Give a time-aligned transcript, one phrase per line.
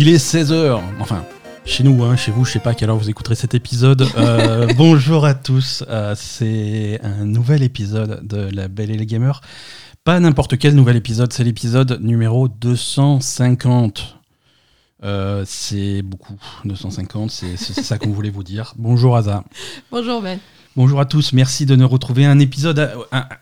[0.00, 0.80] Il est 16h.
[1.00, 1.24] Enfin,
[1.64, 4.06] chez nous, hein, chez vous, je sais pas à quelle heure vous écouterez cet épisode.
[4.16, 5.82] Euh, bonjour à tous.
[5.88, 9.40] Euh, c'est un nouvel épisode de La Belle et les Gamers.
[10.04, 14.20] Pas n'importe quel nouvel épisode, c'est l'épisode numéro 250.
[15.02, 18.74] Euh, c'est beaucoup, 250, c'est c'est ça qu'on voulait vous dire.
[18.78, 19.42] Bonjour Aza.
[19.90, 20.38] Bonjour Ben.
[20.76, 22.24] Bonjour à tous, merci de nous retrouver.
[22.24, 22.92] Un épisode,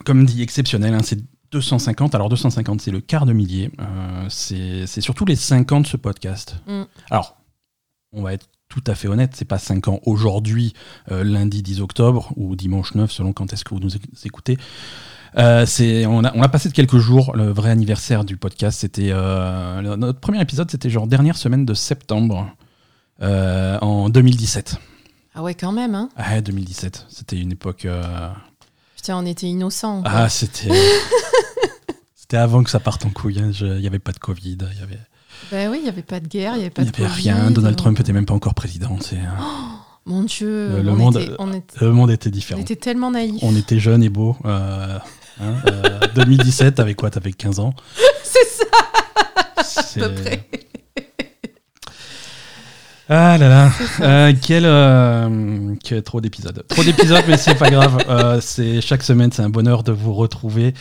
[0.06, 0.94] comme dit, exceptionnel.
[0.94, 1.18] hein, c'est
[1.52, 2.14] 250.
[2.14, 3.70] Alors 250, c'est le quart de millier.
[3.80, 6.56] Euh, c'est surtout les 5 ans de ce podcast.
[6.66, 6.82] Mm.
[7.10, 7.36] Alors,
[8.12, 10.72] on va être tout à fait honnête, c'est pas 5 ans aujourd'hui,
[11.12, 14.58] euh, lundi 10 octobre ou dimanche 9, selon quand est-ce que vous nous éc- écoutez.
[15.38, 15.66] Euh,
[16.08, 17.36] on, a, on a passé de quelques jours.
[17.36, 22.50] Le vrai anniversaire du podcast, c'était notre premier épisode, c'était genre dernière semaine de septembre
[23.20, 24.78] en 2017.
[25.34, 26.08] Ah ouais, quand même, hein.
[26.16, 27.84] Ah, 2017, c'était une époque.
[27.84, 28.02] euh,
[29.06, 30.02] Putain, on était innocents.
[30.02, 30.10] quoi.
[30.12, 30.68] Ah, c'était.
[32.16, 33.38] c'était avant que ça parte en couille.
[33.38, 33.52] hein.
[33.60, 34.98] Il n'y avait pas de Covid, il n'y avait,
[35.52, 37.06] Ben oui, il n'y avait pas de guerre, il n'y avait pas y de avait
[37.08, 37.50] Covid, rien.
[37.52, 38.98] Donald euh, Trump était même pas encore président.
[39.00, 39.20] c'est, euh,
[40.06, 42.60] Mon Dieu, Le- le on, monde- était, on, était, le monde était on différent.
[42.60, 43.38] était tellement naïfs.
[43.42, 44.36] On était jeunes et beaux.
[44.44, 44.98] euh,
[45.40, 47.74] hein, euh, 2017, t'avais quoi T'avais 15 ans
[48.24, 50.48] C'est ça, à peu près.
[53.08, 56.64] Ah là là, euh, quel, euh, quel- trop d'épisodes.
[56.68, 57.98] Trop d'épisodes, mais c'est pas grave.
[58.08, 60.74] Euh, c'est chaque semaine, c'est un bonheur de vous retrouver.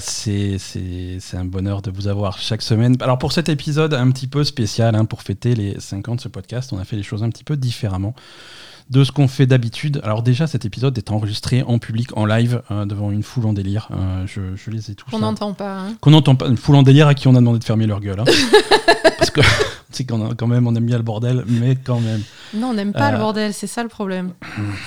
[0.00, 0.56] C'est
[1.34, 2.96] un bonheur de vous avoir chaque semaine.
[3.00, 6.20] Alors pour cet épisode un petit peu spécial, hein, pour fêter les 5 ans de
[6.20, 8.14] ce podcast, on a fait les choses un petit peu différemment
[8.90, 10.00] de ce qu'on fait d'habitude.
[10.02, 13.52] Alors déjà, cet épisode est enregistré en public, en live, euh, devant une foule en
[13.52, 13.88] délire.
[13.92, 15.06] Euh, je, je les ai tous.
[15.12, 15.26] On là.
[15.26, 15.78] n'entend pas.
[15.78, 15.94] Hein.
[16.00, 18.00] Qu'on n'entend pas, une foule en délire à qui on a demandé de fermer leur
[18.00, 18.18] gueule.
[18.20, 18.24] hein.
[19.18, 19.40] Parce que
[19.92, 22.22] c'est qu'on a quand même, on aime bien le bordel, mais quand même.
[22.54, 23.12] Non, on n'aime pas Euh.
[23.12, 24.32] le bordel, c'est ça le problème.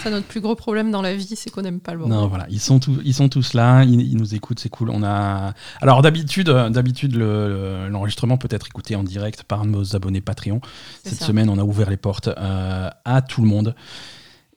[0.03, 2.17] c'est notre plus gros problème dans la vie, c'est qu'on n'aime pas le bordel.
[2.17, 4.89] Non, voilà, ils sont tous, ils sont tous là, ils, ils nous écoutent, c'est cool.
[4.89, 7.47] On a, alors d'habitude, euh, d'habitude le-
[7.85, 10.61] le- l'enregistrement peut être écouté en direct par nos abonnés Patreon.
[11.03, 11.25] Cette ça.
[11.25, 13.75] semaine, on a ouvert les portes euh, à tout le monde.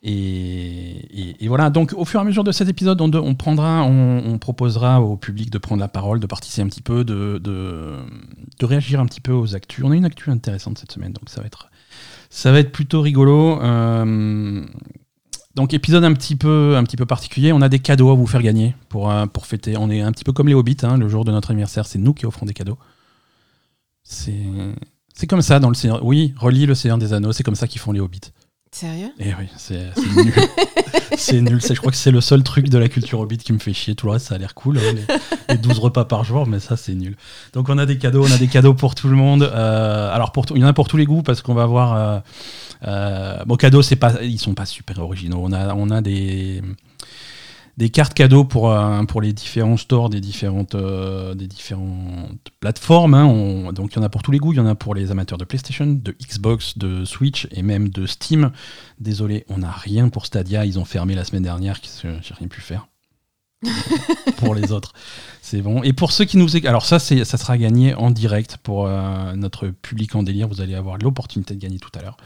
[0.02, 5.00] Et, voilà, donc au fur et à mesure de cet épisode, on, prendra, on, proposera
[5.00, 9.06] au public de prendre la parole, de participer un petit peu, de, de, réagir un
[9.06, 9.84] petit peu aux actus.
[9.84, 11.70] On a une actu intéressante cette semaine, donc ça va être,
[12.30, 13.60] ça va être plutôt rigolo.
[13.60, 14.64] Euh,
[15.54, 17.52] donc épisode un petit peu, un petit peu particulier.
[17.52, 19.76] On a des cadeaux à vous faire gagner pour, euh, pour fêter.
[19.76, 20.76] On est un petit peu comme les Hobbits.
[20.82, 22.78] hein, le jour de notre anniversaire, c'est nous qui offrons des cadeaux.
[24.04, 26.04] C'est comme ça dans le Seigneur.
[26.04, 27.32] Oui, relis le Seigneur des Anneaux.
[27.32, 28.30] C'est comme ça qu'ils font les Hobbits.
[28.70, 29.10] Sérieux?
[29.18, 30.34] Et oui, c'est, nul.
[31.16, 31.60] c'est nul.
[31.60, 33.94] Je crois que c'est le seul truc de la culture Hobbit qui me fait chier.
[33.94, 34.78] Tout le reste, ça a l'air cool.
[34.78, 37.16] hein, les, les 12 repas par jour, mais ça, c'est nul.
[37.52, 38.24] Donc on a des cadeaux.
[38.26, 39.42] On a des cadeaux pour tout le monde.
[39.42, 41.94] Euh, alors pour il y en a pour tous les goûts parce qu'on va avoir.
[41.94, 42.18] Euh,
[42.86, 45.40] euh, bon, cadeaux, c'est pas, ils sont pas super originaux.
[45.44, 46.62] On a des
[47.78, 51.48] des cartes cadeaux pour, euh, pour les différents stores des différentes, euh, des
[52.60, 53.14] plateformes.
[53.14, 53.24] hein.
[53.24, 54.52] On- donc il y en a pour tous les goûts.
[54.52, 57.88] Il y en a pour les amateurs de PlayStation, de Xbox, de Switch et même
[57.88, 58.50] de Steam.
[58.98, 60.66] Désolé, on n'a rien pour Stadia.
[60.66, 61.78] Ils ont fermé la semaine dernière.
[62.02, 62.88] J'ai rien pu faire?
[64.36, 64.92] pour les autres,
[65.42, 65.82] c'est bon.
[65.82, 69.66] Et pour ceux qui nous, alors ça, ça sera gagné en direct pour euh, notre
[69.68, 70.46] public en délire.
[70.46, 72.16] Vous allez avoir l'opportunité de gagner tout à l'heure.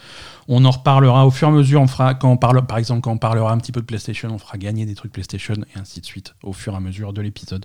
[0.47, 1.81] On en reparlera au fur et à mesure.
[1.81, 4.37] On fera, quand on par exemple, quand on parlera un petit peu de PlayStation, on
[4.37, 7.23] fera gagner des trucs PlayStation et ainsi de suite au fur et à mesure de
[7.23, 7.65] l'épisode.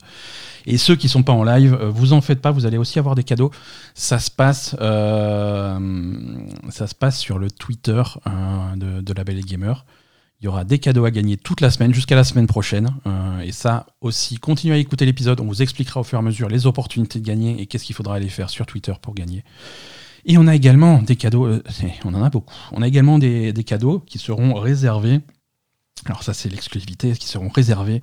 [0.66, 3.00] Et ceux qui sont pas en live, euh, vous en faites pas, vous allez aussi
[3.00, 3.51] avoir des cadeaux.
[3.95, 5.77] Ça se passe, euh,
[6.69, 8.01] ça se passe sur le Twitter
[8.77, 9.83] de la Belle et Gamer.
[10.39, 12.89] Il y aura des cadeaux à gagner toute la semaine jusqu'à la semaine prochaine.
[13.07, 15.39] Euh, et ça aussi, continuez à écouter l'épisode.
[15.39, 17.95] On vous expliquera au fur et à mesure les opportunités de gagner et qu'est-ce qu'il
[17.95, 19.43] faudra aller faire sur Twitter pour gagner.
[20.25, 21.63] Et on a également des cadeaux, euh,
[22.05, 22.53] on en a beaucoup.
[22.71, 25.21] On a également des, des cadeaux qui seront réservés,
[26.05, 28.01] alors ça c'est l'exclusivité, qui seront réservés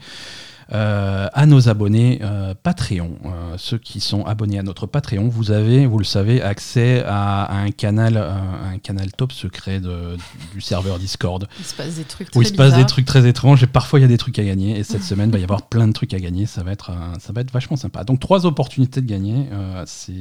[0.72, 3.18] euh, à nos abonnés euh, Patreon.
[3.24, 7.44] Euh, ceux qui sont abonnés à notre Patreon, vous avez, vous le savez, accès à,
[7.44, 10.16] à un canal, un canal top secret de-
[10.52, 13.06] du serveur Discord Il se passe des trucs où très il se passe des trucs
[13.06, 14.78] très étranges et parfois il y a des trucs à gagner.
[14.78, 16.46] Et cette semaine, il va y avoir plein de trucs à gagner.
[16.46, 18.04] Ça va être, ça va être vachement sympa.
[18.04, 19.46] Donc trois opportunités de gagner.
[19.86, 20.12] c'est,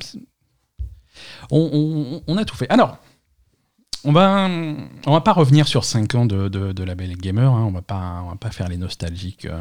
[0.00, 0.18] c'est-
[1.50, 2.68] on, on- on a tout fait.
[2.70, 2.98] Alors.
[4.04, 4.48] On va,
[5.06, 7.50] on va pas revenir sur 5 ans de, de, de la belle gamer.
[7.52, 7.64] hein.
[7.68, 9.44] On va pas, on va pas faire les nostalgiques.
[9.44, 9.60] euh,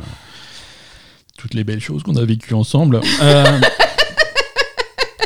[1.38, 3.02] toutes les belles choses qu'on a vécues ensemble.
[3.22, 3.62] Euh,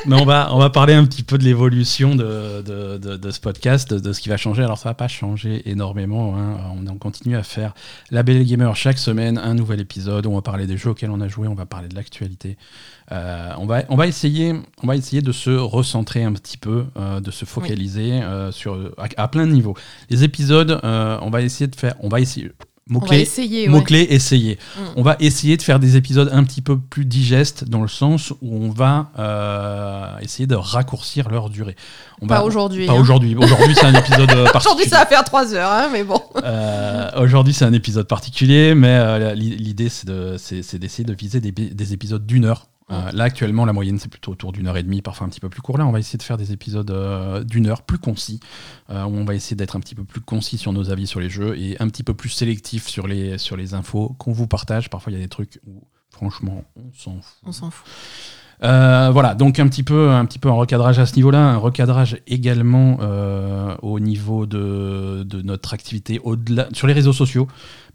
[0.05, 3.31] mais on va, on va parler un petit peu de l'évolution de, de, de- de
[3.31, 4.63] ce podcast, de, de ce qui va changer.
[4.63, 6.35] Alors ça va pas changer énormément.
[6.37, 6.57] hein.
[6.75, 7.73] On, on continue à faire
[8.11, 10.25] la Belle Gamer chaque semaine, un nouvel épisode.
[10.27, 12.57] On va parler des jeux auxquels on a joué, on va parler de l'actualité.
[13.11, 14.53] Euh, on, va, on, va essayer,
[14.83, 18.93] on va essayer de se recentrer un petit peu, euh, de se focaliser euh, sur,
[18.97, 19.75] à, à plein de niveaux.
[20.09, 22.51] Les épisodes, on va essayer de faire, on va essayer,
[22.87, 23.63] Mot-clé, essayer.
[23.63, 23.73] ouais.
[23.73, 24.59] mot-clé, essayer.
[24.77, 24.81] Mm.
[24.97, 28.31] On va essayer de faire des épisodes un petit peu plus digestes dans le sens
[28.43, 31.75] où on va euh, essayer de raccourcir leur durée.
[32.21, 32.85] On Pas va, aujourd'hui.
[32.85, 32.99] Pas hein.
[32.99, 33.35] aujourd'hui.
[33.35, 34.57] Aujourd'hui, c'est un épisode euh, particulier.
[34.59, 36.21] Aujourd'hui, ça va faire 3 heures, hein, mais bon.
[36.43, 41.03] Euh, Aujourd'hui, c'est un épisode particulier, mais euh, l'i- l'idée, c'est de- c'est c'est d'essayer
[41.05, 42.67] de viser des épisodes d'une heure.
[42.91, 45.39] Euh, là, actuellement, la moyenne, c'est plutôt autour d'une heure et demie, parfois un petit
[45.39, 45.77] peu plus court.
[45.77, 48.39] Là, on va essayer de faire des épisodes euh, d'une heure, plus concis,
[48.91, 51.19] euh, où on va essayer d'être un petit peu plus concis sur nos avis sur
[51.19, 54.47] les jeux et un petit peu plus sélectif sur les, sur les infos qu'on vous
[54.47, 54.89] partage.
[54.89, 57.37] Parfois, il y a des trucs où, franchement, on s'en fout.
[57.43, 57.87] On s'en fout.
[58.63, 61.57] Euh, voilà, donc un petit peu, un petit peu un recadrage à ce niveau-là, un
[61.57, 67.47] recadrage également euh, au niveau de, de notre activité au-delà sur les réseaux sociaux,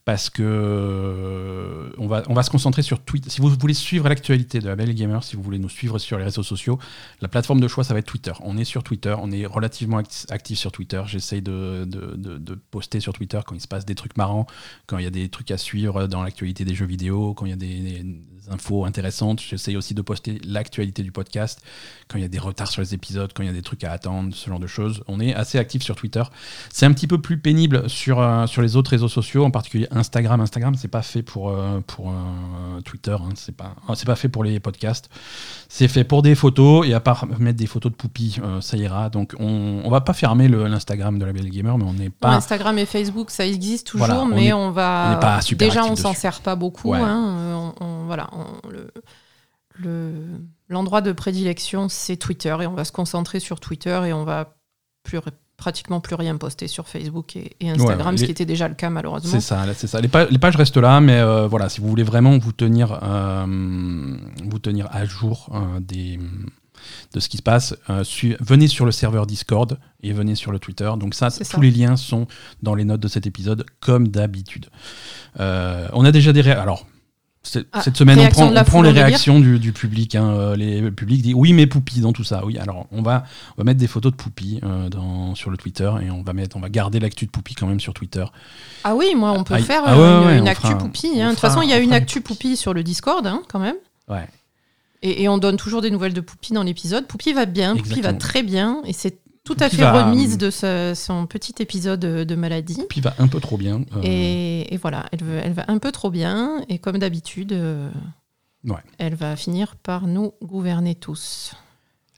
[0.05, 3.31] parce que euh, on va, on va se concentrer sur Twitter.
[3.31, 6.19] Si vous voulez suivre l'actualité de la Belle Gamer, si vous voulez nous suivre sur
[6.19, 6.79] les réseaux sociaux,
[7.20, 8.32] la plateforme de choix ça va être Twitter.
[8.41, 11.02] On est sur Twitter, on est relativement act- actif sur Twitter.
[11.06, 14.47] J'essaye de, de, de- poster sur Twitter quand il se passe des trucs marrants,
[14.87, 17.50] quand il y a des trucs à suivre dans l'actualité des jeux vidéo, quand il
[17.50, 18.05] y a des
[18.50, 19.41] infos intéressantes.
[19.41, 21.62] J'essaye aussi de poster l'actualité du podcast,
[22.08, 23.85] quand il y a des retards sur les épisodes, quand il y a des trucs
[23.85, 25.02] à attendre, ce genre de choses.
[25.08, 26.23] On est assez actif sur Twitter.
[26.73, 29.87] C'est un petit peu plus pénible sur, euh, sur les autres réseaux sociaux, en particulier
[29.91, 30.41] Instagram.
[30.41, 33.31] Instagram, c'est pas fait pour, euh, pour euh, Twitter, hein.
[33.35, 35.08] c'est pas, c'est pas fait pour les podcasts.
[35.69, 38.76] C'est fait pour des photos, et à part mettre des photos de poupie, euh, ça
[38.76, 39.08] ira.
[39.11, 42.31] Donc on, on va pas fermer l'Instagram de la Belle Gamer, mais on n'est pas.
[42.31, 45.14] Instagram et Facebook, ça existe toujours, Voilà, on mais est- on va.
[45.17, 46.91] on pas super Déjà, on s'en sert pas beaucoup.
[46.91, 46.99] Ouais.
[47.00, 47.50] hein,
[47.81, 48.90] on- on- voilà, on- le-
[49.78, 50.12] le-
[50.69, 54.56] l'endroit de prédilection, c'est Twitter, et on va se concentrer sur Twitter, et on va
[55.02, 55.19] plus,
[55.56, 58.67] pratiquement plus rien poster sur Facebook et, et Instagram, Ouais, ce les- qui était déjà
[58.69, 59.31] le cas malheureusement.
[59.31, 60.00] C'est ça, c'est ça.
[60.00, 62.99] Les, pa- les pages restent là, mais euh, voilà, si vous voulez vraiment vous tenir,
[63.02, 66.19] euh, vous tenir à jour euh, des,
[67.12, 67.75] de ce qui se passe,
[68.05, 70.90] su- venez sur le serveur Discord et venez sur le Twitter.
[70.99, 71.61] Donc ça, C'est tous ça.
[71.61, 72.26] les liens sont
[72.62, 74.66] dans les notes de cet épisode, comme d'habitude.
[75.38, 76.87] On a déjà des ré- alors.
[77.72, 80.14] Ah, cette semaine, on prend, on les réactions du, du public.
[80.14, 82.44] hein, euh, les, le public dit oui, mais Poupie dans tout ça.
[82.44, 83.25] Oui, alors on va,
[83.56, 86.34] on va mettre des photos de Poupie euh, dans, sur le Twitter et on va
[86.34, 88.25] mettre, on va garder l'actu de Poupie quand même sur Twitter.
[88.84, 91.19] Ah oui, moi, on peut Ah, faire ah euh, ouais, une, actu fera- poupie.
[91.20, 91.28] hein.
[91.28, 93.76] De toute façon, il y a une actu poupie sur le Discord, hein, quand même.
[94.08, 94.28] Ouais.
[95.02, 97.06] Et, et on donne toujours des nouvelles de Poupie dans l'épisode.
[97.06, 100.50] Poupie va bien, Poupie va très bien, et c'est tout à fait va- remise de
[100.50, 102.82] ce- son petit épisode de maladie.
[102.88, 103.81] Puis va un peu trop bien.
[103.96, 107.52] euh, Et, et voilà, elle, veut- elle va un peu trop bien, et comme d'habitude,
[107.52, 107.90] euh,
[108.64, 108.82] Ouais.
[108.98, 111.54] elle va finir par nous gouverner tous.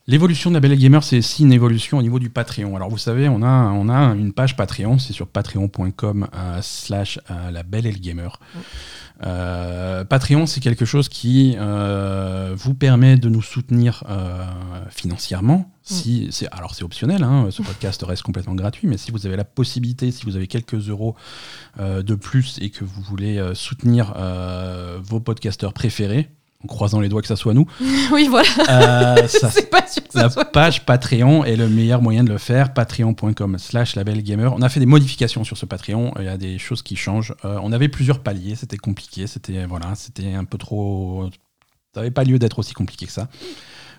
[0.09, 2.75] L'évolution de la Belle Gamer, c'est aussi une évolution au niveau du Patreon.
[2.75, 7.21] Alors vous savez, on a, on a une page Patreon, c'est sur patreon.com euh, slash
[7.31, 8.41] euh, la Belle Gamer.
[9.25, 14.03] Euh, Patreon, c'est quelque chose qui vous permet de nous soutenir
[14.91, 15.73] financièrement.
[15.85, 19.37] Si, c'est, alors c'est optionnel, hein, ce podcast reste complètement gratuit, mais si vous avez
[19.37, 21.17] la possibilité, si vous avez quelques euros
[21.81, 26.29] euh, de plus et que vous voulez soutenir euh, vos podcasteurs préférés,
[26.63, 27.67] en croisant les doigts que ça soit nous,
[28.13, 30.45] oui, voilà, euh, ça, pas sûr que ça la soit.
[30.45, 32.73] page Patreon est le meilleur moyen de le faire.
[32.75, 34.51] Patreon.com slash labelgamer.
[34.55, 36.13] On a fait des modifications sur ce Patreon.
[36.19, 37.35] Il y a des choses qui changent.
[37.45, 38.55] Euh, on avait plusieurs paliers.
[38.55, 39.27] C'était compliqué.
[39.27, 41.29] C'était voilà, c'était un peu trop.
[41.95, 43.29] Ça n'avait pas lieu d'être aussi compliqué que ça.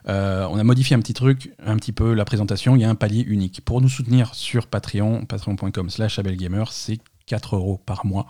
[0.07, 2.75] Euh, on a modifié un petit truc, un petit peu la présentation.
[2.75, 3.61] Il y a un palier unique.
[3.63, 8.27] Pour nous soutenir sur Patreon, patreon.com slash labelgamer, c'est 4 euros par mois.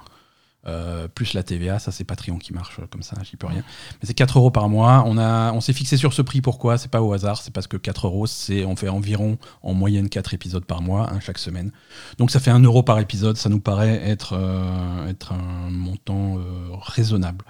[0.66, 3.64] Euh, plus la TVA, ça c'est Patreon qui marche euh, comme ça, j'y peux rien.
[4.02, 5.04] Mais c'est 4 euros par mois.
[5.06, 6.78] On, a, on s'est fixé sur ce prix, pourquoi?
[6.78, 10.08] C'est pas au hasard, c'est parce que 4 euros, c'est, on fait environ en moyenne
[10.08, 11.72] 4 épisodes par mois, un chaque semaine.
[12.18, 16.38] Donc ça fait 1 euro par épisode, ça nous paraît être, euh, être un montant
[16.82, 17.46] raisonnable.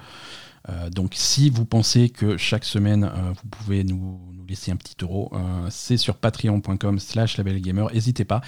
[0.91, 5.29] Donc si vous pensez que chaque semaine, vous pouvez nous, nous laisser un petit euro,
[5.69, 8.41] c'est sur patreon.com slash labelgamer, n'hésitez pas.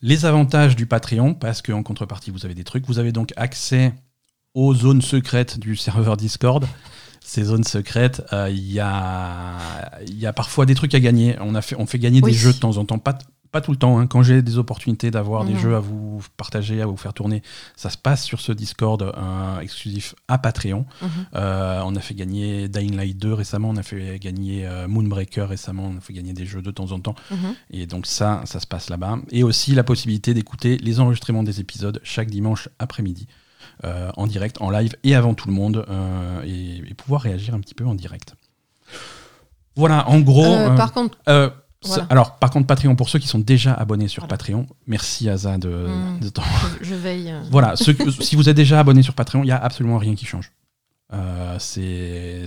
[0.00, 2.86] Les avantages du Patreon, parce qu'en contrepartie, vous avez des trucs.
[2.86, 3.92] Vous avez donc accès
[4.54, 6.66] aux zones secrètes du serveur Discord.
[7.24, 9.56] Ces zones secrètes, euh, il y, a,
[10.06, 11.36] il y a parfois des trucs à gagner.
[11.40, 12.30] On, a fait, on fait gagner Oui.
[12.32, 12.98] des jeux de temps en temps.
[12.98, 13.18] Pas,
[13.50, 13.98] pas tout le temps.
[13.98, 14.06] hein.
[14.06, 15.58] Quand j'ai des opportunités d'avoir des Mhm.
[15.58, 17.42] jeux à vous partager, à vous faire tourner,
[17.76, 20.84] ça se passe sur ce Discord euh, exclusif à Patreon.
[21.02, 21.08] Mhm.
[21.34, 25.48] Euh, on a fait gagner Dying Light 2 récemment, on a fait gagner euh, Moonbreaker
[25.48, 27.14] récemment, on a fait gagner des jeux de temps en temps.
[27.30, 27.54] Mhm.
[27.70, 29.18] Et donc ça, ça se passe là-bas.
[29.30, 33.26] Et aussi la possibilité d'écouter les enregistrements des épisodes chaque dimanche après-midi,
[33.84, 35.84] euh, en direct, en live et avant tout le monde,
[36.44, 38.34] et, et pouvoir réagir un petit peu en direct.
[39.76, 40.56] Voilà, en gros.
[40.76, 41.18] Par contre,
[41.84, 42.06] Voilà.
[42.10, 44.30] Alors, par contre, Patreon, pour ceux qui sont déjà abonnés sur Voilà.
[44.36, 46.20] Patreon, merci Aza de, Mm.
[46.20, 46.42] de t'en-
[46.80, 47.30] je, veille.
[47.30, 50.14] euh, Voilà, ceux si vous êtes déjà abonné sur Patreon, il n'y a absolument rien
[50.16, 50.50] qui change.
[51.14, 52.42] Euh, c'est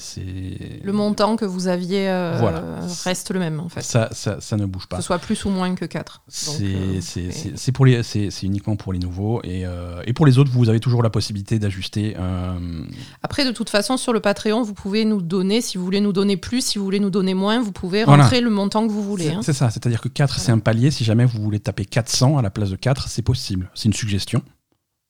[0.84, 2.62] Le montant que vous aviez euh, Voilà.
[3.04, 3.82] reste le même en fait.
[3.82, 4.98] ça, ça, ça ne bouge Que pas.
[4.98, 6.22] ce soit plus ou moins que 4.
[6.28, 11.02] C'est c'est- uniquement pour les nouveaux et, euh, et pour les autres, vous avez toujours
[11.02, 12.16] la possibilité d'ajuster.
[12.20, 12.84] euh,
[13.24, 16.14] Après, de toute façon, sur le Patreon, vous pouvez nous donner, si vous voulez nous
[16.14, 18.24] donner plus, si vous voulez nous donner moins, vous pouvez Voilà.
[18.24, 19.26] rentrer le montant que vous voulez.
[19.30, 19.42] c'est hein.
[19.42, 20.92] c'est ça, c'est-à-dire que 4 c'est un palier.
[20.92, 23.72] Si jamais vous voulez taper 400 à la place de 4, c'est possible.
[23.74, 24.44] C'est une suggestion.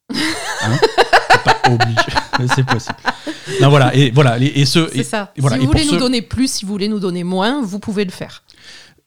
[0.64, 0.78] Hein
[1.74, 2.96] obligé, c'est possible.
[3.62, 5.32] Non, voilà, et voilà, et, et C'est et, ça.
[5.36, 7.80] et voilà, si vous voulez nous donner plus, si vous voulez nous donner moins, vous
[7.80, 8.44] pouvez le faire.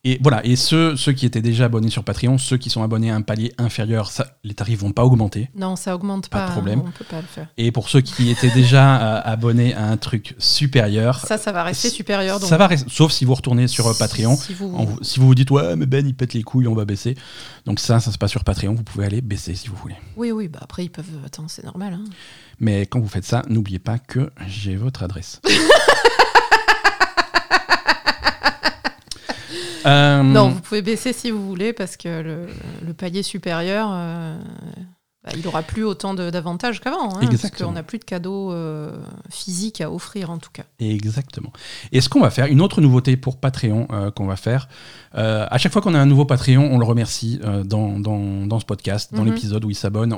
[0.06, 3.10] Et voilà, et ceux, ceux qui étaient déjà abonnés sur Patreon, ceux qui sont abonnés
[3.10, 5.48] à un palier inférieur, ça, les tarifs vont pas augmenter.
[5.56, 6.46] Non, ça augmente Pas pas.
[6.48, 6.82] de problème.
[6.84, 7.46] On peut pas le faire.
[7.56, 11.62] Et pour ceux qui étaient déjà euh, abonnés à un truc supérieur, Ça, ça va
[11.62, 12.38] rester supérieur.
[12.38, 14.36] donc- ça va rester, sauf si vous retournez sur euh, Patreon.
[14.36, 16.84] Si vous- si vous vous dites ouais mais Ben il pète les couilles on va
[16.84, 17.16] baisser
[17.64, 20.32] donc ça ça se passe sur Patreon vous pouvez aller baisser si vous voulez Oui,
[20.32, 21.06] oui, bah après, ils peuvent.
[21.24, 21.94] Attends, c'est normal.
[21.94, 22.04] hein.
[22.60, 25.40] Mais quand vous faites ça n'oubliez pas que j'ai votre adresse.
[29.86, 32.46] Euh, Non, vous pouvez baisser si vous voulez, parce que le,
[32.86, 34.38] le palier supérieur, euh,
[35.24, 37.16] bah, il aura plus autant d'avantages qu'avant.
[37.16, 38.96] Hein, parce qu'on n'a plus de cadeaux euh,
[39.30, 40.64] physiques à offrir, en tout cas.
[40.80, 41.52] Exactement.
[41.92, 44.68] Et ce qu'on va faire, une autre nouveauté pour Patreon euh, qu'on va faire,
[45.16, 48.60] euh, à chaque fois qu'on a un nouveau Patreon, on le remercie dans, dans, dans
[48.60, 49.32] ce podcast, dans Mhm.
[49.34, 50.14] l'épisode où il s'abonne.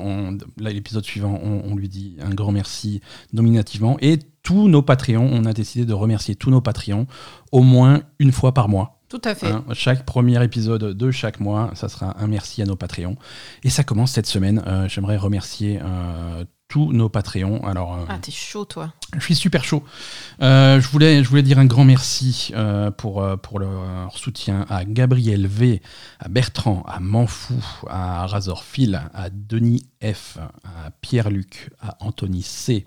[0.57, 3.01] l'épisode suivant, on, on lui dit un grand merci
[3.33, 3.97] nominativement.
[4.01, 7.07] Et tous nos Patreons, on a décidé de remercier tous nos Patreons
[7.51, 8.96] au moins une fois par mois.
[9.09, 9.47] Tout à fait.
[9.51, 13.15] Hein, chaque premier épisode de chaque mois, ça sera un merci à nos Patreons.
[13.63, 14.61] Et ça commence cette semaine.
[14.67, 17.65] Euh, J'aimerais remercier euh, tous nos Patreons.
[17.65, 18.91] Alors, euh, Ah, t'es chaud, toi.
[19.15, 19.81] je suis super chaud.
[20.41, 24.83] Euh, je, voulais, je voulais dire un grand merci euh, pour, pour leur soutien à
[24.83, 25.81] Gabriel V,
[26.19, 32.85] à Bertrand, à Manfou, à Razor Phil, à Denis F, à Pierre-Luc, à Anthony C,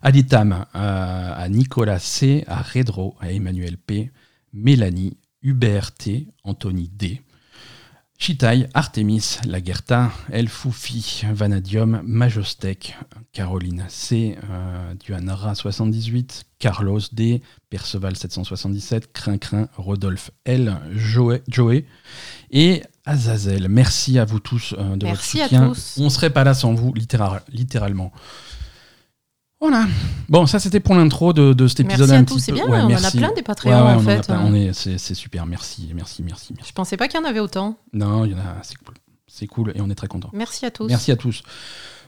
[0.00, 4.10] à Litam, à, à Nicolas C, à Redro, à Emmanuel P,
[4.54, 7.20] Mélanie, Hubert T, Anthony D.
[8.18, 12.96] Chitaï, Artemis, Lagerta, Elfoufi, Vanadium, Majostek,
[13.32, 21.84] Caroline C, euh, Duanara 78, Carlos D, Perceval 777, Crincrin, Rodolphe L, Joé, Joé
[22.52, 23.66] et Azazel.
[23.68, 25.68] Merci à vous tous euh, de Merci votre soutien.
[25.70, 25.94] tous.
[25.98, 28.12] On serait pas là sans vous, littéra- littéralement.
[29.62, 29.86] Voilà.
[30.28, 32.40] Bon, ça c'était pour l'intro de, de cet épisode Merci un à petit tous.
[32.40, 33.04] C'est bien, ouais, on merci.
[33.04, 34.26] en a plein des Patreons, ouais, en a fait.
[34.26, 34.36] plein.
[34.40, 34.44] hein.
[34.44, 35.46] On est, c'est, c'est super.
[35.46, 36.68] Merci, merci, merci, merci.
[36.68, 37.78] Je pensais pas qu'il y en avait autant.
[37.92, 38.56] Non, il y en a.
[38.62, 38.94] C'est cool.
[39.28, 40.30] C'est cool et on est très content.
[40.32, 40.88] Merci à tous.
[40.88, 41.42] Merci à tous.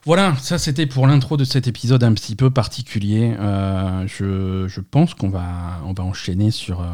[0.05, 3.35] Voilà, ça c'était pour l'intro de cet épisode un petit peu particulier.
[3.39, 6.83] Euh, je, je pense qu'on va, on va enchaîner sur.
[6.83, 6.87] euh,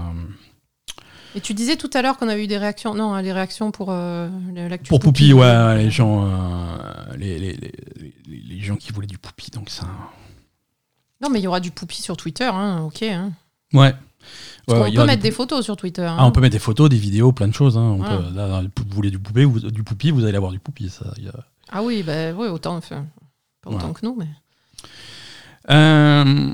[1.35, 2.95] Et tu disais tout à l'heure qu'on avait eu des réactions.
[2.95, 4.29] Non, hein, les réactions pour euh,
[4.69, 4.89] l'actu.
[4.91, 6.37] pour Poupi, ouais, ouais, les gens, euh,
[7.17, 7.73] les, les, les,
[8.29, 9.87] les- les gens qui voulaient du Poupi, donc ça.
[11.23, 13.03] Non, mais il y aura du Poupi sur Twitter, hein, ok.
[13.03, 13.33] Hein.
[13.73, 13.95] Ouais.
[14.67, 16.03] Parce Ouais, y peut mettre des photos sur Twitter.
[16.05, 16.17] hein.
[16.19, 17.77] Ah, on peut mettre des photos, des vidéos, plein de choses.
[17.77, 17.97] hein.
[17.99, 18.09] On Ouais.
[18.09, 20.89] peut- là, là, vous voulez du poupée, vous- du Poupi, vous allez avoir du Poupi.
[20.91, 23.07] Ça, il y a- Ah oui, bah, oui, autant, enfin,
[23.63, 23.93] pas autant Ouais.
[23.95, 24.27] que nous, mais.
[25.71, 26.53] Euh,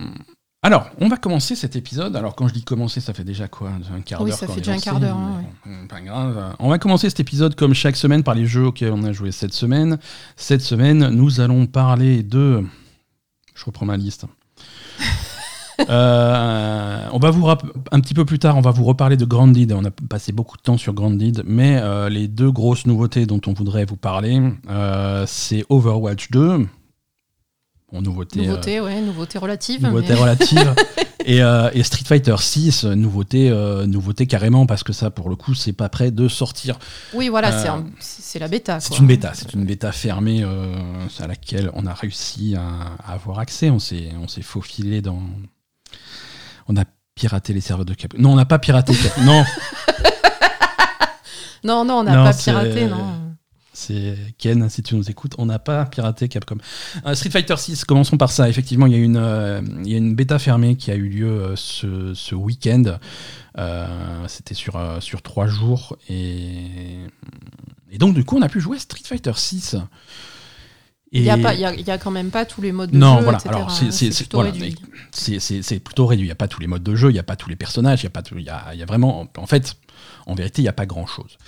[0.62, 2.16] alors, on va commencer cet épisode.
[2.16, 3.70] Alors, quand je dis commencer, ça fait déjà quoi?
[3.94, 5.42] Un quart Oui, d'heure ça qu'on fait déjà un quart d'heure, hein,
[5.88, 6.54] Pas grave.
[6.58, 9.32] On va commencer cet épisode comme chaque semaine par les jeux auxquels on a joué
[9.32, 9.98] cette semaine.
[10.36, 12.64] Cette semaine, nous allons parler de.
[13.54, 14.26] Je reprends ma liste.
[15.88, 19.72] Euh, on va vous un petit peu plus tard, on va vous reparler de Grounded.
[19.72, 23.40] On a passé beaucoup de temps sur Grounded, mais euh, les deux grosses nouveautés dont
[23.46, 24.40] on voudrait vous parler,
[24.70, 26.66] euh, c'est Overwatch 2.
[27.92, 29.82] Bon, nouveauté, Nouveauté, ouais, nouveauté relative.
[29.84, 30.74] nouveauté mais- relative.
[31.24, 33.48] et, et Street Fighter 6, nouveauté,
[33.86, 36.78] nouveauté carrément, parce que ça, pour le coup, c'est pas prêt de sortir.
[37.14, 37.52] Oui, voilà,
[38.00, 38.80] c'est la bêta.
[38.80, 43.38] C'est une bêta, c'est une bêta fermée à laquelle on a réussi à, à avoir
[43.38, 43.70] accès.
[43.70, 45.22] On s'est faufilé dans.
[46.68, 48.14] On a piraté les serveurs de Cap.
[48.18, 48.92] Non, on n'a pas piraté
[49.24, 49.44] non,
[51.64, 53.14] Non, non, on n'a pas piraté, non.
[53.72, 55.34] c'est Ken, si tu nous écoutes.
[55.38, 56.58] On n'a pas piraté Capcom.
[57.04, 58.48] Euh, Street Fighter 6, commençons par ça.
[58.48, 61.08] Effectivement, il y a une, euh, il y a une bêta fermée qui a eu
[61.08, 62.98] lieu euh, ce, ce week-end.
[64.28, 65.96] C'était sur, sur trois jours.
[66.08, 66.98] Et,
[67.90, 69.76] et donc, du coup, on a pu jouer à Street Fighter 6.
[71.12, 73.38] Il n'y a, quand même pas tous les modes de Non, jeu, voilà.
[73.38, 73.54] etc.
[73.54, 74.52] Alors, c'est- c'est- c'est- plutôt voilà,
[75.12, 76.24] c'est plutôt réduit.
[76.24, 77.56] Il n'y a pas tous les modes de jeu, il n'y a pas tous les
[77.56, 79.26] personnages, il y a pas tout- il y a, il y a vraiment.
[79.36, 79.74] En fait,
[80.26, 81.38] en vérité, il n'y a pas grand chose.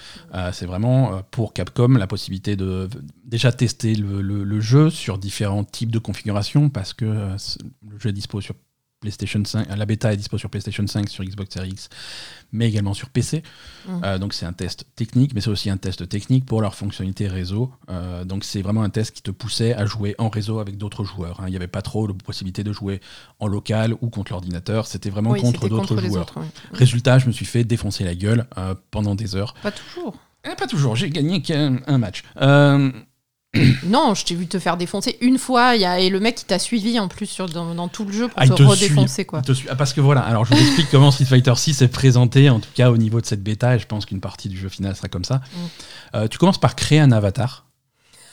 [0.52, 2.88] c'est vraiment euh, pour Capcom la possibilité de
[3.24, 7.36] déjà tester le, le- le jeu sur différents types de configurations parce que euh,
[7.90, 8.54] le jeu est dispo sur
[9.00, 9.68] PlayStation 5.
[9.76, 11.88] La bêta est dispo sur PlayStation 5, sur Xbox Series X,
[12.52, 13.42] mais également sur PC.
[13.86, 14.00] Mm.
[14.04, 17.28] Euh, donc c'est un test technique, mais c'est aussi un test technique pour leur fonctionnalité
[17.28, 17.72] réseau.
[17.90, 21.04] Euh, donc c'est vraiment un test qui te poussait à jouer en réseau avec d'autres
[21.04, 21.40] joueurs.
[21.40, 21.44] hein.
[21.46, 23.00] Il n'y avait pas trop de possibilité de jouer
[23.38, 24.86] en local ou contre l'ordinateur.
[24.86, 26.22] C'était vraiment Oui, contre d'autres joueurs.
[26.22, 26.40] autres.
[26.72, 29.54] Résultat, je me suis fait défoncer la gueule euh, pendant des heures.
[29.62, 30.16] Pas toujours.
[30.50, 32.22] Eh, pas toujours, j'ai gagné qu'un un match.
[32.40, 32.90] Euh,
[33.84, 36.36] Non, je t'ai vu te faire défoncer une fois, il y a, et le mec
[36.36, 38.62] qui t'a suivi en plus sur, dans, dans tout le jeu pour Ah, te te
[38.62, 39.24] redéfoncer.
[39.24, 39.42] Quoi.
[39.42, 42.50] te ah, parce que voilà, alors je vous explique comment Street Fighter 6 est présenté,
[42.50, 44.68] en tout cas au niveau de cette bêta, et je pense qu'une partie du jeu
[44.68, 45.36] final sera comme ça.
[45.36, 45.40] Mm.
[46.16, 47.64] Euh, tu commences par créer un avatar.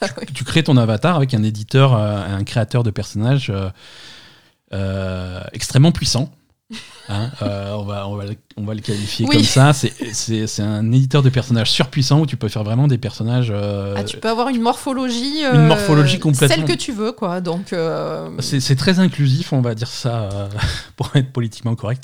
[0.01, 0.07] Ah.
[0.33, 3.49] Tu crées ton avatar avec un éditeur, euh, un créateur de personnages
[4.73, 6.29] euh, extrêmement puissant.
[7.07, 9.35] Hein, euh, on, va, on, va le, on va le qualifier Oui.
[9.35, 9.73] comme ça.
[9.73, 13.49] C'est- un éditeur de personnages surpuissant où tu peux faire vraiment des personnages.
[13.51, 17.11] euh, Ah, tu peux avoir une morphologie, Une euh, morphologie complètement- celle que tu veux,
[17.11, 17.41] quoi.
[17.41, 20.29] Donc, euh, c'est très inclusif, on va dire ça
[20.97, 22.03] pour être politiquement correct.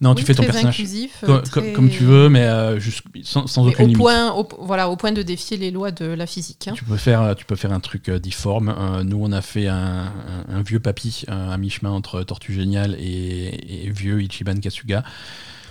[0.00, 3.64] Non, tu fais ton personnage inclusif, co- très- comme tu veux, mais juste- sans, sans
[3.64, 3.98] mais aucune au limite.
[4.02, 6.68] point, au, voilà, au point de défier les lois de la physique.
[6.68, 6.72] hein.
[6.74, 8.74] Tu peux faire, tu peux faire un truc difforme.
[9.04, 10.04] Nous, on a fait un,
[10.48, 15.02] un- un vieux papy à mi-chemin entre Tortue Géniale et, et vieux Ichiban Kasuga.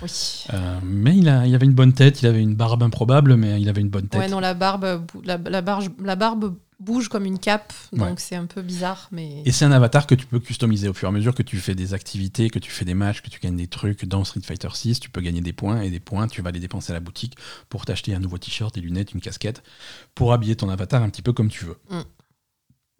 [0.02, 0.44] Oui.
[0.52, 3.60] Euh, mais il, a, il avait une bonne tête, il avait une barbe improbable, mais
[3.60, 4.20] il avait une bonne tête.
[4.20, 8.14] Ouais, non, la barbe, la, la barge- la barbe bouge comme une cape, donc Ouais.
[8.18, 11.08] c'est un peu bizarre, mais Et c'est un avatar que tu peux customiser au fur
[11.08, 13.40] et à mesure que tu fais des activités, que tu fais des matchs, que tu
[13.40, 14.04] gagnes des trucs.
[14.04, 16.60] Dans Street Fighter 6, tu peux gagner des points et des points, tu vas les
[16.60, 17.34] dépenser à la boutique
[17.70, 19.62] pour t'acheter un nouveau t-shirt, des lunettes, une casquette,
[20.14, 21.78] pour habiller ton avatar un petit peu comme tu veux.
[21.88, 22.00] Mm.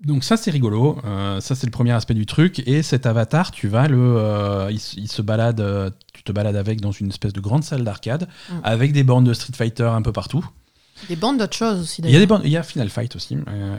[0.05, 3.51] Donc ça c'est rigolo, Euh, ça c'est le premier aspect du truc et cet avatar
[3.51, 6.91] tu vas le, euh, il, se- il se balade, euh, tu te balades avec dans
[6.93, 8.55] une espèce de grande salle d'arcade Mm.
[8.63, 10.47] avec des bornes de Street Fighter un peu partout.
[11.09, 12.03] des bandes d'autres choses aussi.
[12.03, 12.29] Il y a des d'ailleurs.
[12.29, 13.39] bornes, il y a Final Fight aussi.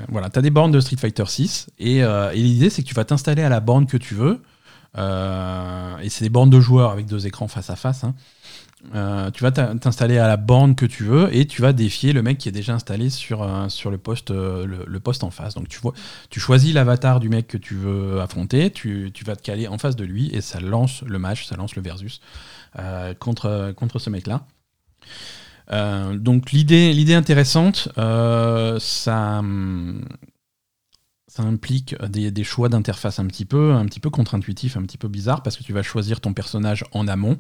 [0.10, 2.96] Voilà, tu as des bornes de Street Fighter 6 et, et l'idée c'est que tu
[2.96, 4.42] vas t'installer à la borne que tu veux.
[6.04, 8.04] Et c'est des bornes de joueurs avec deux écrans face à face.
[8.04, 8.14] hein.
[8.94, 12.14] Euh, tu vas t'in- t'installer à la borne que tu veux et tu vas défier
[12.14, 15.56] le mec qui est déjà installé sur, euh, le, poste, euh, le, poste en face.
[15.56, 15.94] Donc tu, vois,
[16.30, 19.96] tu choisis l'avatar du mec que tu veux affronter, tu, vas te caler en face
[19.96, 22.22] de lui et ça lance le match, ça lance le versus
[23.20, 24.46] contre, ce mec-là.
[26.14, 29.42] Donc l'idée, intéressante, ça,
[31.40, 35.64] implique des, choix d'interface un petit peu, peu contre-intuitifs, un petit peu bizarre parce que
[35.64, 37.40] tu vas choisir ton personnage en amont.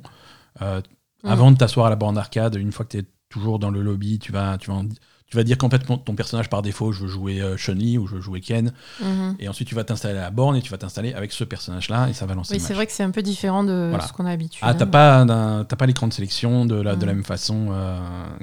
[1.23, 1.29] Mm.
[1.29, 3.81] Avant de t'asseoir à la borne d'arcade, une fois que tu es toujours dans le
[3.81, 4.85] lobby, tu vas, tu vas, en-
[5.29, 8.15] tu vas dire fait ton personnage par défaut, je veux jouer euh, Chun-Li ou je
[8.15, 8.71] veux jouer Ken.
[9.03, 9.35] Mhm.
[9.39, 12.07] Et ensuite tu vas t'installer à la borne et tu vas t'installer avec ce personnage-là
[12.07, 14.07] et ça va lancer Oui, c'est vrai que c'est un peu différent de Voilà.
[14.07, 14.61] ce qu'on a l'habitude.
[14.63, 15.25] Ah, t'as pas,
[15.65, 17.15] pas l'écran de sélection de la, de la Mm.
[17.17, 17.99] même façon euh,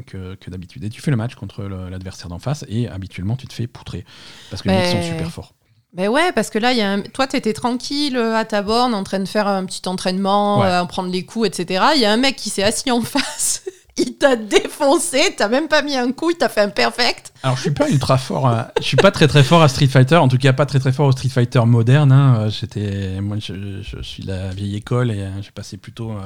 [0.06, 0.84] que, que d'habitude.
[0.84, 4.04] Et tu fais le match contre l'adversaire d'en face et habituellement tu te fais poutrer
[4.50, 5.54] parce que les mecs sont Mais- super forts.
[5.94, 8.94] Ben ouais, parce que là, y a un- toi, t'étais tranquille euh, à ta borne,
[8.94, 10.66] en train de faire un petit entraînement, Ouais.
[10.66, 11.85] euh, en prendre les coups, etc.
[11.94, 13.62] Il y a un mec qui s'est assis en face,
[13.96, 17.33] il t'a défoncé, t'as même pas mis un coup, il t'a fait un perfect.
[17.44, 19.87] Alors je suis pas ultra fort, à- je suis pas très très fort à Street
[19.87, 22.11] Fighter, en tout cas pas très très fort au Street Fighter moderne.
[22.11, 22.38] hein.
[22.40, 26.11] Euh, J'étais, moi je, je suis de la vieille école et euh, j'ai passé plutôt
[26.11, 26.16] euh,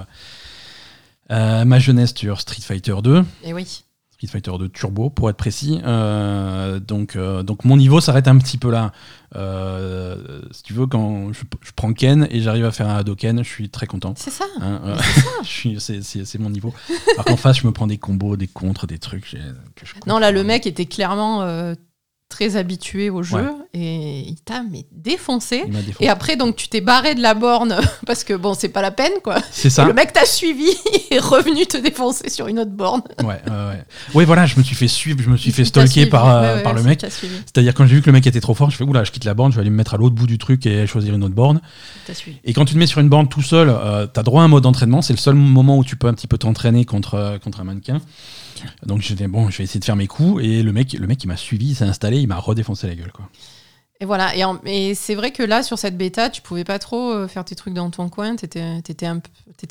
[1.31, 3.23] euh, ma jeunesse sur Street Fighter 2.
[3.45, 3.83] Et oui.
[4.19, 5.81] Street Fighter 2 Turbo pour être précis.
[5.85, 8.91] Euh, donc, euh, donc mon niveau s'arrête un petit peu là.
[9.37, 13.45] Euh, si tu veux, quand je, je prends Ken et j'arrive à faire un Hadoken,
[13.45, 14.15] je suis très content.
[14.17, 14.45] C'est ça.
[14.61, 14.97] Hein, euh,
[15.79, 16.75] c'est- mon niveau.
[17.15, 19.37] Alors qu'en face, je me prends des combos, des contres, des trucs
[19.77, 21.75] que je Non, là, le mec était clairement euh,
[22.29, 25.65] très habitué au jeu et il t'a mais défoncé.
[26.01, 28.91] Et après, donc, tu t'es barré de la borne parce que bon, c'est pas la
[28.91, 29.37] peine, quoi.
[29.51, 29.85] C'est ça.
[29.87, 30.69] le mec t'a suivi
[31.11, 33.03] et est revenu te défoncer sur une autre borne.
[33.21, 33.85] Ouais, ouais, ouais.
[34.15, 36.11] Ouais, voilà, je me suis fait suivre, je me suis fait Il stalker suivi.
[36.11, 37.01] par, Ouais, euh, ouais, par le mec.
[37.01, 39.25] C'est-à-dire quand j'ai vu que le mec était trop fort, je fais oula, je quitte
[39.25, 41.25] la borne, je vais aller me mettre à l'autre bout du truc et choisir une
[41.25, 41.61] autre borne.
[42.45, 44.49] Et quand tu te mets sur une borne tout seul, euh, t'as droit à un
[44.49, 45.01] mode d'entraînement.
[45.03, 47.65] C'est le seul moment où tu peux un petit peu t'entraîner contre, euh, contre un
[47.65, 48.01] mannequin.
[48.85, 50.43] Donc dit, bon, je vais essayer de faire mes coups.
[50.45, 52.95] Et le mec, le mec il m'a suivi, il s'est installé, il m'a redéfoncé la
[52.95, 53.13] gueule.
[53.13, 53.29] Quoi.
[54.01, 57.11] Et voilà, et, et c'est vrai que là, sur cette bêta, tu pouvais pas trop
[57.11, 59.21] euh, faire tes trucs dans ton coin, t'étais étais un,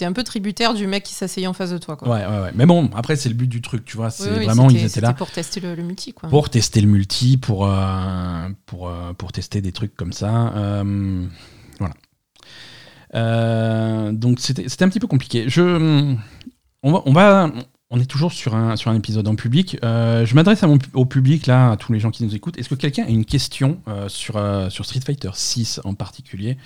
[0.02, 1.96] un peu tributaire du mec qui s'asseyait en face de toi.
[1.96, 2.10] Quoi.
[2.10, 2.52] Ouais, ouais, ouais.
[2.54, 4.10] Mais bon, après, c'est le but du truc, tu vois.
[4.10, 6.12] C'est Oui, oui, vraiment, ils étaient là pour tester le, le multi.
[6.12, 6.28] Quoi.
[6.28, 10.54] pour tester le multi, pour, euh, pour, euh, pour tester des trucs comme ça.
[10.58, 11.26] Euh,
[11.80, 11.94] voilà.
[14.12, 15.46] Donc c'était c'était un petit peu compliqué.
[15.48, 15.62] Je,
[16.84, 17.50] on, va, on, va,
[17.90, 19.78] on est toujours sur un, sur un épisode en public.
[19.84, 22.58] Euh, je m'adresse au public, là, à tous les gens qui nous écoutent.
[22.58, 26.58] Est-ce que quelqu'un a une question euh, sur, euh, sur Street Fighter 6 en particulier?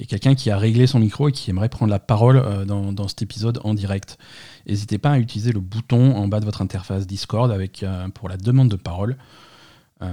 [0.00, 3.08] Et quelqu'un qui a réglé son micro et qui aimerait prendre la parole dans, dans
[3.08, 4.18] cet épisode en direct
[4.66, 7.84] N'hésitez pas à utiliser le bouton en bas de votre interface Discord avec,
[8.14, 9.16] pour la demande de parole.
[10.02, 10.08] Euh,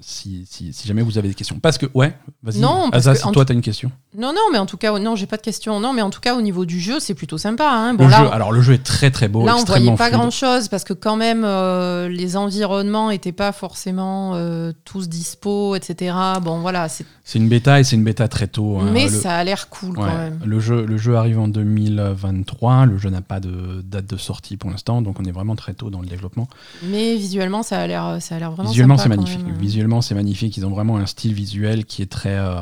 [0.00, 1.58] si, si, si, jamais vous avez des questions.
[1.58, 2.60] Parce que, ouais, vas-y.
[2.60, 3.92] Non, Asa, si toi, tu as une question.
[4.16, 5.78] Non, non, mais en tout cas, non, j'ai pas de question.
[5.78, 7.68] Non, mais en tout cas, au niveau du jeu, c'est plutôt sympa.
[7.70, 7.94] Hein.
[7.94, 9.44] Bon, le jeu, alors, le jeu est très, très beau.
[9.44, 14.32] Là, on voyait pas grand-chose parce que, quand même, euh, les environnements n'étaient pas forcément
[14.34, 16.16] euh, tous dispo, etc.
[16.42, 16.88] Bon, voilà.
[16.88, 18.78] C'est une bêta et c'est une bêta très tôt.
[18.78, 18.90] Hein.
[18.92, 20.40] Mais ça a l'air cool quand même.
[20.44, 22.86] Le jeu, le jeu arrive en 2023.
[22.86, 25.74] Le jeu n'a pas de date de sortie pour l'instant, donc on est vraiment très
[25.74, 26.48] tôt dans le développement.
[26.82, 28.18] Mais visuellement, ça a l'air
[28.50, 29.46] vraiment Visuellement, c'est magnifique.
[29.58, 30.56] Visuellement, c'est magnifique.
[30.56, 32.56] Ils ont vraiment un style visuel qui est très, euh,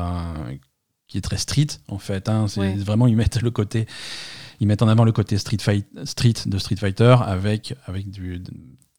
[1.15, 2.27] qui est très street, en fait.
[2.27, 2.47] Hein.
[2.49, 3.87] C'est vraiment, ils mettent le côté.
[4.59, 8.43] Ils mettent en avant le côté street, fight, street de Street Fighter avec, avec du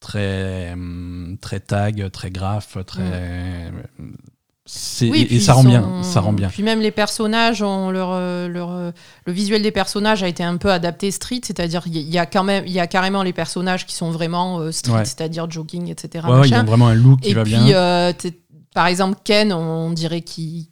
[0.01, 3.71] très, hum, très tag, très graph, très.
[5.03, 6.49] Oui, et, ça rend bien, ça rend bien.
[6.49, 8.91] Puis même les personnages, ont leur, euh, leur, euh,
[9.25, 12.43] le visuel des personnages a été un peu adapté street, c'est-à-dire il y a quand
[12.45, 16.27] même, il y a carrément les personnages qui sont vraiment street, c'est-à-dire jogging, etc.
[16.29, 18.13] Ouais, ils ont vraiment un look qui et va puis, bien.
[18.77, 20.67] Par exemple, Ken, on dirait qu'il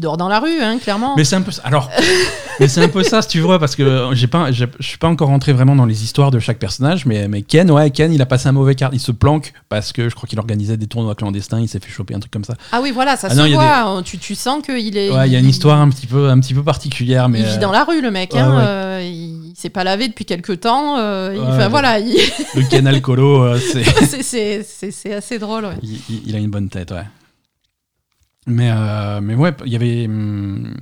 [0.00, 1.14] dort dans la rue, hein, clairement.
[1.16, 1.62] Mais c'est un peu ça.
[1.64, 1.88] Alors,
[2.60, 5.08] mais c'est un peu ça, si tu veux, parce que j'ai pas, je suis pas
[5.08, 8.20] encore rentré vraiment dans les histoires de chaque personnage, mais, mais Ken, ouais, Ken, il
[8.20, 10.88] a passé un mauvais quart, il se planque parce que je crois qu'il organisait des
[10.88, 12.52] tournois clandestins, il s'est fait choper un truc comme ça.
[12.70, 14.02] Ah oui, voilà, ça ah se voit.
[14.04, 15.10] Tu, tu, sens qu'il est.
[15.10, 17.40] Ouais, il y a une histoire un petit peu, un petit peu particulière, mais.
[17.40, 18.36] Il vit dans la rue, le mec.
[18.36, 20.98] hein, euh, il s'est pas lavé depuis quelques temps.
[20.98, 21.98] Euh, enfin, voilà.
[21.98, 23.58] Le Ken alcoolo, euh,
[24.22, 24.62] c'est.
[24.62, 25.64] c'est assez drôle.
[25.64, 25.78] Ouais.
[26.26, 27.06] il a une bonne tête, ouais.
[28.48, 30.74] Mais, euh, mais ouais, il y avait hum,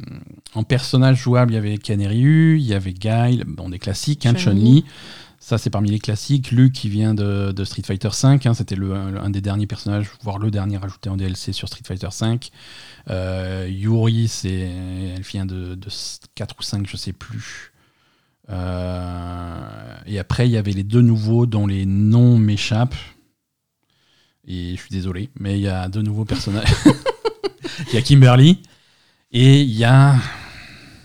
[0.54, 4.24] en personnage jouable, il y avait Ken Ryu, il y avait Guile, bon, des classiques,
[4.24, 4.84] hein, Chun-Li.
[5.38, 6.50] Ça, c'est parmi les classiques.
[6.50, 10.38] Luke, qui vient de, de Street Fighter V, hein, c'était un des derniers personnages, voire
[10.38, 12.38] le dernier ajouté en DLC sur Street Fighter V.
[13.10, 14.70] Euh, Yuri, c'est,
[15.16, 15.88] elle vient de, de
[16.34, 17.72] 4 ou 5, je sais plus.
[18.48, 22.94] Euh, et après, il y avait les deux nouveaux dont les noms m'échappent.
[24.48, 26.72] Et je suis désolé, mais il y a deux nouveaux personnages.
[27.88, 28.62] il y a Kimberly
[29.32, 30.16] et il y a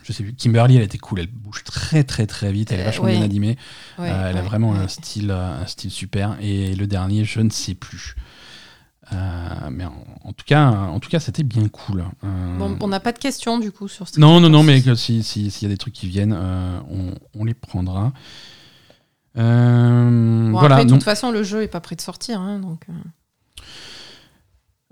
[0.03, 2.83] je sais plus, Kimberly, elle était cool, elle bouge très très très vite, elle est
[2.83, 3.57] euh, vachement bien animée,
[3.99, 6.37] euh, elle a vraiment un style, un style super.
[6.41, 8.15] Et le dernier, je ne sais plus.
[9.13, 9.15] Euh,
[9.71, 12.05] mais en, tout cas, en tout cas, c'était bien cool.
[12.23, 14.05] Bon, on n'a pas de questions du coup sur.
[14.17, 17.53] Non, non, non, mais s'il si, y a des trucs qui viennent, on, on, les
[17.53, 18.13] prendra.
[19.35, 20.75] Bon, voilà.
[20.75, 22.85] Après, de toute façon, le jeu est pas prêt de sortir, hein, donc.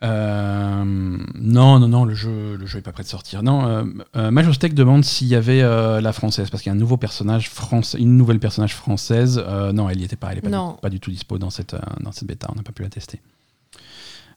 [0.01, 3.43] Euh, non, non, non, le jeu, le jeu est pas prêt de sortir.
[3.43, 3.83] Non, euh,
[4.15, 6.97] euh Majostec demande s'il y avait euh, la française parce qu'il y a un nouveau
[6.97, 9.43] personnage français, une nouvelle personnage française.
[9.73, 11.75] non, elle n'y était pas, elle est pas, du, pas du tout dispo dans cette
[11.99, 12.47] dans cette bêta.
[12.51, 13.21] On n'a pas pu la tester.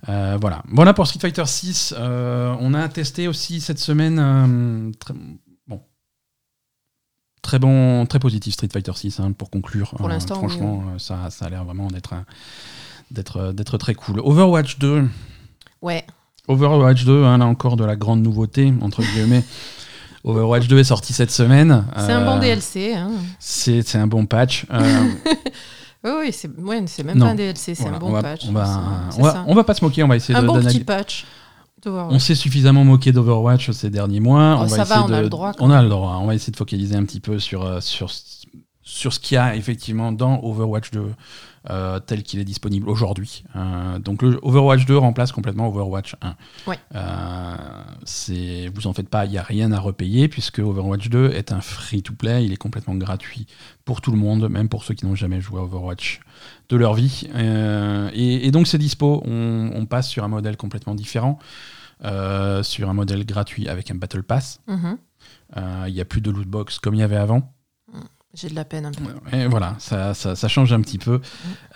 [0.07, 0.63] voilà.
[0.69, 1.95] Voilà pour Street Fighter 6.
[1.99, 4.93] on a testé aussi cette semaine.
[4.99, 5.15] très,
[5.69, 5.81] bon,
[7.41, 9.95] très bon, très positif Street Fighter 6 hein, pour conclure.
[9.97, 12.15] Pour l'instant, franchement, ça, ça a l'air vraiment d'être
[13.13, 14.19] d'être d'être très cool.
[14.19, 15.07] Overwatch 2.
[15.83, 16.05] Ouais.
[16.49, 19.45] Overwatch 2, hein, là encore de la grande nouveauté, entre guillemets.
[20.25, 21.85] Overwatch 2 est sorti cette semaine.
[21.97, 22.95] C'est un bon euh, DLC.
[22.95, 23.11] Hein.
[23.41, 24.67] C'est un bon patch.
[24.73, 25.09] Euh,
[26.05, 28.45] oui, c'est même pas un DLC, c'est un bon patch.
[28.49, 30.49] On va, on va, pas se moquer, on va essayer un de.
[30.49, 31.27] Un bon petit patch.
[31.85, 34.59] On s'est suffisamment moqué d'Overwatch ces derniers mois.
[34.61, 35.53] Oh, on ça va, on a le droit.
[35.59, 36.19] On a le droit.
[36.21, 38.09] On va essayer de focaliser un petit peu sur, euh, sur,
[38.83, 41.13] sur ce qu'il y a effectivement dans Overwatch 2.
[41.71, 43.45] Euh, tel qu'il est disponible aujourd'hui.
[43.55, 46.35] Euh, donc le Overwatch 2 remplace complètement Overwatch 1.
[46.67, 46.77] Ouais.
[46.97, 51.53] Euh, vous en faites pas, il n'y a rien à repayer puisque Overwatch 2 est
[51.53, 53.47] un free-to-play, il est complètement gratuit
[53.85, 56.21] pour tout le monde, même pour ceux qui n'ont jamais joué à Overwatch
[56.69, 57.29] de leur vie.
[58.13, 61.39] Et, donc c'est dispo, on, passe sur un modèle complètement différent,
[62.01, 64.61] sur un modèle gratuit avec un Battle Pass.
[64.67, 64.99] Mhm.
[65.87, 67.55] Il n'y a plus de loot box comme il y avait avant.
[68.35, 69.37] J'ai de la peine un peu.
[69.37, 71.21] Et voilà, ça, ça, change un petit peu.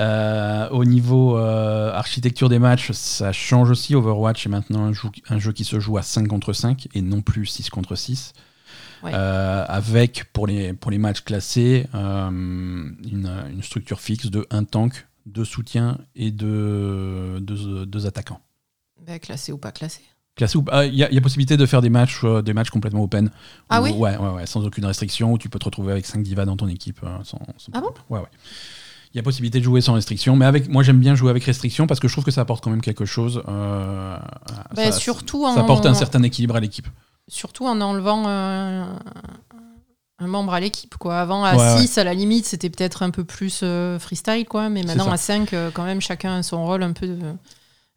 [0.01, 3.95] Euh, au niveau euh, architecture des matchs, ça change aussi.
[3.95, 7.03] Overwatch est maintenant un jeu, un jeu qui se joue à 5 contre 5 et
[7.03, 8.33] non plus 6 contre 6.
[9.05, 15.07] Euh, avec, pour les, pour les matchs classés, une, une, structure fixe de un tank,
[15.27, 18.41] deux soutiens et deux, deux, attaquants.
[19.07, 20.01] Bah, classé ou pas classé
[20.37, 23.31] Classé ah, Il y, a possibilité de faire des matchs, euh, des matchs complètement open.
[23.71, 26.23] Ah oui ouais, ouais, ouais, sans aucune restriction, où tu peux te retrouver avec 5
[26.23, 27.01] divas dans ton équipe.
[27.03, 27.41] Euh, sans,
[27.73, 28.29] ah bon Ouais, ouais.
[29.15, 31.43] Il y a possibilité de jouer sans restriction, mais avec, moi j'aime bien jouer avec
[31.45, 33.43] restriction parce que je trouve que ça apporte quand même quelque chose.
[33.49, 34.19] Euh,
[34.75, 36.87] bah, ça, surtout ça apporte un certain équilibre à l'équipe.
[37.29, 38.99] Surtout en enlevant un,
[40.21, 40.97] membre à l'équipe.
[40.99, 41.19] quoi.
[41.19, 43.65] Avant, à 6, à la limite, c'était peut-être un peu plus
[43.99, 47.07] freestyle, quoi, mais maintenant à 5, quand même, chacun a son rôle un peu.
[47.07, 47.33] De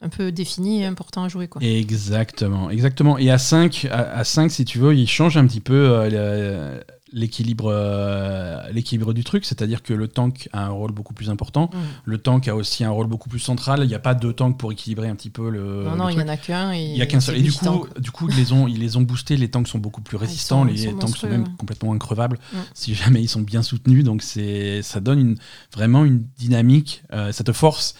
[0.01, 1.47] un peu défini et important à jouer.
[1.47, 1.61] Quoi.
[1.61, 3.17] Exactement, exactement.
[3.17, 6.79] Et à 5, à, 5, si tu veux, il change un petit peu euh,
[7.11, 11.69] l'équilibre euh, l'équilibre du truc, c'est-à-dire que le tank a un rôle beaucoup plus important.
[11.73, 11.77] Mm.
[12.05, 13.79] Le tank a aussi un rôle beaucoup plus central.
[13.83, 15.83] Il n'y a pas deux tanks pour équilibrer un petit peu le.
[15.83, 16.73] non, non, il n'y en a qu'un.
[16.73, 17.35] Il y a qu'un seul.
[17.37, 19.35] Et du coup, du coup, ils les ont, ils les ont boostés.
[19.37, 20.63] Les tanks sont beaucoup plus résistants.
[20.63, 21.49] Ah, sont- les sont tanks sont même ouais.
[21.57, 22.57] complètement increvables Mm.
[22.73, 24.03] si jamais ils sont bien soutenus.
[24.03, 25.35] Donc ça donne une,
[25.73, 27.03] vraiment une dynamique.
[27.11, 27.95] euh, ça te force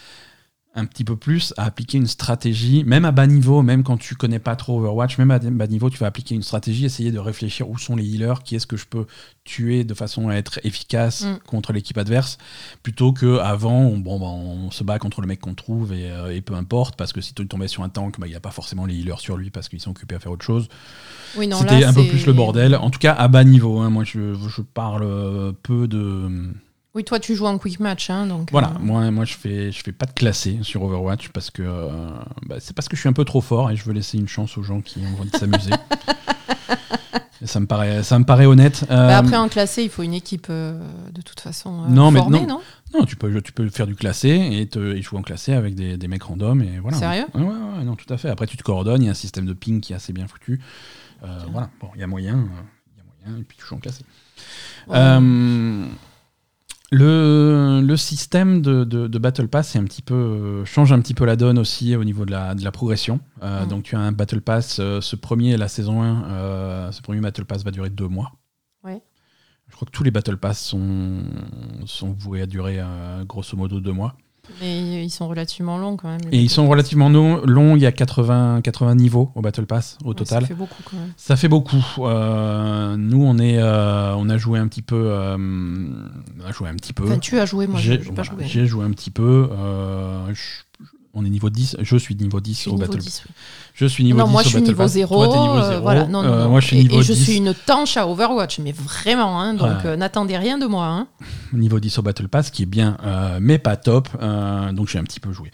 [0.76, 4.14] un petit peu plus à appliquer une stratégie, même à bas niveau, même quand tu
[4.14, 7.18] connais pas trop Overwatch, même à bas niveau, tu vas appliquer une stratégie, essayer de
[7.18, 9.06] réfléchir où sont les healers, qui est-ce que je peux
[9.42, 11.38] tuer de façon à être efficace Mm.
[11.44, 12.38] contre l'équipe adverse,
[12.84, 16.08] plutôt que avant, on, bon, bah, on se bat contre le mec qu'on trouve et,
[16.08, 18.36] euh, et peu importe, parce que si tu tombais sur un tank, bah, il n'y
[18.36, 20.68] a pas forcément les healers sur lui parce qu'ils sont occupés à faire autre chose.
[21.36, 23.80] Oui, C'était un peu plus le bordel, en tout cas à bas niveau.
[23.80, 23.90] hein.
[23.90, 26.30] Moi, je, je parle peu de.
[26.94, 28.10] Oui, toi, tu joues en quick match.
[28.10, 31.28] Hein, donc, Voilà, euh, moi, moi je fais je fais pas de classé sur Overwatch
[31.28, 31.88] parce que euh,
[32.46, 34.26] bah, c'est parce que je suis un peu trop fort et je veux laisser une
[34.28, 35.70] chance aux gens qui ont envie de s'amuser.
[37.42, 38.84] Ça me paraît ça me paraît honnête.
[38.86, 40.78] bah, Euh, après, en classé, il faut une équipe euh,
[41.10, 42.46] de toute façon euh, Non, mais non.
[42.46, 42.60] non,
[42.92, 45.74] non, tu peux tu peux faire du classé et, te, et jouer en classé avec
[45.74, 46.98] des, des mecs random et voilà.
[46.98, 47.24] Sérieux?
[47.34, 47.48] Ouais, ouais,
[47.78, 48.28] ouais, non, tout à fait.
[48.28, 50.26] Après tu te coordonnes, il y a un système de ping qui est assez bien
[50.26, 50.60] foutu.
[51.24, 52.42] Euh, voilà, bon, il y a moyen, euh,
[52.94, 54.04] il y a moyen et puis tu joues en classé.
[54.86, 54.96] Ouais.
[54.98, 55.86] Euh,
[56.90, 61.00] le, le système de, de- de Battle Pass est un petit peu, euh, change un
[61.00, 63.20] petit peu la donne aussi au niveau de la, de la progression.
[63.42, 63.68] Euh, Mm.
[63.68, 67.20] Donc tu as un Battle Pass, euh, ce premier, la saison 1, euh, ce premier
[67.20, 68.32] Battle Pass va durer deux mois.
[68.82, 69.00] Ouais.
[69.68, 71.22] Je crois que tous les Battle Pass sont,
[71.86, 72.80] sont voués à durer
[73.24, 74.16] grosso modo deux mois.
[74.60, 76.20] Mais ils sont relativement longs quand même.
[76.32, 76.70] Et ils sont Pass.
[76.70, 80.42] relativement longs, il y a 80, 80 niveaux au Battle Pass au Ouais, total.
[80.42, 81.12] Ça fait beaucoup quand même.
[81.16, 81.84] Ça fait beaucoup.
[82.00, 84.96] Euh, nous, on, est, euh, on a joué un petit peu.
[84.96, 87.04] euh, on a joué un petit peu.
[87.04, 88.44] Enfin, tu as joué, moi, J'ai voilà, joué.
[88.46, 89.48] j'ai joué un petit peu.
[90.32, 90.62] je-
[91.12, 91.76] on est niveau 10.
[91.80, 93.32] Je suis niveau 10 Je suis au niveau Battle 10, oui.
[93.74, 94.92] Je suis niveau non, 10 moi je suis niveau Pass.
[94.92, 95.14] 0.
[95.14, 95.82] Toi, t'es niveau euh, 0.
[95.82, 96.50] voilà, non, non, Euh, non.
[96.50, 97.22] moi, je suis et, niveau et je 10.
[97.24, 99.40] suis une tanche à Overwatch, mais vraiment.
[99.40, 99.86] hein, donc Ouais.
[99.86, 100.86] euh, n'attendez rien de moi.
[100.86, 101.06] Hein.
[101.52, 102.96] Niveau 10 au Battle Pass, qui est bien,
[103.40, 104.08] mais pas top.
[104.72, 105.50] donc j'ai un petit peu joué.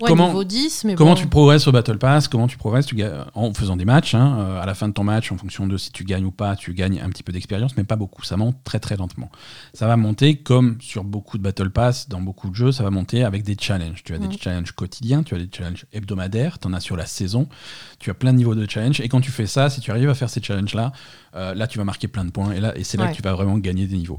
[0.00, 1.16] Ouais, Comment- niveau 10, mais Comment bon.
[1.20, 2.26] tu progresses au Battle Pass?
[2.26, 2.86] Comment tu progresses?
[2.86, 2.96] Tu
[3.34, 4.14] En faisant des matchs.
[4.14, 6.56] hein, à la fin de ton match, en fonction de si tu gagnes ou pas,
[6.56, 8.22] tu gagnes un petit peu d'expérience, mais pas beaucoup.
[8.24, 9.30] Ça monte très très lentement.
[9.74, 12.90] Ça va monter comme sur beaucoup de Battle Pass, dans beaucoup de jeux, ça va
[12.90, 14.02] monter avec des challenges.
[14.02, 17.06] Tu as des challenges quotidiens, tu as des challenges hebdomadaires, tu en as sur la
[17.06, 17.46] saison,
[17.98, 19.00] tu as plein de niveaux de challenge.
[19.00, 20.92] Et quand tu fais ça, si tu arrives à faire ces challenges-là,
[21.36, 22.52] euh, là tu vas marquer plein de points.
[22.52, 23.10] Et, là, et c'est là Ouais.
[23.12, 24.18] que tu vas vraiment gagner des niveaux.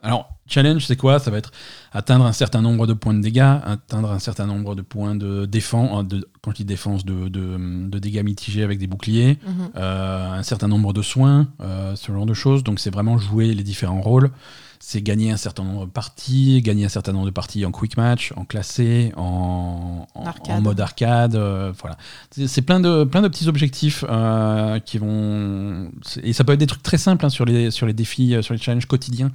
[0.00, 1.18] Alors, challenge, c'est quoi?
[1.18, 1.50] Ça va être
[1.90, 5.44] atteindre un certain nombre de points de dégâts, atteindre un certain nombre de points de
[5.44, 9.70] défense, de, quand je dis défense, de, de, de dégâts mitigés avec des boucliers, Mhm.
[9.76, 12.62] euh, un certain nombre de soins, euh, ce genre de choses.
[12.62, 14.30] Donc c'est vraiment jouer les différents rôles.
[14.80, 17.96] C'est gagner un certain nombre de parties, gagner un certain nombre de parties en quick
[17.96, 21.34] match, en classé, en, en, mode arcade.
[21.34, 21.96] euh, voilà.
[22.30, 25.90] C'est plein de, plein de petits objectifs euh, qui vont.
[26.22, 28.42] Et ça peut être des trucs très simples hein, sur, les, sur les défis, euh,
[28.42, 29.32] sur les challenges quotidiens.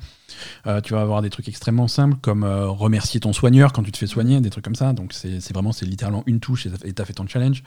[0.66, 3.98] Euh, tu vas avoir des trucs extrêmement simples comme remercier ton soigneur quand tu te
[3.98, 4.94] fais soigner, des trucs comme ça.
[4.94, 7.64] Donc c'est vraiment, c'est littéralement une touche et tu as fait ton challenge.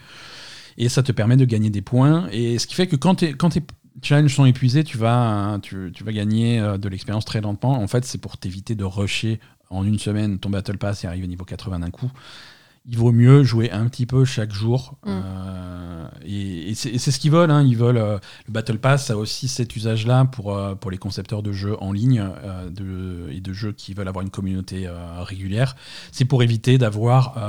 [0.78, 2.28] Et ça te permet de gagner des points.
[2.32, 3.34] Et ce qui fait que quand, tes
[4.02, 7.72] challenges sont épuisés, tu vas, euh, tu, vas gagner euh, de l'expérience très lentement.
[7.72, 11.24] En fait, c'est pour t'éviter de rusher en une semaine ton Battle Pass et arriver
[11.24, 12.10] au niveau 80 d'un coup.
[12.88, 14.96] Il vaut mieux jouer un petit peu chaque jour.
[15.04, 15.08] Mm.
[15.10, 17.50] Euh, et et c'est ce qu'ils veulent.
[17.50, 17.62] hein.
[17.62, 21.42] Ils veulent euh, le Battle Pass a aussi cet usage-là pour, euh, pour les concepteurs
[21.42, 25.22] de jeux en ligne euh, de, et de jeux qui veulent avoir une communauté euh,
[25.22, 25.74] régulière.
[26.12, 27.40] C'est pour éviter d'avoir euh,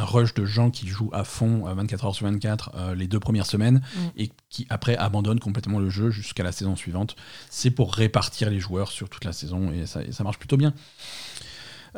[0.00, 3.06] un rush de gens qui jouent à fond euh, 24 heures sur 24 euh, les
[3.06, 3.98] deux premières semaines Mm.
[4.16, 7.16] et qui après abandonnent complètement le jeu jusqu'à la saison suivante.
[7.50, 10.56] C'est pour répartir les joueurs sur toute la saison et ça, et ça marche plutôt
[10.56, 10.72] bien.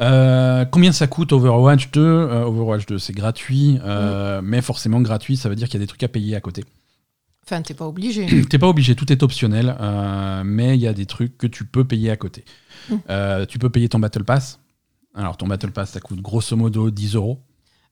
[0.01, 5.37] Euh, combien ça coûte Overwatch 2 Euh, Overwatch 2 c'est gratuit, euh, mais forcément gratuit
[5.37, 6.65] ça veut dire qu'il y a des trucs à payer à côté.
[7.45, 8.27] Enfin, t'es pas obligé.
[8.51, 9.77] T'es pas obligé, tout est optionnel,
[10.45, 12.45] mais il y a des trucs que tu peux payer à côté.
[12.89, 13.47] Mm.
[13.49, 14.61] Tu peux payer ton Battle Pass.
[15.15, 17.41] Alors ton Battle Pass ça coûte grosso modo 10 euros.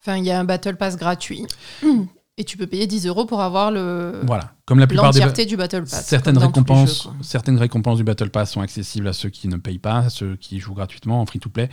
[0.00, 1.44] Enfin, il y a un Battle Pass gratuit.
[2.40, 5.58] Et tu peux payer 10 euros pour avoir le Voilà, comme la plupart des du
[5.58, 6.06] Battle Pass.
[6.06, 9.78] certaines récompenses, jeux, certaines récompenses du Battle Pass sont accessibles à ceux qui ne payent
[9.78, 11.68] pas, à ceux qui jouent gratuitement en free to play,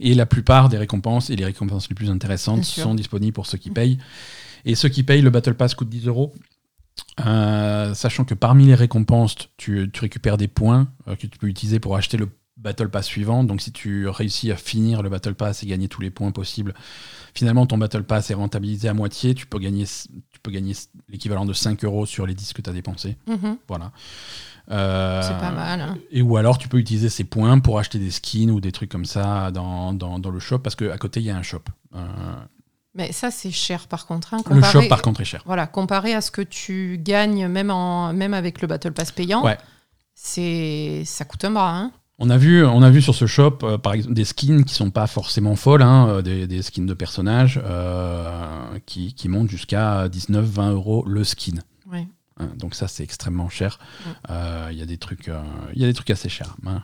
[0.00, 3.58] et la plupart des récompenses et les récompenses les plus intéressantes sont disponibles pour ceux
[3.58, 3.98] qui payent.
[4.64, 6.32] Et ceux qui payent, le Battle Pass coûte 10 euros.
[7.26, 11.46] Euh, sachant que parmi les récompenses, tu, tu récupères des points euh, que tu peux
[11.46, 13.44] utiliser pour acheter le Battle Pass suivant.
[13.44, 16.74] Donc si tu réussis à finir le Battle Pass et gagner tous les points possibles,
[17.34, 19.34] finalement ton Battle Pass est rentabilisé à moitié.
[19.34, 20.74] Tu peux gagner, tu peux gagner
[21.08, 23.16] l'équivalent de 5 euros sur les 10 que tu as dépensés.
[23.26, 23.58] Mhm.
[23.68, 23.92] Voilà.
[24.70, 25.80] Euh, C'est pas mal.
[25.80, 25.98] hein.
[26.10, 28.90] Et ou alors tu peux utiliser ces points pour acheter des skins ou des trucs
[28.90, 31.62] comme ça dans, dans, dans le shop parce qu'à côté il y a un shop.
[31.94, 32.04] Euh,
[32.94, 34.34] Mais ça, c'est cher par contre.
[34.34, 35.42] hein, le comparé- shop par contre est cher.
[35.46, 39.44] Voilà, comparé à ce que tu gagnes même, en, même avec le Battle Pass payant,
[39.44, 39.58] Ouais.
[40.14, 41.76] c'est ça coûte un bras.
[41.76, 41.92] Hein.
[42.18, 44.74] On a vu, on a vu sur ce shop, euh, par exemple, des skins qui
[44.74, 49.50] sont pas forcément folles, hein, euh, des, des, skins de personnages euh, qui, qui, montent
[49.50, 51.56] jusqu'à 19-20 euros le skin.
[51.92, 52.08] Ouais.
[52.38, 53.78] Hein, donc ça, c'est extrêmement cher.
[54.30, 55.30] Il y a des trucs,
[55.74, 56.56] il y a des trucs assez chers.
[56.66, 56.82] Hein.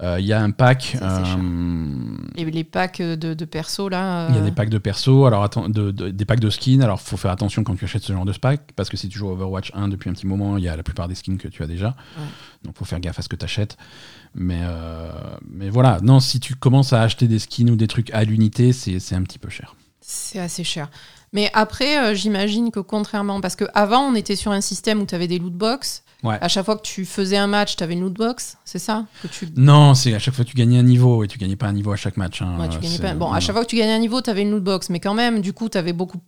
[0.00, 0.96] Il y a un pack.
[2.36, 4.28] Et les packs de, de perso là.
[4.30, 6.82] Il y a des packs de perso, alors de, des packs de skins.
[6.82, 9.18] Alors faut faire attention quand tu achètes ce genre de pack parce que si tu
[9.18, 11.48] joues Overwatch 1 depuis un petit moment, il y a la plupart des skins que
[11.48, 11.96] tu as déjà.
[12.64, 13.76] Donc faut faire gaffe à ce que tu achètes.
[14.34, 15.10] Mais, euh,
[15.48, 18.72] mais voilà, non, si tu commences à acheter des skins ou des trucs à l'unité,
[18.72, 19.74] c'est un petit peu cher.
[20.00, 20.90] C'est assez cher.
[21.32, 25.14] Mais après, euh, j'imagine que contrairement, parce qu'avant, on était sur un système où tu
[25.14, 26.02] avais des loot box.
[26.24, 29.06] À chaque fois que tu faisais un match, tu avais une loot box, c'est ça
[29.22, 29.48] que tu...
[29.56, 31.72] Non, c'est à chaque fois que tu gagnais un niveau et tu gagnais pas un
[31.72, 32.42] niveau à chaque match.
[32.42, 32.56] Hein,
[33.16, 35.00] Bon, à chaque fois que tu gagnais un niveau, tu avais une loot box, mais
[35.00, 36.18] quand même, du coup, tu avais beaucoup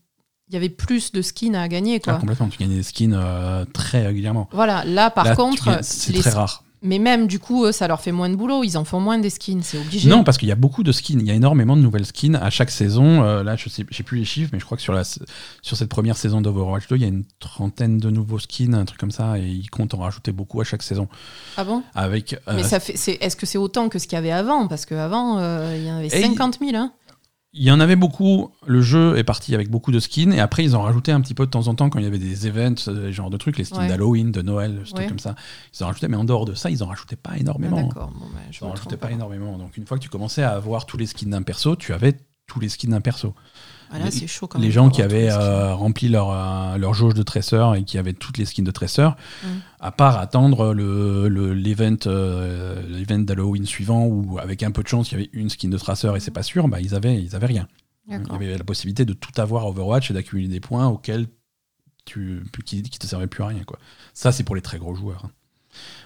[0.51, 2.01] il y avait plus de skins à gagner.
[2.01, 2.15] Quoi.
[2.17, 4.49] Ah, complètement, tu gagnais des skins euh, très régulièrement.
[4.53, 5.79] Voilà, là par contre.
[5.83, 6.65] C'est très rare.
[6.83, 8.65] Mais même, du coup, ça leur fait moins de boulot.
[8.65, 10.09] Ils en font moins des skins, c'est obligé.
[10.09, 11.21] Non, parce qu'il y a beaucoup de skins.
[11.21, 13.23] Il y a énormément de nouvelles skins à chaque saison.
[13.23, 15.77] Euh, là, je sais, sais plus les chiffres, mais je crois que sur, la, sur
[15.77, 18.99] cette première saison d'Overwatch 2, il y a une trentaine de nouveaux skins, un truc
[18.99, 21.09] comme ça, et ils comptent en rajouter beaucoup à chaque saison.
[21.57, 21.83] Ah bon?
[21.95, 22.35] Avec.
[22.49, 24.67] Euh, mais ça fait, est-ce que c'est autant que ce qu'il y avait avant?
[24.67, 26.77] Parce qu'avant, euh, il y en avait 50 000.
[26.77, 26.93] Hein
[27.53, 28.53] il y en avait beaucoup.
[28.67, 30.33] Le jeu est parti avec beaucoup de skins.
[30.33, 32.09] Et après, ils ont rajouté un petit peu de temps en temps quand il y
[32.09, 35.09] avait des events, ce euh, genre de trucs, les skins d'Halloween, de Noël, ce truc
[35.09, 35.35] comme ça.
[35.75, 37.79] Ils ont rajouté, mais en dehors de ça, ils en rajoutaient pas énormément.
[37.79, 38.13] Ah, d'accord.
[38.13, 39.59] Bon, bah, ils en rajoutaient pas, énormément.
[39.59, 42.17] Donc, une fois que tu commençais à avoir tous les skins d'un perso, tu avais
[42.47, 43.35] tous les skins d'un perso.
[43.93, 47.23] Ah les, chaud quand les gens qui avaient euh, rempli leur, euh, leur jauge de
[47.23, 49.49] tresseur et qui avaient toutes les skins de tresseur, mm.
[49.81, 55.15] à part attendre l'event le, l'event d'Halloween suivant où avec un peu de chance il
[55.15, 57.47] y avait une skin de traceur et c'est pas sûr, bah, ils, avaient, ils avaient
[57.47, 57.67] rien.
[58.09, 61.27] Il y avait la possibilité de tout avoir Overwatch et d'accumuler des points auxquels
[62.05, 63.63] tu, qui, qui te servaient plus à rien.
[63.65, 63.79] Quoi.
[64.15, 65.27] Ça, c'est pour les très gros joueurs.
[65.27, 65.31] Hein.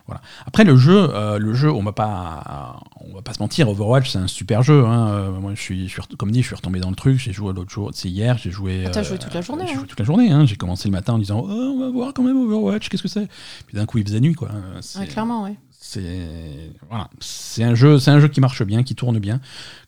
[0.07, 0.21] Voilà.
[0.47, 3.69] Après le jeu, euh, le jeu, on va pas, on va pas se mentir.
[3.71, 4.85] Overwatch, c'est un super jeu.
[4.85, 5.09] Hein.
[5.09, 7.19] Euh, moi, je suis, comme dit, je suis retombé dans le truc.
[7.19, 8.85] J'ai joué l'autre jour, c'est hier, j'ai joué.
[8.87, 9.65] Ah, t'as joué toute la journée.
[9.67, 9.87] J'ai joué hein.
[9.89, 10.31] toute la journée.
[10.31, 10.45] Hein.
[10.45, 12.91] J'ai commencé le matin en disant, oh, on va voir quand même Overwatch.
[12.91, 13.29] Qu'est-ce que c'est?
[13.67, 14.51] Puis d'un coup, il faisait nuit, quoi.
[15.09, 15.57] clairement, oui.
[15.87, 19.41] C'est voilà, c'est un jeu, c'est un jeu qui marche bien, qui tourne bien.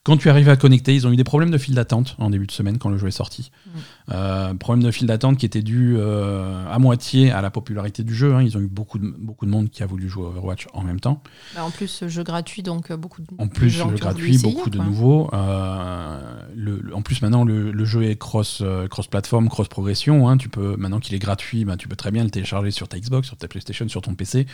[0.06, 2.46] Quand tu arrives à connecter, ils ont eu des problèmes de fil d'attente en début
[2.46, 3.50] de semaine quand le jeu est sorti.
[3.50, 3.70] Mm.
[4.12, 8.14] Euh, problème de fil d'attente qui était dû euh, à moitié à la popularité du
[8.14, 8.32] jeu.
[8.32, 8.44] Hein.
[8.44, 11.00] Ils ont eu beaucoup de, beaucoup de monde qui a voulu jouer Overwatch en même
[11.00, 11.24] temps.
[11.56, 14.78] Bah, en plus, jeu gratuit, donc euh, beaucoup de En plus, jeu gratuit, beaucoup de
[14.78, 15.28] nouveaux.
[15.32, 20.28] Le, en plus, maintenant, le, jeu est cross, cross plateforme, cross progression.
[20.28, 20.36] Hein.
[20.36, 22.96] Tu peux, maintenant qu'il est gratuit, bah, tu peux très bien le télécharger sur ta
[22.96, 24.46] Xbox, sur ta PlayStation, sur ton PC.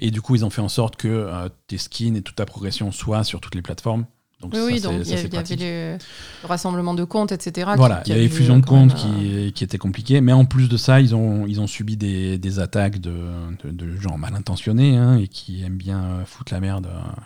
[0.00, 2.92] Et du coup, ils ont fait en sorte que tes skins et toute ta progression
[2.92, 4.04] soient sur toutes les plateformes
[4.52, 5.98] oui, donc il y, avait le,
[6.44, 7.70] rassemblement de comptes, etc.
[7.76, 10.68] Voilà, il y avait fusion de comptes qui, euh, qui, était compliqué, mais en plus
[10.68, 13.14] de ça, ils ont, ils ont subi des, des attaques de,
[13.64, 17.22] de, gens mal intentionnés hein, et qui aiment bien foutre la merde euh,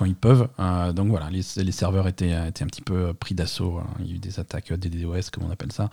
[0.00, 0.48] quand ils peuvent.
[0.58, 3.80] Euh, donc voilà, les, les, serveurs étaient, étaient un petit peu pris d'assaut.
[3.82, 3.86] Hein.
[4.00, 5.90] Il y a eu des attaques DDoS, comme on appelle ça.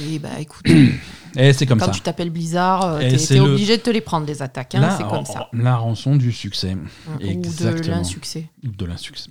[0.00, 0.64] Oui, bah écoute.
[1.36, 1.92] et c'est comme quand ça.
[1.92, 4.74] tu t'appelles Blizzard, t'es obligé de te les prendre, des attaques.
[4.74, 5.50] Hein, c'est comme ça.
[5.52, 6.78] La rançon du succès.
[7.20, 7.76] Exactement.
[7.76, 8.46] Ou de l'insuccès.
[8.62, 9.28] De l'insuccès.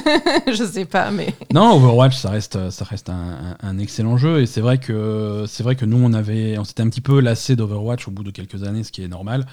[0.52, 1.34] Je sais pas, mais.
[1.54, 4.42] Non, Overwatch, ça reste, ça reste un, un, excellent jeu.
[4.42, 7.20] Et c'est vrai que, c'est vrai que nous, on, avait, on s'était un petit peu
[7.20, 9.46] lassé d'Overwatch au bout de quelques années, ce qui est normal.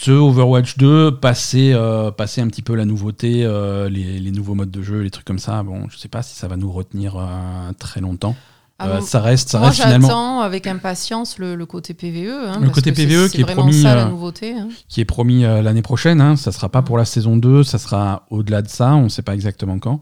[0.00, 4.70] Ce Overwatch 2, passer, euh, passer un petit peu la nouveauté, euh, les, nouveaux modes
[4.70, 7.16] de jeu, les trucs comme ça, bon, je sais pas si ça va nous retenir
[7.16, 8.36] euh, très longtemps.
[8.78, 10.06] Ah ça reste, ça moi, reste finalement.
[10.06, 12.30] J'attends avec impatience le, côté PVE.
[12.30, 14.68] Hein, le côté PVE qui est, promis, ça, la nouveauté, hein.
[14.88, 16.20] qui est promis l'année prochaine.
[16.20, 18.94] Hein, ça sera pas pour la saison 2, ça sera au-delà de ça.
[18.94, 20.00] On ne sait pas exactement quand.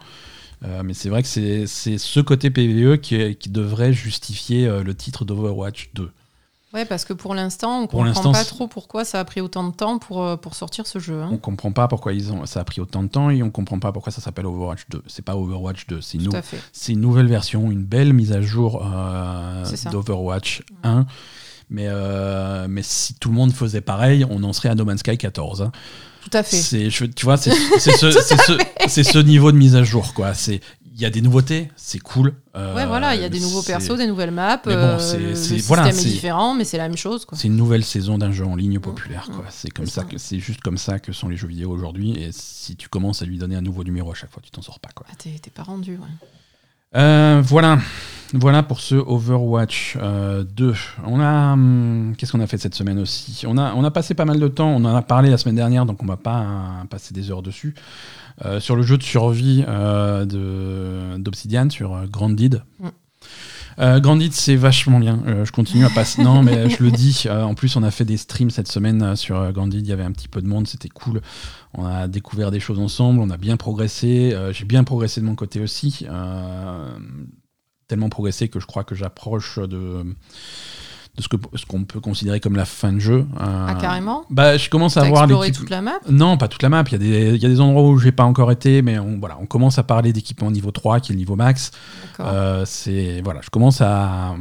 [0.85, 5.89] mais c'est vrai que c'est ce côté PVE qui, qui devrait justifier le titre d'Overwatch
[5.95, 6.11] 2.
[6.77, 9.67] Ouais, parce que pour l'instant, on ne comprend pas trop pourquoi ça a pris autant
[9.67, 11.23] de temps pour, euh, pour sortir ce jeu.
[11.23, 11.31] Hein.
[11.33, 13.79] On comprend pas pourquoi ils ont, ça a pris autant de temps et on comprend
[13.79, 15.03] pas pourquoi ça s'appelle Overwatch 2.
[15.07, 16.29] C'est pas Overwatch 2, c'est une,
[16.89, 21.07] une, nouvelle version, une belle mise à jour euh, d'Overwatch 1.
[21.71, 25.01] Mais, euh, mais si tout le monde faisait pareil, on en serait à No Man's
[25.01, 25.63] Sky 14.
[25.63, 25.73] Hein.
[26.25, 26.91] Tout à fait.
[26.91, 28.11] tu vois, c'est ce,
[28.89, 30.13] ce, ce, niveau de mise à jour.
[30.13, 30.35] quoi.
[30.99, 32.33] Il y a des nouveautés, c'est cool.
[32.57, 34.63] Euh, ouais, voilà, il y a des nouveaux persos, des nouvelles maps.
[34.65, 37.27] Mais bon, euh, c'est, voilà, système est, différent, mais c'est la même chose.
[37.35, 39.29] C'est une nouvelle saison d'un jeu en ligne populaire.
[39.31, 39.45] Quoi.
[39.51, 42.13] C'est comme ça, que c'est juste comme ça que sont les jeux vidéo aujourd'hui.
[42.19, 44.63] Et si tu commences à lui donner un nouveau numéro à chaque fois, tu t'en
[44.63, 44.89] sors pas.
[44.95, 45.07] Quoi.
[45.11, 45.99] Ah, t'es, pas rendu.
[45.99, 46.09] Ouais.
[46.99, 47.79] Euh, voilà.
[48.33, 50.75] Voilà pour ce Overwatch 2.
[51.05, 53.45] On a, hum, qu'est-ce qu'on a fait cette semaine aussi?
[53.47, 54.71] On a, on a passé pas mal de temps.
[54.71, 57.75] On en a parlé la semaine dernière, donc on va pas passer des heures dessus.
[58.45, 62.63] Euh, sur le jeu de survie euh, d'Obsidian, sur euh, Grandid.
[62.81, 62.89] Mm.
[63.79, 65.23] Euh, Grandit, c'est vachement bien.
[65.27, 66.23] Euh, je continue à passer.
[66.23, 67.25] non, mais je le dis.
[67.27, 69.79] Euh, en plus, on a fait des streams cette semaine sur Grandit.
[69.79, 70.67] Il y avait un petit peu de monde.
[70.67, 71.21] C'était cool.
[71.75, 73.21] On a découvert des choses ensemble.
[73.21, 74.35] On a bien progressé.
[74.53, 76.07] J'ai bien progressé de mon côté aussi.
[77.89, 80.05] Tellement progressé que je crois que j'approche de,
[81.17, 83.27] de ce que ce qu'on peut considérer comme la fin de jeu.
[83.41, 85.55] Euh, Ah, carrément Bah, je commence à voir l'équipe.
[85.55, 86.85] toute la map Non, pas toute la map.
[86.89, 88.99] Il y a des, il y a des endroits où j'ai pas encore été, mais
[88.99, 91.71] on, voilà, on commence à parler d'équipement niveau 3, qui est le niveau max.
[92.21, 94.35] Euh, c'est voilà, je commence à,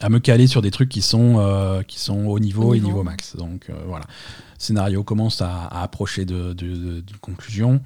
[0.00, 2.80] à me caler sur des trucs qui sont euh, qui sont au niveau Au et
[2.80, 3.02] niveau.
[3.02, 3.36] max.
[3.36, 7.80] Donc euh, voilà, le scénario commence à, à approcher de, de- de- d'une conclusion.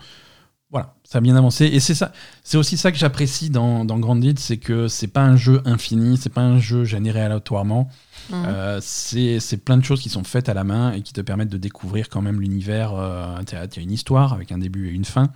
[0.70, 2.12] Voilà, ça a bien avancé et c'est ça,
[2.44, 6.18] c'est aussi ça que j'apprécie dans, dans Grandit, c'est que c'est pas un jeu infini,
[6.18, 7.88] c'est pas un jeu généré aléatoirement.
[8.28, 8.44] Mhm.
[8.46, 11.48] Euh, c'est plein de choses qui sont faites à la main et qui te permettent
[11.48, 12.92] de découvrir quand même l'univers.
[12.94, 15.32] Euh, tu as, une histoire avec un début et une fin.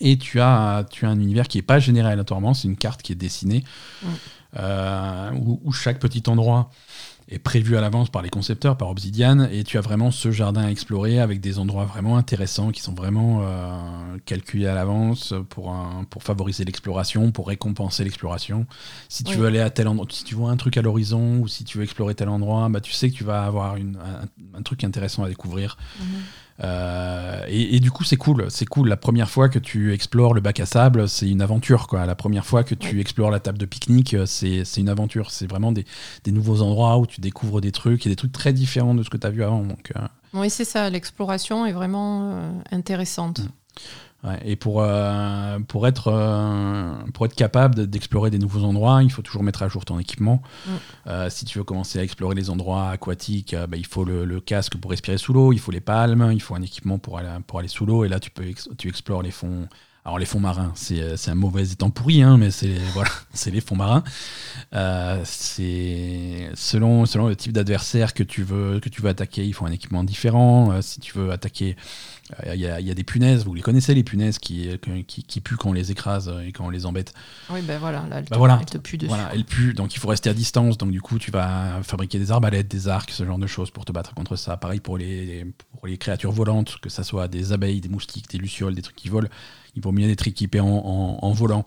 [0.00, 3.02] Et tu as, tu as un univers qui n'est pas généré aléatoirement, c'est une carte
[3.02, 3.62] qui est dessinée,
[4.02, 4.06] Mm.
[4.58, 6.70] euh, où, où chaque petit endroit
[7.28, 10.62] est prévu à l'avance par les concepteurs, par Obsidian, et tu as vraiment ce jardin
[10.62, 15.72] à explorer avec des endroits vraiment intéressants qui sont vraiment euh, calculés à l'avance pour,
[15.72, 18.66] un- pour favoriser l'exploration, pour récompenser l'exploration.
[19.08, 19.40] Si tu Oui.
[19.40, 21.78] veux aller à tel endroit, si tu vois un truc à l'horizon ou si tu
[21.78, 24.84] veux explorer tel endroit, bah, tu sais que tu vas avoir une- un, un truc
[24.84, 25.76] intéressant à découvrir.
[26.00, 26.06] Mhm.
[26.64, 28.46] Euh, et, et du coup, c'est cool.
[28.48, 28.88] C'est cool.
[28.88, 31.86] La première fois que tu explores le bac à sable, c'est une aventure.
[31.86, 32.06] Quoi.
[32.06, 35.30] La première fois que tu explores la table de pique-nique, euh, c'est une aventure.
[35.30, 35.84] C'est vraiment des,
[36.24, 39.10] des nouveaux endroits où tu découvres des trucs et des trucs très différents de ce
[39.10, 39.62] que tu as vu avant.
[39.62, 40.00] Donc, euh,
[40.34, 40.88] Oui, c'est ça.
[40.90, 43.42] L'exploration est vraiment euh, intéressante.
[44.26, 49.04] Ouais, et pour, euh, pour, être, euh, pour être capable de- d'explorer des nouveaux endroits,
[49.04, 50.42] il faut toujours mettre à jour ton équipement.
[50.66, 50.70] Mm.
[51.06, 54.40] Euh, si tu veux commencer à explorer les endroits aquatiques, bah, il faut le, le
[54.40, 57.28] casque pour respirer sous l'eau, il faut les palmes, il faut un équipement pour aller,
[57.46, 58.04] pour aller sous l'eau.
[58.04, 59.68] Et là, tu, peux ex- tu explores les fonds.
[60.04, 63.10] Alors, les fonds marins, c'est un mauvais étant pourri, hein, mais c'est voilà,
[63.46, 64.02] les fonds marins.
[65.24, 69.66] C'est selon, selon le type d'adversaire que, tu veux- que tu veux attaquer, il faut
[69.66, 70.80] un équipement différent.
[70.82, 71.76] Si tu veux attaquer
[72.52, 74.68] Il y, a, il y a des punaises, vous les connaissez les punaises qui,
[75.06, 77.14] qui, qui puent quand on les écrase et quand on les embête.
[77.50, 78.58] Oui, ben voilà, là, elle, Bah te, voilà.
[78.60, 79.08] elle te pue dessus.
[79.08, 80.76] Voilà, elles puent, donc il faut rester à distance.
[80.76, 83.84] Donc du coup, tu vas fabriquer des arbalètes, des arcs, ce genre de choses pour
[83.84, 84.56] te battre contre ça.
[84.56, 85.46] Pareil pour les,
[85.78, 88.96] pour les créatures volantes, que ça soit des abeilles, des moustiques, des lucioles, des trucs
[88.96, 89.28] qui volent.
[89.76, 91.64] Il vaut mieux équipé en, en, en volant.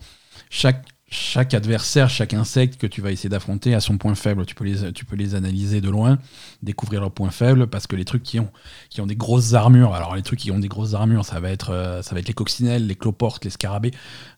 [0.50, 4.46] Chaque, chaque adversaire, chaque insecte que tu vas essayer d'affronter a son point faible.
[4.46, 6.18] Tu peux, les, tu peux les analyser de loin,
[6.62, 8.50] découvrir leurs points faibles, parce que les trucs qui ont,
[8.90, 11.50] qui ont des grosses armures, alors les trucs qui ont des grosses armures, ça va
[11.50, 13.90] être, euh, ça va être les coccinelles, les cloportes, les scarabées.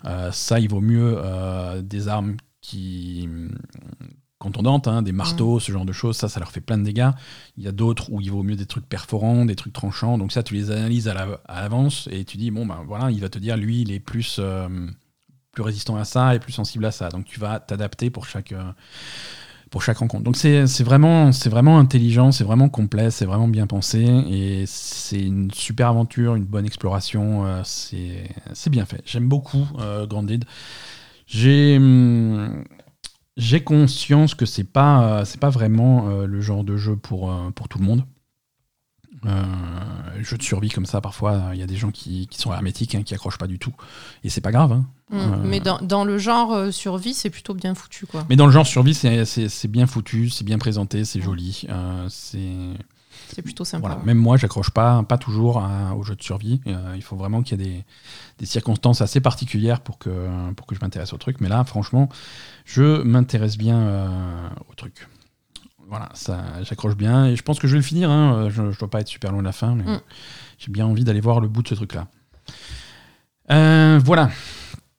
[0.07, 3.29] Euh, ça, il vaut mieux euh, des armes qui
[4.39, 7.11] contondantes, hein, des marteaux, ce genre de choses, ça, ça leur fait plein de dégâts.
[7.57, 10.19] Il y a d'autres où il vaut mieux des trucs perforants, des trucs tranchants.
[10.19, 13.11] Donc ça, tu les analyses à la- à l'avance et tu dis, bon, ben voilà,
[13.13, 14.69] il va te dire, lui, il est plus, euh,
[15.53, 17.09] plus résistant à ça et plus sensible à ça.
[17.11, 18.53] Donc tu vas t'adapter pour chaque...
[18.53, 18.73] euh,
[19.71, 20.25] pour chaque rencontre.
[20.25, 21.31] Donc c'est vraiment,
[21.79, 26.67] intelligent, c'est vraiment complet, c'est vraiment bien pensé et c'est une super aventure, une bonne
[26.67, 27.47] exploration.
[27.47, 29.01] euh, c'est bien fait.
[29.07, 30.45] J'aime beaucoup euh, Grandid.
[31.27, 32.65] J'ai hum,
[33.39, 37.33] j'ai conscience que c'est pas euh, pas vraiment le genre de jeu pour
[37.71, 38.05] tout le monde.
[40.21, 42.95] Jeu de survie comme ça, parfois il y a des gens qui, qui sont hermétiques,
[42.95, 43.73] hein, qui accrochent pas du tout,
[44.23, 44.73] et c'est pas grave.
[44.73, 44.87] hein.
[45.13, 45.17] Mm.
[45.19, 48.25] Euh, Mais dans, dans le genre euh, survie, c'est plutôt bien foutu, quoi.
[48.31, 51.67] Mais dans le genre survie, c'est- bien foutu, c'est bien présenté, c'est joli.
[51.69, 53.87] euh, c'est plutôt sympa.
[53.89, 54.03] voilà.
[54.05, 56.61] Même moi, j'accroche pas, pas toujours à- aux jeux de survie.
[56.97, 57.85] Il faut vraiment qu'il y ait des,
[58.39, 61.41] des circonstances assez particulières pour que, pour que je m'intéresse au truc.
[61.41, 62.09] Mais là, franchement,
[62.65, 65.09] je m'intéresse bien au truc.
[65.89, 68.11] Voilà, ça, j'accroche bien et je pense que je vais le finir.
[68.11, 68.49] hein.
[68.51, 70.01] Je, je dois pas être super loin de la fin, mais Mm.
[70.59, 72.07] j'ai bien envie d'aller voir le bout de ce truc-là.
[73.49, 74.31] Voilà.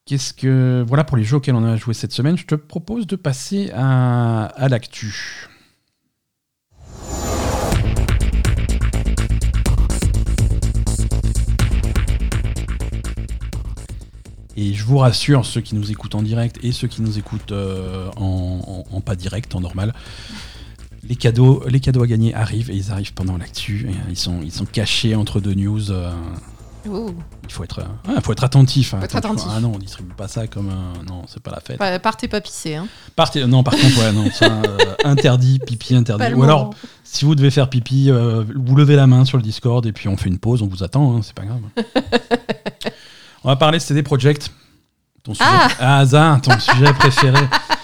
[0.05, 2.37] Qu'est-ce que voilà pour les jeux auxquels on a joué cette semaine.
[2.37, 5.47] Je te propose de passer à, l'actu.
[14.57, 17.53] Et je vous rassure, ceux qui nous écoutent en direct et ceux qui nous écoutent
[17.53, 19.93] euh, en, pas direct, en normal,
[21.07, 23.87] les cadeaux, les cadeaux à gagner arrivent et ils arrivent pendant l'actu.
[23.87, 25.91] Euh, Ils sont, ils sont cachés entre deux news.
[25.91, 26.11] euh,
[26.85, 27.13] Ouh.
[27.45, 28.93] il faut être, euh, ouais, faut être attentif.
[28.93, 28.99] hein.
[28.99, 29.47] Faut être attentif.
[29.49, 31.03] Ah non, on distribue pas ça comme un.
[31.09, 31.77] Non, c'est pas la fête.
[31.77, 32.87] Pa- Partez pas pisser, hein.
[33.15, 36.33] Partez- Non, par contre, ouais, non, ça, euh, interdit, pipi interdit.
[36.33, 36.73] Ou alors,
[37.03, 40.07] si vous devez faire pipi, euh, vous levez la main sur le Discord et puis
[40.09, 41.61] on fait une pause, on vous attend, hein, c'est pas grave.
[43.43, 44.51] on va parler CD Projekt.
[45.23, 47.39] Ton sujet, Ah ah, Hazard, ton sujet préféré.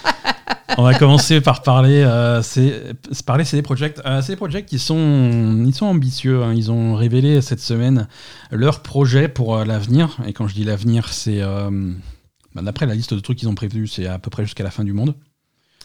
[0.78, 4.01] On va commencer par parler, euh, c'est, c'est parler CD Projekt.
[4.05, 6.43] Euh, CD Projekt, ils sont, ils sont ambitieux.
[6.43, 6.53] hein.
[6.55, 8.07] Ils ont révélé cette semaine
[8.51, 10.17] leur projet pour euh, l'avenir.
[10.26, 11.70] Et quand je dis l'avenir, c'est euh,
[12.53, 14.72] bah, d'après la liste de trucs qu'ils ont prévus, c'est à peu près jusqu'à la
[14.72, 15.15] fin du monde.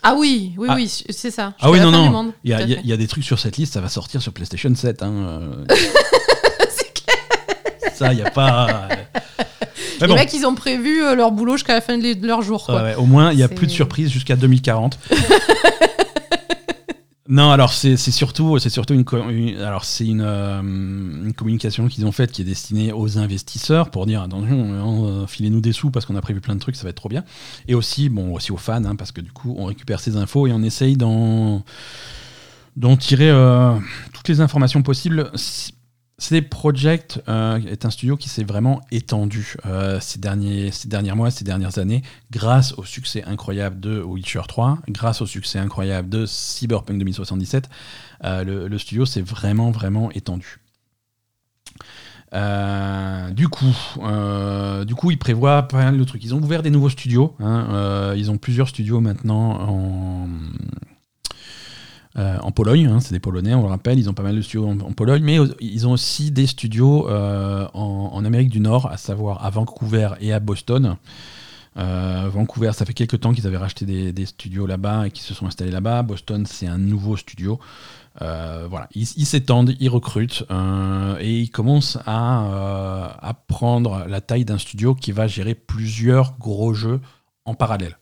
[0.03, 0.75] Ah oui, oui, Ah.
[0.77, 1.55] oui, c'est ça.
[1.61, 2.33] Ah oui, non, non.
[2.45, 4.73] Il y, a- y y des trucs sur cette liste, ça va sortir sur PlayStation
[4.75, 5.03] 7.
[5.03, 5.13] Hein.
[5.13, 5.65] euh.
[7.95, 8.89] Ça, il n'y a pas.
[10.01, 12.65] Les bon, mecs, ils ont prévu euh, leur boulot jusqu'à la fin de, leur jour.
[12.65, 12.77] Quoi.
[12.77, 14.99] ouais, ouais, au moins, il n'y a plus de surprises jusqu'à 2040.
[17.29, 22.13] non, alors c'est surtout, c'est surtout une, alors c'est une, euh, une communication qu'ils ont
[22.13, 26.17] faite qui est destinée aux investisseurs pour dire attention, euh, filez-nous des sous parce qu'on
[26.17, 27.25] a prévu plein de trucs, ça va être trop bien.
[27.67, 30.47] Et aussi, bon, aussi aux fans, hein, parce que du coup, on récupère ces infos
[30.47, 31.65] et on essaye d'en
[32.77, 33.73] d'en tirer euh,
[34.13, 35.31] toutes les informations possibles.
[36.25, 40.71] CD Projekt euh, est un studio qui s'est vraiment étendu euh, ces, derniers,
[41.15, 42.01] mois, ces dernières années,
[42.31, 47.69] grâce au succès incroyable de Witcher 3, grâce au succès incroyable de Cyberpunk 2077.
[48.25, 50.61] euh, le, studio s'est vraiment, vraiment étendu.
[52.33, 53.75] Euh, du coup,
[54.87, 56.25] du ils prévoient pas mal de trucs.
[56.25, 57.37] Ils ont ouvert des nouveaux studios.
[57.39, 60.29] hein, ils ont plusieurs studios maintenant en,
[62.17, 62.87] euh, en Pologne.
[62.87, 63.99] hein, c'est des Polonais, on le rappelle.
[63.99, 67.67] Ils ont pas mal de studios en, Pologne, mais ils ont aussi des studios euh,
[67.75, 70.97] en, Amérique du Nord, à savoir à Vancouver et à Boston.
[71.77, 75.35] Euh, Vancouver, ça fait quelques temps qu'ils avaient racheté des, studios là-bas et qu'ils se
[75.35, 76.03] sont installés là-bas.
[76.03, 77.59] Boston, c'est un nouveau studio.
[78.21, 80.45] Voilà, ils s'étendent, ils recrutent
[81.19, 87.01] et ils commencent à prendre la taille d'un studio qui va gérer plusieurs gros jeux
[87.45, 87.99] en parallèle.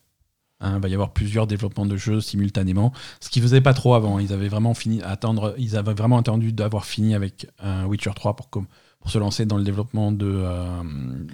[0.63, 3.95] Hein, il va y avoir plusieurs développements de jeux simultanément, ce qu'ils faisaient pas trop
[3.95, 4.17] avant.
[4.17, 8.11] Ils avaient vraiment fini à attendre, ils avaient vraiment attendu d'avoir fini avec euh, Witcher
[8.15, 8.47] 3 pour,
[9.05, 10.63] se lancer dans le développement de, euh,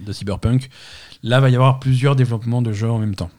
[0.04, 0.70] de Cyberpunk.
[1.22, 3.30] Là, il va y avoir plusieurs développements de jeux en même temps.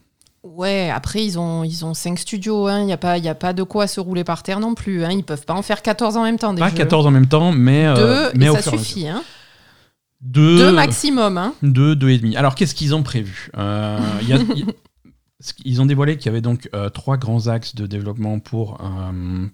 [0.45, 2.69] Ouais, après, ils ont, ils ont 5 studios.
[2.71, 5.05] Il n'y a, pas- y a pas de quoi se rouler par terre non plus.
[5.05, 5.11] Hein.
[5.11, 6.55] Ils peuvent pas en faire 14 en même temps.
[6.55, 6.77] Des Pas jeux.
[6.77, 7.95] 14 en même temps, mais, euh,
[8.31, 9.09] Deux, mais et ça suffit.
[9.09, 9.23] Hein.
[10.21, 11.37] Deux, Deux maximum.
[11.37, 11.55] Hein.
[11.63, 12.37] Deux, deux et demi.
[12.37, 13.51] Alors, qu'est-ce qu'ils ont prévu?
[13.59, 14.39] Euh, y a-
[15.65, 19.47] Ils ont dévoilé qu'il y avait donc euh, trois grands axes de développement pour, euh,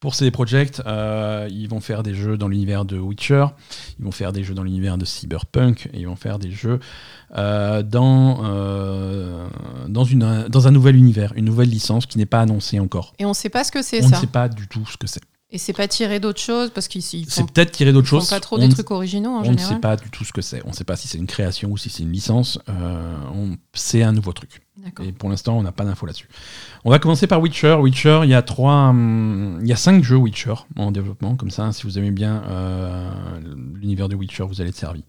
[0.00, 0.82] pour CD Projekt.
[0.86, 3.46] Euh, ils vont faire des jeux dans l'univers de Witcher,
[3.98, 6.78] ils vont faire des jeux dans l'univers de Cyberpunk, et ils vont faire des jeux
[7.36, 8.42] euh, dans,
[9.88, 13.14] dans, une, dans un nouvel univers, une nouvelle licence qui n'est pas annoncée encore.
[13.18, 14.20] Et on sait pas ce que c'est On ne ça.
[14.20, 15.22] sait pas du tout ce que c'est.
[15.54, 18.30] Et c'est pas tiré d'autres choses parce qu'ils ils C'est peut-être tiré font choses.
[18.30, 19.74] pas trop On des ne- trucs originaux en On ne général.
[19.74, 20.62] sait pas du tout ce que c'est.
[20.64, 22.58] On ne sait pas si c'est une création ou si c'est une licence.
[22.70, 24.62] Euh, on- c'est un nouveau truc.
[25.04, 26.26] Et pour l'instant, on n'a pas d'infos là-dessus.
[26.84, 27.74] On va commencer par Witcher.
[27.80, 31.36] Witcher, il y a trois, hum, il y a cinq jeux Witcher en développement.
[31.36, 33.10] Comme ça, si vous aimez bien euh,
[33.74, 35.04] l'univers de Witcher, vous allez être servi.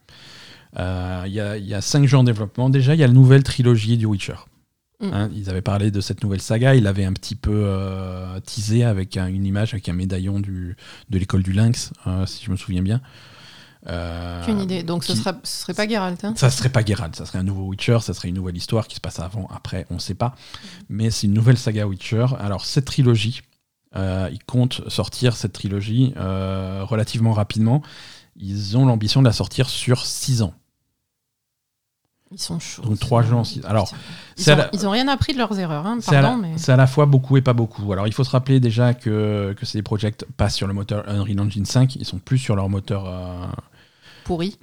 [0.78, 2.70] Euh, Il y, a, y a cinq jeux en développement.
[2.70, 4.36] Déjà, il y a la nouvelle trilogie du Witcher.
[5.00, 5.10] Mm.
[5.14, 6.76] Hein, ils avaient parlé de cette nouvelle saga.
[6.76, 10.78] Ils l'avaient un petit peu euh, teasé avec un- une image, avec un médaillon du,
[11.10, 13.02] de l'école du Lynx, euh, si je me souviens bien.
[13.88, 14.84] Euh, Aucune idée.
[14.84, 16.24] Donc ce, sera, ce serait pas Geralt.
[16.24, 16.34] Hein?
[16.38, 18.96] Ça serait pas Geralt, ça serait un nouveau Witcher, ça serait une nouvelle histoire qui
[18.96, 20.36] se passe avant, après, on sait pas.
[20.88, 22.28] Mais c'est une nouvelle saga Witcher.
[22.40, 23.42] Alors cette trilogie,
[23.98, 27.82] euh, ils comptent sortir cette trilogie relativement rapidement.
[28.38, 30.54] Ils ont l'ambition de la sortir sur 6 ans.
[32.34, 32.82] Ils sont chauds.
[32.82, 33.92] Donc trois six- alors,
[34.38, 35.86] ils, à ont, la- ils ont rien appris de leurs erreurs.
[35.86, 37.92] Hein, C'est à, la- mais c'est à la fois beaucoup et pas beaucoup.
[37.94, 41.40] Alors il faut se rappeler déjà que, que ces projets passent sur le moteur Unreal
[41.42, 43.46] Engine 5, ils sont plus sur leur moteur euh,
[44.24, 44.58] pourri.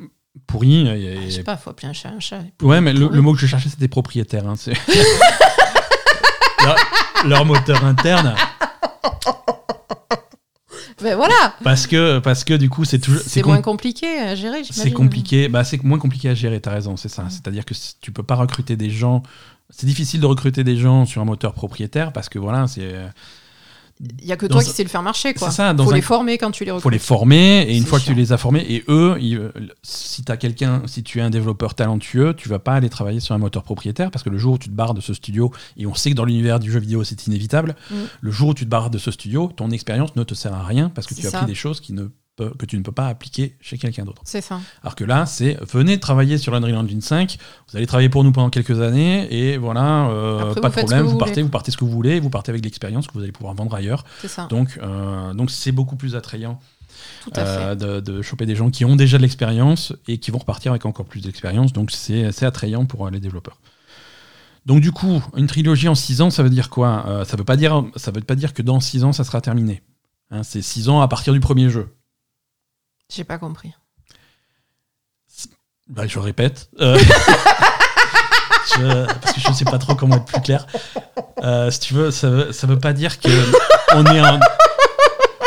[0.49, 0.89] pourri.
[0.89, 2.41] et- Ah, Je sais pas, faut appeler un chat un chat.
[2.63, 4.49] Ouais, mais le, mot que je cherchais, c'était propriétaire.
[4.49, 4.55] hein,
[6.65, 6.77] leur,
[7.27, 8.35] leur moteur interne.
[11.03, 13.23] Ben voilà, Parce que, parce que du coup, c'est toujours.
[13.25, 14.63] c'est moins compliqué à gérer.
[14.69, 15.49] C'est compliqué.
[15.49, 17.25] Bah, c'est moins compliqué à gérer, t'as raison, c'est ça.
[17.29, 19.23] C'est-à-dire que tu peux pas recruter des gens.
[19.71, 22.95] C'est difficile de recruter des gens sur un moteur propriétaire parce que voilà, c'est.
[24.23, 25.51] Il y a que toi qui sais le faire marcher, quoi.
[25.51, 26.93] C'est ça, dans faut un- les former quand tu les faut recrutes.
[26.93, 29.51] les former et une fois que tu les as formés et eux ils-
[29.83, 33.35] si tu quelqu'un si tu es un développeur talentueux tu vas pas aller travailler sur
[33.35, 35.87] un moteur propriétaire parce que le jour où tu te barres de ce studio et
[35.87, 37.95] on sait que dans l'univers du jeu vidéo c'est inévitable Mm.
[38.23, 40.65] le jour où tu te barres de ce studio ton expérience ne te sert à
[40.65, 41.39] rien parce que tu as ça.
[41.39, 42.05] appris des choses qui ne
[42.49, 44.23] que tu ne peux pas appliquer chez quelqu'un d'autre.
[44.25, 44.61] C'est ça.
[44.83, 47.37] Alors que là, c'est venez travailler sur l'Unreal Engine 5,
[47.69, 51.03] vous allez travailler pour nous pendant quelques années, et voilà, euh, Après, pas de problème,
[51.03, 51.43] vous, vous partez, voulez.
[51.45, 53.75] vous partez ce que vous voulez, vous partez avec l'expérience que vous allez pouvoir vendre
[53.75, 54.05] ailleurs.
[54.21, 54.47] C'est ça.
[54.49, 56.59] Donc, euh, donc c'est beaucoup plus attrayant
[57.25, 57.63] Tout à fait.
[57.63, 60.73] euh, de, de choper des gens qui ont déjà de l'expérience et qui vont repartir
[60.73, 61.73] avec encore plus d'expérience.
[61.73, 63.59] Donc c'est attrayant pour les développeurs.
[64.67, 67.25] Donc du coup, une trilogie en 6 ans, ça veut dire quoi?
[67.27, 69.83] Ça veut pas dire ça veut pas dire que dans 6 ans ça sera terminé.
[70.31, 71.89] Hein, c'est 6 ans à partir du premier jeu.
[73.11, 73.73] J'ai pas compris.
[75.89, 76.69] Bah, je répète.
[76.81, 76.97] Euh,
[78.77, 80.67] je- parce que je ne sais pas trop comment être plus clair.
[81.43, 83.29] Euh, si tu veux, ça veut, ça veut pas dire que
[83.95, 84.39] on est en,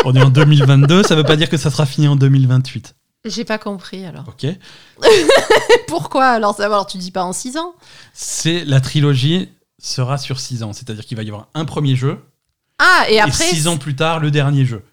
[0.06, 2.96] on est en 2022, ça veut pas dire que ça sera fini en 2028.
[3.26, 4.26] J'ai pas compris alors.
[4.28, 4.46] Ok
[5.88, 7.74] Pourquoi alors Alors tu dis pas en 6 ans?
[8.14, 9.50] C'est la trilogie,
[9.82, 10.74] sera sur 6 ans.
[10.74, 12.20] C'est-à-dire qu'il va y avoir un premier jeu,
[12.80, 13.32] Ah, et après.
[13.46, 14.84] 6 ans plus tard, le dernier jeu.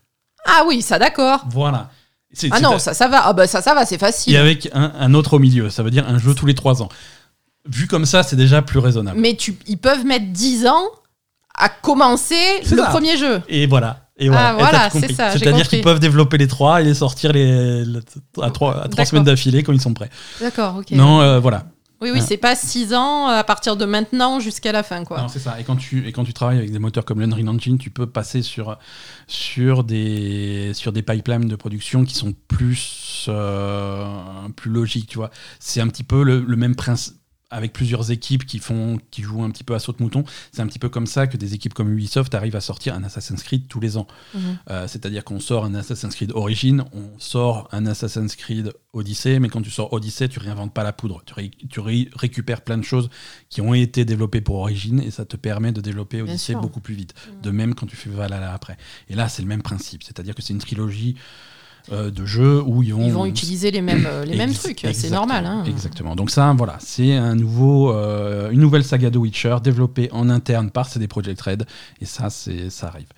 [0.46, 1.42] Ah oui, ça d'accord.
[1.48, 1.90] Voilà.
[2.52, 3.22] Ah non, ça, ça va.
[3.26, 4.36] Ah bah ça, ça va, c'est Et facile.
[4.36, 6.88] avec un, un autre au milieu, ça veut dire un jeu tous les 3 ans.
[7.68, 9.18] Vu comme ça, c'est déjà plus raisonnable.
[9.20, 10.82] Mais tu, ils peuvent mettre 10 ans
[11.58, 12.34] à commencer
[12.70, 12.86] le ça.
[12.86, 13.42] premier jeu.
[13.48, 14.06] Et voilà.
[14.16, 16.94] Et voilà, Ah, Et voilà, c'est ça, C'est-à-dire qu'ils peuvent développer les trois et les
[16.94, 18.00] sortir les, les-
[18.42, 20.10] à trois, à trois semaines d'affilée quand ils sont prêts.
[20.40, 20.90] D'accord, ok.
[20.92, 21.64] Non, euh, voilà.
[22.02, 25.20] Oui, oui, c'est pas 6 ans à partir de maintenant jusqu'à la fin, quoi.
[25.20, 25.60] Non, c'est ça.
[25.60, 28.06] Et quand, tu, et quand tu travailles avec des moteurs comme l'Unreal Engine, tu peux
[28.06, 28.78] passer sur,
[29.26, 34.08] sur, des, sur des pipelines de production qui sont plus, euh,
[34.56, 35.30] plus logiques, tu vois.
[35.58, 37.19] C'est un petit peu le, le même principe
[37.50, 40.66] avec plusieurs équipes qui font qui jouent un petit peu à saute mouton c'est un
[40.66, 43.66] petit peu comme ça que des équipes comme Ubisoft arrivent à sortir un Assassin's Creed
[43.68, 44.58] tous les ans Mhm.
[44.70, 49.48] Euh, c'est-à-dire qu'on sort un Assassin's Creed Origin, on sort un Assassin's Creed Odyssey, mais
[49.48, 51.22] quand tu sors Odyssey, tu réinventes pas la poudre.
[51.26, 53.08] Tu, ré- tu ré- récupères plein de choses
[53.48, 56.94] qui ont été développées pour Origin et ça te permet de développer Odyssey beaucoup plus
[56.94, 57.14] vite.
[57.36, 57.40] Mhm.
[57.42, 58.76] De même quand tu fais Valhalla après.
[59.08, 61.16] Et là, c'est le même principe, c'est-à-dire que c'est une trilogie
[61.92, 64.86] euh, de jeux où ils vont, Ils vont utiliser les mêmes, euh, les mêmes trucs,
[64.92, 65.46] c'est normal.
[65.46, 65.64] Hein.
[65.66, 66.14] Exactement.
[66.16, 70.70] Donc ça, voilà, c'est un nouveau, euh, une nouvelle saga de Witcher développée en interne
[70.70, 71.66] par CD Projekt Red,
[72.00, 73.08] et ça, c'est, ça arrive.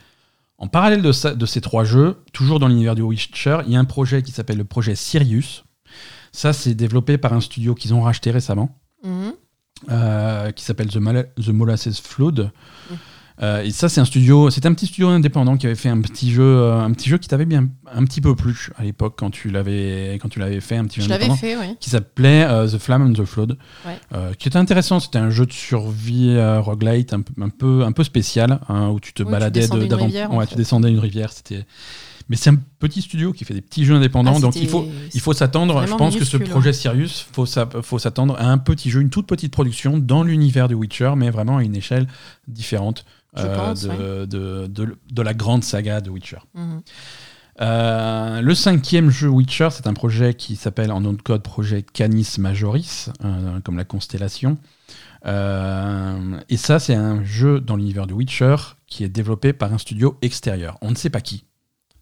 [0.58, 3.76] En parallèle de, ça- de ces trois jeux, toujours dans l'univers du Witcher, il y
[3.76, 5.64] a un projet qui s'appelle le projet Sirius.
[6.30, 9.32] Ça, c'est développé par un studio qu'ils ont racheté récemment, Mhm.
[9.90, 12.50] euh, qui s'appelle The, Mala- The Molasses Flood.
[12.90, 12.96] Mhm.
[13.40, 16.00] Euh, et ça, c'est un studio, c'est un petit studio indépendant qui avait fait un
[16.00, 19.14] petit jeu, euh, un petit jeu qui t'avait bien un petit peu plu à l'époque
[19.16, 21.76] quand tu l'avais, quand tu l'avais fait un petit jeu Je indépendant fait, oui.
[21.80, 23.56] qui s'appelait euh, The Flame and the Flood,
[23.86, 23.98] Ouais.
[24.14, 25.00] euh, qui était intéressant.
[25.00, 29.00] C'était un jeu de survie roguelite un, peu- un peu un peu spécial hein, où
[29.00, 30.08] tu te Oui, baladais de- d'avant.
[30.36, 31.32] Ouais, tu descendais une rivière.
[31.32, 31.64] C'était.
[32.28, 34.70] Mais c'est un petit studio qui fait des petits jeux indépendants, Ah, donc c'était- il
[34.70, 35.84] faut il faut s'attendre.
[35.86, 37.44] Je pense que ce minuscule, projet Sirius, faut
[37.82, 41.30] faut s'attendre à un petit jeu, une toute petite production dans l'univers de Witcher, mais
[41.30, 42.06] vraiment à une échelle
[42.46, 43.04] différente
[43.36, 44.26] Je euh, pense, de, ouais.
[44.26, 46.38] de, de- de la grande saga de Witcher.
[46.54, 46.82] Mhm.
[47.60, 51.82] Euh, le cinquième jeu Witcher, c'est un projet qui s'appelle en nom de code projet
[51.82, 54.56] Canis Majoris, euh, comme la constellation.
[55.26, 58.56] Euh, et ça, c'est un jeu dans l'univers de Witcher
[58.86, 60.78] qui est développé par un studio extérieur.
[60.82, 61.44] On ne sait pas qui,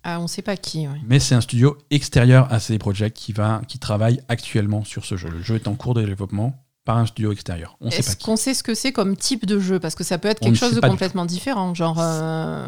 [0.03, 1.01] Ah, on sait pas qui, ouais.
[1.07, 5.17] mais c'est un studio extérieur à CD Projekt qui, va, qui travaille actuellement sur ce
[5.17, 5.29] jeu.
[5.29, 7.77] Le jeu est en cours de développement par un studio extérieur.
[7.81, 10.29] On Est-ce qu'on sait ce que c'est comme type de jeu Parce que ça peut
[10.29, 12.67] être quelque chose de complètement différent, genre euh,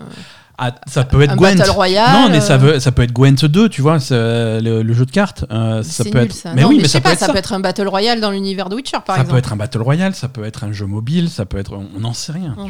[0.59, 1.57] Ah, ça peut être un Gwent.
[1.71, 2.13] Royale.
[2.13, 4.15] Non, mais ça, euh, veut, ça peut être Gwent 2, tu vois, c'est
[4.61, 5.45] le, le jeu de cartes.
[5.51, 6.33] euh, ça peut nul, être.
[6.35, 6.55] ça.
[6.55, 7.33] Mais Non, oui, mais ça peut pas, être ça ça.
[7.33, 9.33] peut être un Battle Royale dans l'univers de Witcher, par ça exemple.
[9.33, 11.73] peut être un Battle Royale, ça peut être un jeu mobile, ça peut être.
[11.73, 12.55] On n'en sait rien.
[12.57, 12.69] On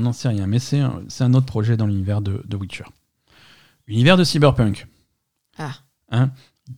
[0.00, 0.44] n'en sait rien.
[0.44, 0.46] Sait.
[0.48, 2.84] Mais c'est un, c'est un autre projet dans l'univers de, de Witcher.
[3.86, 4.86] Univers de Cyberpunk.
[5.56, 5.70] Ah.
[6.10, 6.30] Hein?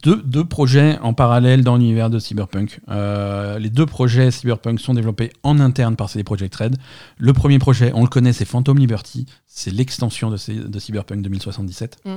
[0.02, 2.80] Deux, deux projets en parallèle dans l'univers de Cyberpunk.
[2.88, 6.76] Euh, les deux projets Cyberpunk sont développés en interne par CD Projekt Red.
[7.18, 9.26] Le premier projet, on le connaît, c'est Phantom Liberty.
[9.46, 11.98] C'est l'extension de, Cyberpunk 2077.
[12.04, 12.16] Mm.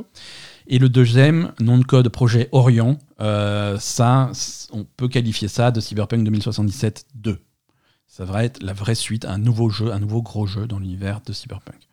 [0.68, 4.32] Et le deuxième, nom de code projet Orion, euh, ça,
[4.72, 7.40] on peut qualifier ça de Cyberpunk 2077 2.
[8.08, 11.20] Ça va être la vraie suite, un nouveau jeu, un nouveau gros jeu dans l'univers
[11.26, 11.85] de Cyberpunk.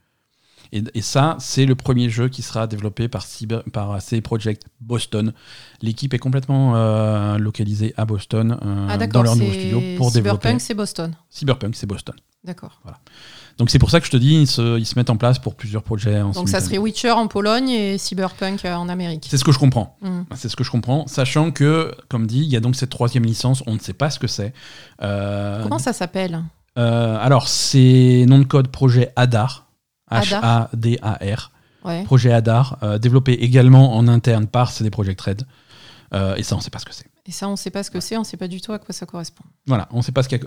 [0.73, 4.64] Et, et ça, c'est le premier jeu qui sera développé par, Cyber, par CD Projekt
[4.81, 5.33] Boston.
[5.81, 10.49] L'équipe est complètement euh, localisée à Boston, euh, Ah, dans leur nouveau studio, pour développer.
[10.49, 11.14] Cyberpunk, c'est Boston.
[11.31, 12.14] Cyberpunk, c'est Boston.
[12.45, 12.81] D'accord.
[13.59, 15.39] Donc c'est pour ça que je te dis, ils se, ils se mettent en place
[15.39, 19.27] pour plusieurs projets en Donc ça serait Witcher en Pologne et Cyberpunk euh, en Amérique.
[19.31, 19.97] C'est ce que je comprends.
[20.03, 20.25] Mhm.
[20.35, 23.25] C'est ce que je comprends, sachant que, comme dit, il y a donc cette troisième
[23.25, 24.53] licence, on ne sait pas ce que c'est.
[25.03, 26.43] Euh, Comment ça s'appelle?
[26.79, 29.66] Euh, alors, c'est nom de code projet Hadar.
[30.12, 30.44] Hadar.
[31.84, 32.04] Ouais.
[32.04, 35.42] Projet Hadar, euh, développé également en interne par CD Projekt Red.
[36.14, 37.06] Euh, et ça, on ne sait pas ce que c'est.
[37.26, 38.92] Et ça, on sait pas ce que c'est, on sait pas du tout à quoi
[38.92, 39.44] ça correspond.
[39.66, 40.46] Voilà, on ne sait pas ce qu'à-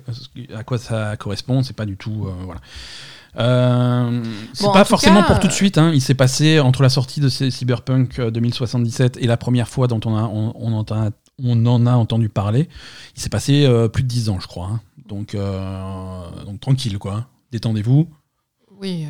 [0.57, 2.26] à quoi ça correspond, c'est pas du tout.
[2.28, 2.59] euh, voilà.
[3.38, 5.78] Euh, c'est Bon, pas forcément cas, pour tout de euh, suite.
[5.78, 5.91] hein.
[5.93, 9.99] Il s'est passé entre la sortie de Cyberpunk euh, 2077 et la première fois dont
[10.05, 11.09] on, a, on, on entend-
[11.43, 12.70] on en a entendu parler.
[13.16, 14.68] Il s'est passé euh, plus de 10 ans, je crois.
[14.68, 14.80] hein.
[15.07, 17.28] Donc, euh, donc tranquille, quoi.
[17.51, 18.07] Détendez-vous.
[18.80, 19.07] Oui.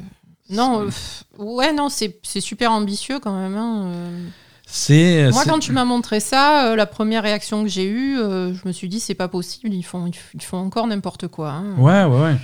[0.51, 0.89] Euh, Non, euh,
[1.37, 3.55] ouais, non, c'est c'est super ambitieux quand même.
[3.55, 4.27] hein, euh.
[4.67, 5.29] C'est.
[5.31, 8.67] Moi, quand tu m'as montré ça, euh, la première réaction que j'ai eue, euh, je
[8.67, 11.51] me suis dit, c'est pas possible, ils font, ils font encore n'importe quoi.
[11.51, 11.75] hein.
[11.77, 12.35] Ouais, ouais, ouais.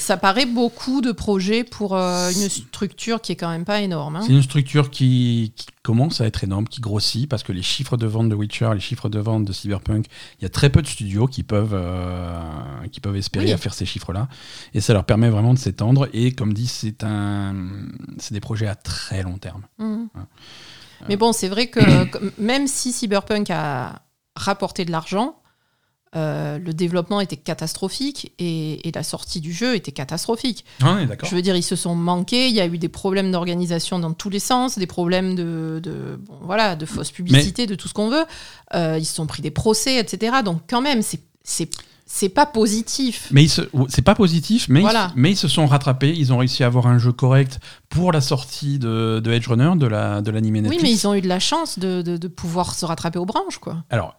[0.00, 4.16] Ça paraît beaucoup de projets pour euh, une structure qui est quand même pas énorme.
[4.16, 4.22] hein.
[4.26, 7.96] C'est une structure qui, qui commence à être énorme, qui grossit, parce que les chiffres
[7.96, 10.06] de vente de Witcher, les chiffres de vente de Cyberpunk,
[10.38, 12.40] il y a très peu de studios qui peuvent, euh,
[12.92, 13.52] qui peuvent espérer Oui.
[13.52, 14.28] à faire ces chiffres-là.
[14.74, 16.08] Et ça leur permet vraiment de s'étendre.
[16.12, 17.54] Et comme dit, c'est un,
[18.18, 19.62] c'est des projets à très long terme.
[19.78, 20.08] Mhm.
[20.14, 20.22] Ouais.
[21.08, 21.80] Mais bon, c'est vrai que
[22.40, 24.02] même si Cyberpunk a
[24.36, 25.36] rapporté de l'argent,
[26.16, 30.64] euh, le développement était catastrophique et, et la sortie du jeu était catastrophique.
[30.82, 30.98] Ah.
[31.22, 34.12] Je veux dire, ils se sont manqués, il y a eu des problèmes d'organisation dans
[34.12, 37.94] tous les sens, des problèmes de, de, bon, voilà, de fausse publicité, de tout ce
[37.94, 38.24] qu'on veut.
[38.74, 40.38] Euh, ils se sont pris des procès, etc.
[40.44, 41.22] Donc quand même, c'est-
[42.12, 43.28] c'est pas positif.
[43.30, 45.12] Mais ils se- c'est pas positif, mais, Voilà.
[45.14, 46.12] ils, mais ils se sont rattrapés.
[46.16, 49.70] Ils ont réussi à avoir un jeu correct pour la sortie de, de Edge Runner,
[49.76, 50.82] de la de l'animé Oui, Netflix.
[50.82, 53.58] mais ils ont eu de la chance de, de, de pouvoir se rattraper aux branches,
[53.58, 53.84] quoi.
[53.90, 54.16] Alors,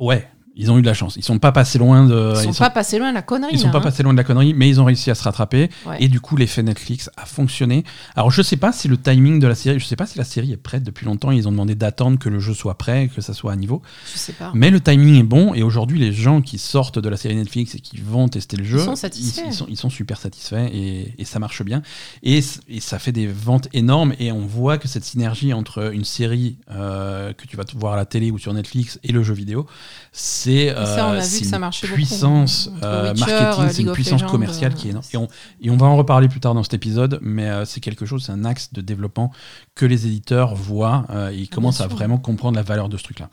[0.00, 0.28] ouais,
[0.60, 1.16] ils ont eu de la chance.
[1.16, 2.34] Ils sont pas passés loin de.
[2.36, 3.52] Ils sont pas passés loin de la connerie.
[3.54, 3.82] ils sont là, pas hein.
[3.82, 5.70] passés loin de la connerie, mais ils ont réussi à se rattraper.
[5.86, 5.96] Ouais.
[6.00, 7.82] Et du coup, l'effet Netflix a fonctionné.
[8.14, 10.24] Alors, je sais pas si le timing de la série, je sais pas si la
[10.24, 11.30] série est prête depuis longtemps.
[11.30, 13.80] Ils ont demandé d'attendre que le jeu soit prêt, que ça soit à niveau.
[14.12, 14.52] Je sais pas.
[14.54, 15.54] Mais le timing est bon.
[15.54, 18.64] Et aujourd'hui, les gens qui sortent de la série Netflix et qui vont tester le
[18.64, 19.42] jeu, sont satisfaits.
[19.46, 21.80] Ils, sont, ils sont super satisfaits et, et ça marche bien.
[22.22, 24.12] Et ça fait des ventes énormes.
[24.18, 27.94] Et on voit que cette synergie entre une série euh, que tu vas te voir
[27.94, 29.66] à la télé ou sur Netflix et le jeu vidéo,
[30.12, 34.74] c'est euh, c'est ça une puissance euh, Witcher, marketing, euh, c'est une puissance commerciale euh,
[34.74, 35.04] qui est énorme.
[35.12, 35.28] Et on,
[35.60, 38.24] et on va en reparler plus tard dans cet épisode, mais euh, c'est quelque chose,
[38.24, 39.32] c'est un axe de développement
[39.74, 43.04] que les éditeurs voient euh, et ils commencent à vraiment comprendre la valeur de ce
[43.04, 43.28] truc-là.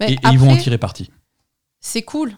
[0.00, 1.10] Et, et ils vont en tirer parti.
[1.80, 2.32] C'est cool.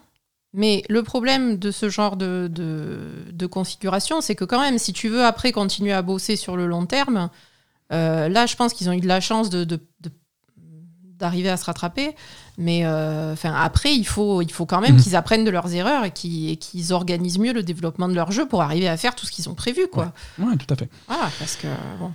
[0.52, 2.98] Mais le problème de ce genre de, de,
[3.32, 6.66] de configuration, c'est que quand même, si tu veux après continuer à bosser sur le
[6.66, 7.28] long terme,
[7.92, 9.66] euh, là, je pense qu'ils ont eu de la chance de-
[11.18, 12.14] d'arriver à se rattraper.
[12.58, 15.02] Mais euh, enfin, après, il faut, il faut quand même Mhm.
[15.02, 18.62] qu'ils apprennent de leurs erreurs et qu'ils, organisent mieux le développement de leur jeu pour
[18.62, 19.86] arriver à faire tout ce qu'ils ont prévu.
[19.92, 20.12] Quoi.
[20.38, 20.88] Ouais, tout à fait.
[21.06, 21.66] Voilà, parce que
[21.98, 22.12] bon.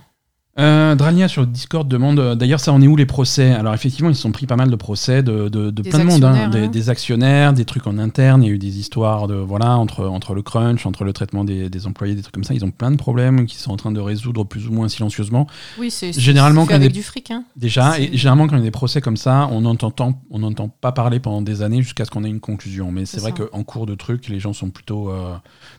[0.58, 3.52] Euh, Drania sur Discord demande euh, d'ailleurs ça en est où les procès?
[3.52, 6.00] Alors effectivement ils se sont pris pas mal de procès de, de, de Des plein
[6.00, 6.48] de monde, hein.
[6.50, 6.68] des, hein.
[6.68, 10.04] des actionnaires, des trucs en interne, il y a eu des histoires de voilà entre,
[10.04, 12.70] entre le crunch, entre le traitement des, des employés, des trucs comme ça, ils ont
[12.70, 15.46] plein de problèmes qui sont en train de résoudre plus ou moins silencieusement.
[15.78, 17.30] Oui, c'est, Généralement, quand avec des- du fric.
[17.30, 17.44] Hein.
[17.56, 19.94] Déjà, et généralement quand il y a des procès comme ça, on n'entend
[20.30, 22.92] on n'entend pas parler pendant des années jusqu'à ce qu'on ait une conclusion.
[22.92, 25.34] Mais c'est vrai qu'en cours de truc, les gens sont plutôt, euh,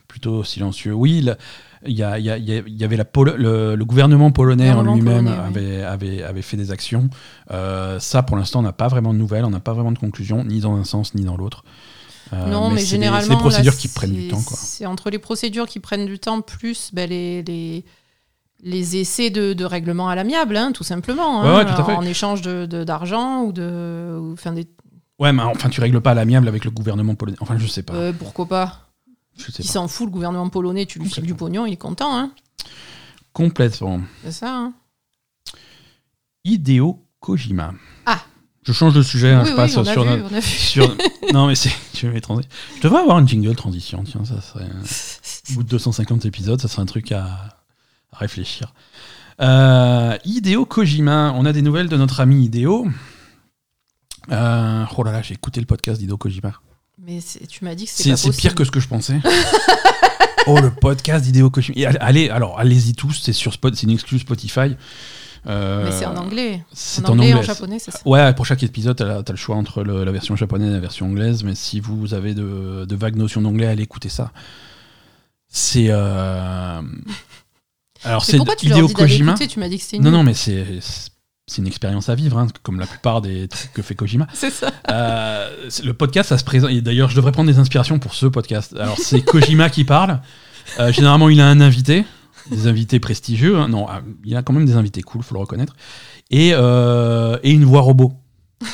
[0.08, 0.94] plutôt silencieux.
[0.94, 1.36] Oui, il
[1.86, 4.70] il y a- il y a- il y avait la Polo- le, le gouvernement polonais
[4.70, 7.08] en lui-même avait, avait, avait fait des actions.
[7.50, 9.98] Euh, ça, pour l'instant, on n'a pas vraiment de nouvelles, on n'a pas vraiment de
[9.98, 11.64] conclusion, ni dans un sens ni dans l'autre.
[12.32, 13.22] Euh, non, mais, généralement.
[13.22, 14.40] c'est des procédures là, qui prennent du temps.
[14.42, 14.56] Quoi.
[14.58, 17.84] C'est entre les procédures qui prennent du temps, plus ben, les, les,
[18.62, 21.42] les essais de, de règlement à l'amiable, hein, tout simplement.
[21.42, 21.92] Ouais, hein, ouais, tout à fait.
[21.94, 24.18] En échange d'argent de, d'argent ou de.
[24.18, 24.66] ou, des,
[25.18, 27.36] Ouais, mais enfin, tu règles pas à l'amiable avec le gouvernement polonais.
[27.40, 27.94] Enfin, je sais pas.
[27.94, 28.83] euh, pourquoi pas?
[29.36, 32.16] Qui s'en fout, le gouvernement polonais, tu lui files du pognon, il est content.
[32.16, 32.30] Hein,
[33.32, 34.00] Complètement.
[34.22, 34.54] c'est ça.
[34.56, 34.72] Hein.
[36.44, 37.74] Hideo Kojima.
[38.06, 38.20] Ah.
[38.66, 40.36] Je change de sujet, hein, oui, je oui, passe on a, sur vu, notre- on
[40.36, 40.46] a vu.
[40.46, 40.96] sur-
[41.34, 44.64] non mais c'est je vais transi- je devrais avoir une jingle transition tiens ça serait
[45.50, 47.24] au bout de 250 épisodes ça serait un truc à,
[48.12, 48.72] à réfléchir
[49.42, 52.86] euh, Hideo Kojima on a des nouvelles de notre ami Hideo
[54.30, 56.52] Euh, oh là là j'ai écouté le podcast d'Hideo Kojima
[57.04, 59.18] Mais tu m'as dit que c'est pire que ce que je pensais
[60.46, 64.18] oh le podcast Kojima Et allez alors allez-y tous c'est sur Spot c'est une exclue
[64.18, 64.76] Spotify
[65.46, 66.62] Euh, Mais c'est en anglais.
[66.72, 67.98] c'est En anglais et en japonais, c'est ça.
[68.06, 70.80] Ouais, pour chaque épisode, t'as as le choix entre le- la version japonaise et la
[70.80, 74.32] version anglaise, mais si vous avez de, de vagues notions d'anglais, allez écouter ça.
[75.48, 75.88] C'est.
[75.90, 76.80] euh,
[78.04, 79.32] Alors, c'est tu Hideo Kojima.
[79.32, 79.46] écouter?
[79.48, 80.64] Tu m'as dit que c'était Non, non, mais c'est.
[81.46, 84.26] C'est une expérience à vivre, hein, comme la plupart des trucs que fait Kojima.
[84.32, 84.70] C'est ça.
[84.90, 85.50] Euh,
[85.84, 86.70] le podcast, ça se présente.
[86.70, 88.74] Et d'ailleurs, je devrais prendre des inspirations pour ce podcast.
[88.78, 90.20] Alors, c'est Kojima qui parle.
[90.80, 92.06] Euh, généralement, il a un invité,
[92.50, 93.58] des invités prestigieux.
[93.58, 93.68] hein.
[93.68, 95.76] Non, ah, il a quand même des invités cool, faut le reconnaître.
[96.30, 98.14] Et, euh, et une voix robot.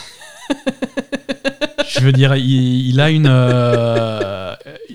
[1.88, 3.26] je veux dire, il, il a une,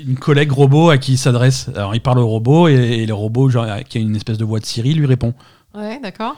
[0.08, 1.70] une collègue robot à qui il s'adresse.
[1.76, 4.46] Alors, il parle au robot et, et le robot, genre, qui a une espèce de
[4.46, 5.34] voix de Siri, lui répond.
[5.74, 6.38] Ouais, d'accord.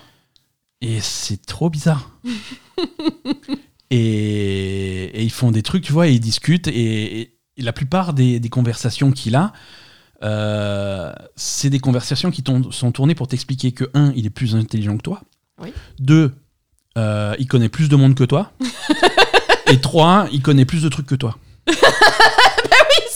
[0.82, 2.12] Et c'est trop bizarre.
[3.90, 6.68] et, et ils font des trucs, tu vois, et ils discutent.
[6.68, 9.54] Et, et la plupart des, des conversations qu'il a,
[10.24, 14.98] euh, c'est des conversations qui sont tournées pour t'expliquer que, un, il est plus intelligent
[14.98, 15.22] que toi.
[15.62, 15.74] Oui.
[16.00, 16.34] Deux,
[16.98, 18.52] euh, il connaît plus de monde que toi.
[19.68, 21.38] et trois, il connaît plus de trucs que toi.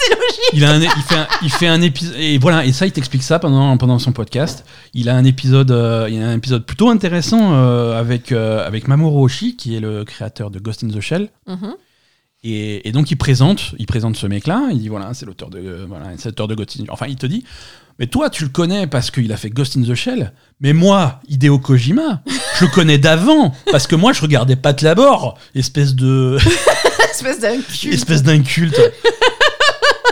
[0.07, 0.49] C'est logique.
[0.53, 2.91] Il, a un, il, fait un, il fait un épisode et voilà et ça il
[2.91, 4.65] t'explique ça pendant, pendant son podcast.
[4.93, 8.87] Il a un épisode euh, il a un épisode plutôt intéressant euh, avec euh, avec
[8.87, 11.75] Mamoru Oshii qui est le créateur de Ghost in the Shell Mhm.
[12.43, 15.49] et, et donc il présente il présente ce mec là il dit voilà c'est l'auteur
[15.49, 17.43] de euh, voilà c'est l'auteur de Ghost in enfin il te dit
[17.99, 21.19] mais toi tu le connais parce qu'il a fait Ghost in the Shell mais moi
[21.29, 22.21] Hideo Kojima
[22.59, 26.37] je le connais d'avant parce que moi je regardais Pat Labor espèce de
[27.11, 27.93] Espèce d'un cul.
[27.93, 28.79] espèce d'inculte.
[28.79, 30.10] Et donc, je fais,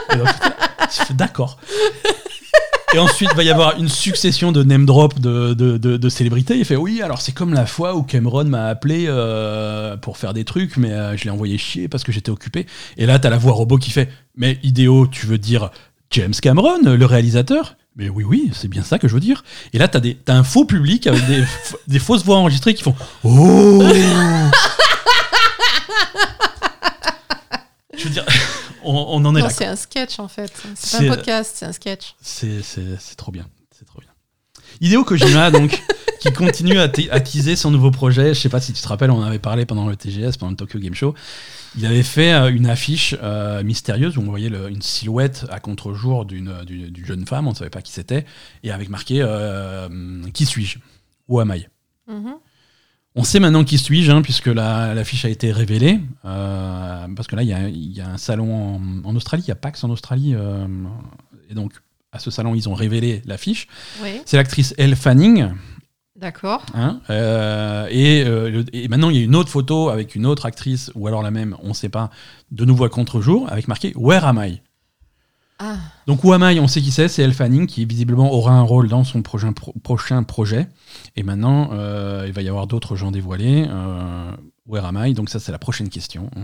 [1.12, 1.57] D'accord.
[2.93, 6.57] Et ensuite, il va y avoir une succession de name drop de, de, de- célébrités.
[6.57, 10.34] Il fait Oui, alors c'est comme la fois où Cameron m'a appelé euh, pour faire
[10.34, 12.66] des trucs, mais euh, je l'ai envoyé chier parce que j'étais occupé.
[12.97, 15.70] Et là, t'as la voix robot qui fait Mais idéo, tu veux dire
[16.10, 17.76] James Cameron, le réalisateur?
[17.95, 19.43] Mais oui, oui, c'est bien ça que je veux dire.
[19.74, 21.43] Et là, t'as, des, t'as un faux public avec des,
[21.88, 23.84] des fausses voix enregistrées qui font Oh
[27.97, 28.26] Je veux dire,
[28.84, 29.49] on, on en est Non, là.
[29.60, 30.51] C'est un sketch en fait.
[30.76, 32.16] C'est pas un podcast, c'est un sketch.
[32.22, 33.45] C'est, c'est, c'est trop bien.
[33.78, 34.10] C'est trop bien.
[34.82, 35.82] Hideo Kojima, donc,
[36.20, 38.34] qui continue à, à teaser son nouveau projet.
[38.34, 40.51] Je sais pas si tu te rappelles, on en avait parlé pendant le TGS, pendant
[40.51, 41.16] le Tokyo Game Show.
[41.78, 45.60] Il avait fait euh, une affiche euh, mystérieuse où on voyait le- une silhouette à
[45.60, 48.26] contre-jour d'une, d'une jeune femme, on ne savait pas qui c'était,
[48.64, 49.88] et avec marqué euh,
[50.34, 50.80] Qui suis-je?
[51.28, 51.68] Où am I?
[52.07, 52.36] Mhm.
[53.16, 55.99] On sait maintenant qui suis-je, hein, puisque la- l'affiche a été révélée.
[56.26, 59.43] euh, parce que là, il y a, il y a un salon en, en Australie,
[59.45, 60.34] il y a PAX en Australie.
[60.36, 60.66] euh,
[61.49, 61.74] et donc,
[62.12, 63.68] à ce salon, ils ont révélé l'affiche.
[64.01, 65.49] Oui, C'est l'actrice Elle Fanning.
[66.16, 66.66] d'accord.
[66.74, 70.45] hein, euh, et, le- et maintenant, il y a une autre photo avec une autre
[70.45, 72.10] actrice, ou alors la même, on ne sait pas,
[72.51, 74.62] de nouveau à contre-jour, avec marqué Where am I?
[75.62, 75.76] Ah,
[76.07, 78.62] donc Who Am I, on sait qui c'est, c'est Elle Fanning qui visiblement aura un
[78.62, 80.68] rôle dans son prochain, pro- prochain projet.
[81.18, 83.66] Et maintenant, euh, il va y avoir d'autres gens dévoilés.
[83.70, 84.32] Euh,
[84.68, 86.30] Where Am I Donc ça, c'est la prochaine question.
[86.36, 86.39] On-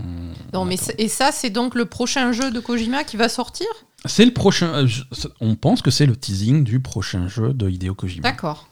[0.52, 3.66] non, on mais et ça, c'est donc le prochain jeu de Kojima qui va sortir?
[4.04, 4.66] C'est le prochain.
[4.68, 5.02] euh, je-
[5.40, 8.22] on pense que c'est le teasing du prochain jeu de Hideo Kojima.
[8.30, 8.68] D'accord.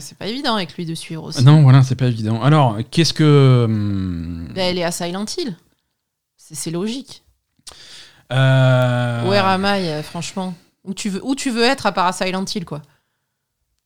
[0.00, 1.42] C'est pas évident avec lui de suivre aussi.
[1.42, 2.42] Non, voilà, c'est pas évident.
[2.42, 5.56] Alors, qu'est-ce que hum, Ben, elle est à Silent Hill.
[6.36, 7.22] C'est logique.
[8.32, 10.54] Euh, Where am I, euh, franchement
[10.84, 12.82] où tu, veux, où tu veux être à part à Silent Hill, quoi.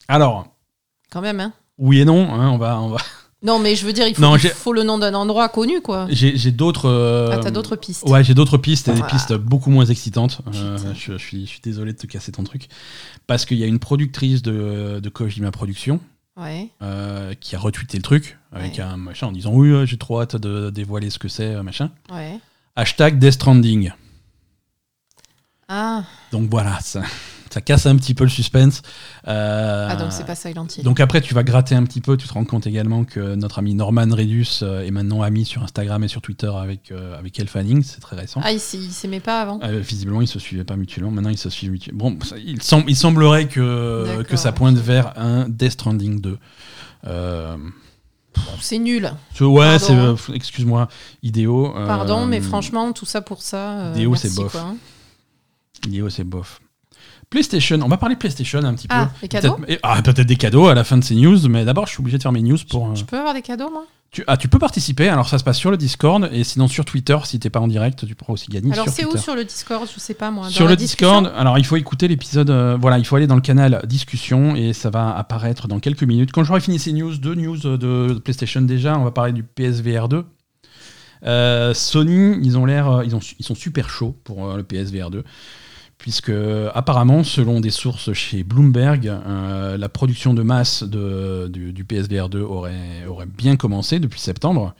[0.08, 0.46] Alors,
[1.10, 1.52] Quand même, hein.
[1.78, 2.28] oui et non.
[2.32, 2.98] hein, on va, on va.
[3.40, 5.48] Non, mais je veux dire, il faut, Non, il j'ai- faut le nom d'un endroit
[5.48, 6.06] connu, quoi.
[6.10, 6.88] J'ai d'autres.
[6.88, 8.02] euh, Ah, t'as d'autres pistes.
[8.08, 9.12] Ouais, j'ai d'autres pistes et des Voilà.
[9.12, 10.40] pistes beaucoup moins excitantes.
[10.56, 12.66] Euh, je, je suis, je suis désolé de te casser ton truc.
[13.28, 16.00] Parce qu'il y a une productrice de, de Kojima Productions
[16.36, 16.68] Ouais.
[16.82, 18.80] euh, qui a retweeté le truc avec Ouais.
[18.80, 21.90] un machin en disant Oui, j'ai trop hâte de dévoiler ce que c'est, machin.
[22.12, 22.40] Ouais.
[22.74, 23.92] Hashtag Death Stranding.
[25.70, 26.02] Ah,
[26.32, 27.02] Donc voilà, ça,
[27.50, 28.80] ça casse un petit peu le suspense.
[29.26, 30.82] Euh, ah donc c'est pas Silent Hill.
[30.82, 33.58] donc après, tu vas gratter un petit peu, tu te rends compte également que notre
[33.58, 37.38] ami Norman Redus euh, est maintenant ami sur Instagram et sur Twitter avec, euh, avec
[37.38, 38.40] Elle Fanning, c'est très récent.
[38.42, 41.10] Ah, il il s'aimait pas avant Euh, visiblement, ils se suivaient pas mutuellement.
[41.10, 42.12] Maintenant, ils se suivent mutuellement.
[42.12, 46.38] Bon, il, semble, il semblerait que, que ça pointe vers un Death Stranding 2.
[47.06, 47.56] Euh,
[48.60, 49.12] C'est nul.
[49.40, 49.78] ouais, Pardon.
[49.78, 49.92] c'est.
[50.32, 50.88] euh, excuse-moi,
[51.22, 51.76] Idéo.
[51.76, 53.92] euh, Pardon, mais franchement, tout ça pour ça.
[53.92, 54.52] Déo, merci, c'est bof.
[54.52, 54.76] quoi, hein.
[55.86, 56.60] Idéo, c'est bof.
[57.30, 59.10] PlayStation, on va parler PlayStation un petit Ah, peu.
[59.22, 61.92] les cadeaux Peut-être- ah, des cadeaux à la fin de ces news, mais d'abord, je
[61.92, 62.88] suis obligé de faire mes news pour.
[62.88, 63.84] euh, Je peux avoir des cadeaux, moi?
[64.10, 66.86] Tu, ah, tu peux participer, alors ça se passe sur le Discord, et sinon sur
[66.86, 69.44] Twitter, si t'es pas en direct, tu pourras aussi gagner Alors, c'est où sur le
[69.44, 69.86] Discord?
[69.94, 70.44] Je sais pas, moi.
[70.44, 73.34] Dans Sur le Discord, alors il faut écouter l'épisode, euh, voilà, il faut aller dans
[73.34, 76.32] le canal discussion et ça va apparaître dans quelques minutes.
[76.32, 80.08] Quand j'aurai fini ces news, deux news de PlayStation déjà, on va parler du PSVR
[80.08, 80.24] 2.
[81.26, 85.10] Euh, Sony, ils ont l'air, ils, ont, ils sont super chauds pour euh, le PSVR
[85.10, 85.24] 2,
[85.98, 86.32] puisque
[86.74, 92.28] apparemment, selon des sources chez Bloomberg, euh, la production de masse de, du, du PSVR
[92.28, 94.74] 2 aurait, aurait bien commencé depuis septembre.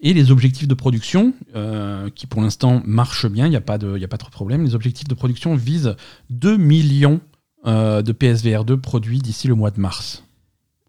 [0.00, 3.78] Et les objectifs de production, euh, qui pour l'instant marchent bien, il n'y a, pas
[3.78, 5.96] de- y a pas trop de problème, les objectifs de production visent
[6.30, 7.20] 2 millions
[7.66, 10.24] euh, de PSVR 2 produits d'ici le mois de mars.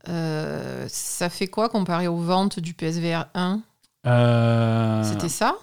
[0.06, 3.62] Ça fait quoi comparé aux ventes du PSVR 1
[4.08, 5.56] Euh, C'était ça?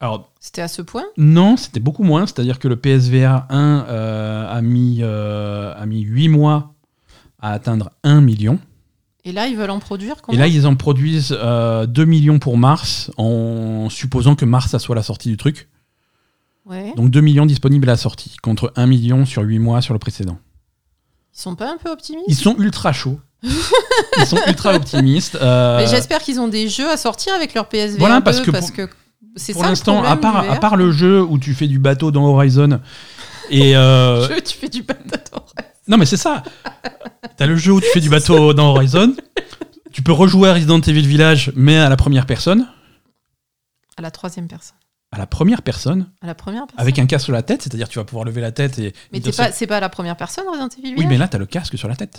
[0.00, 4.46] Alors, C'était à ce point non, c'était beaucoup moins, c'est-à-dire que le PSVR 1 euh,
[4.48, 6.74] a, mis, euh, a mis 8 mois
[7.40, 8.58] à atteindre 1 million.
[9.24, 12.38] Et là, ils veulent en produire Et combien là, ils en produisent euh, 2 millions
[12.38, 15.68] pour mars, en supposant que mars, ça soit la sortie du truc.
[16.66, 16.92] Ouais.
[16.96, 19.98] Donc 2 millions disponibles à la sortie, contre 1 million sur 8 mois sur le
[19.98, 20.38] précédent.
[21.34, 22.28] Ils sont pas un peu optimistes?
[22.28, 23.20] Ils sont ultra chauds.
[23.42, 25.36] Ils sont ultra optimistes.
[25.40, 28.40] euh, Mais J'espère qu'ils ont des jeux à sortir avec leur PSVR Voilà, 2 parce
[28.40, 29.05] que parce pour- que c'est
[29.52, 32.80] pour l'instant, à part, à le jeu où tu fais du bateau dans Horizon,
[33.50, 35.40] et euh, Jeu, tu fais du bataton.
[35.88, 36.42] non mais c'est ça.
[37.36, 39.14] T'as le jeu où tu fais du bateau dans Horizon.
[39.92, 42.66] Tu peux rejouer à Resident Evil Village, mais à la première personne.
[43.96, 44.76] À la troisième personne.
[45.12, 46.80] À la première personne, À la première personne.
[46.80, 48.92] avec un casque sur la tête, c'est-à-dire tu vas pouvoir lever la tête et.
[49.12, 51.28] Mais te- pas, c'est pas à la première personne, Resident Evil Oui, Village mais là,
[51.28, 52.18] t'as le casque sur la tête.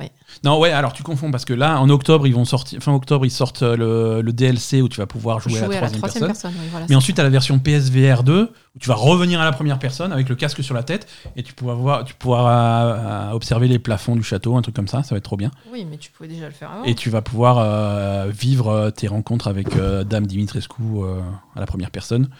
[0.00, 0.10] Ouais.
[0.42, 2.82] Non, ouais, alors tu confonds parce que là, en octobre, ils vont sortir.
[2.82, 6.26] Fin octobre, ils sortent le, le DLC où tu vas pouvoir jouer, à la troisième,
[6.28, 6.52] personne.
[6.58, 8.42] oui, voilà, Mais ensuite, à la version PSVR 2,
[8.74, 11.42] où tu vas revenir à la première personne avec le casque sur la tête et
[11.42, 15.02] tu pourras, voir, tu pourras euh, observer les plafonds du château, un truc comme ça,
[15.02, 15.50] ça va être trop bien.
[15.70, 16.84] Oui, mais tu pouvais déjà le faire avant.
[16.84, 21.20] Et tu vas pouvoir euh, vivre euh, tes rencontres avec euh, Dame Dimitrescu euh,
[21.54, 22.30] à la première personne.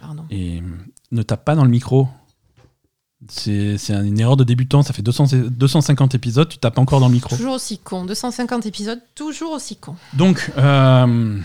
[0.00, 0.24] Pardon.
[0.30, 0.62] Et euh,
[1.12, 2.08] ne tape pas dans le micro.
[3.30, 7.14] C'est une erreur de débutant, ça fait 200 250 épisodes, tu tapes encore dans le
[7.14, 7.34] micro.
[7.36, 8.04] Toujours aussi con.
[8.04, 9.94] 250 épisodes, toujours aussi con.
[10.14, 11.38] Donc, euh,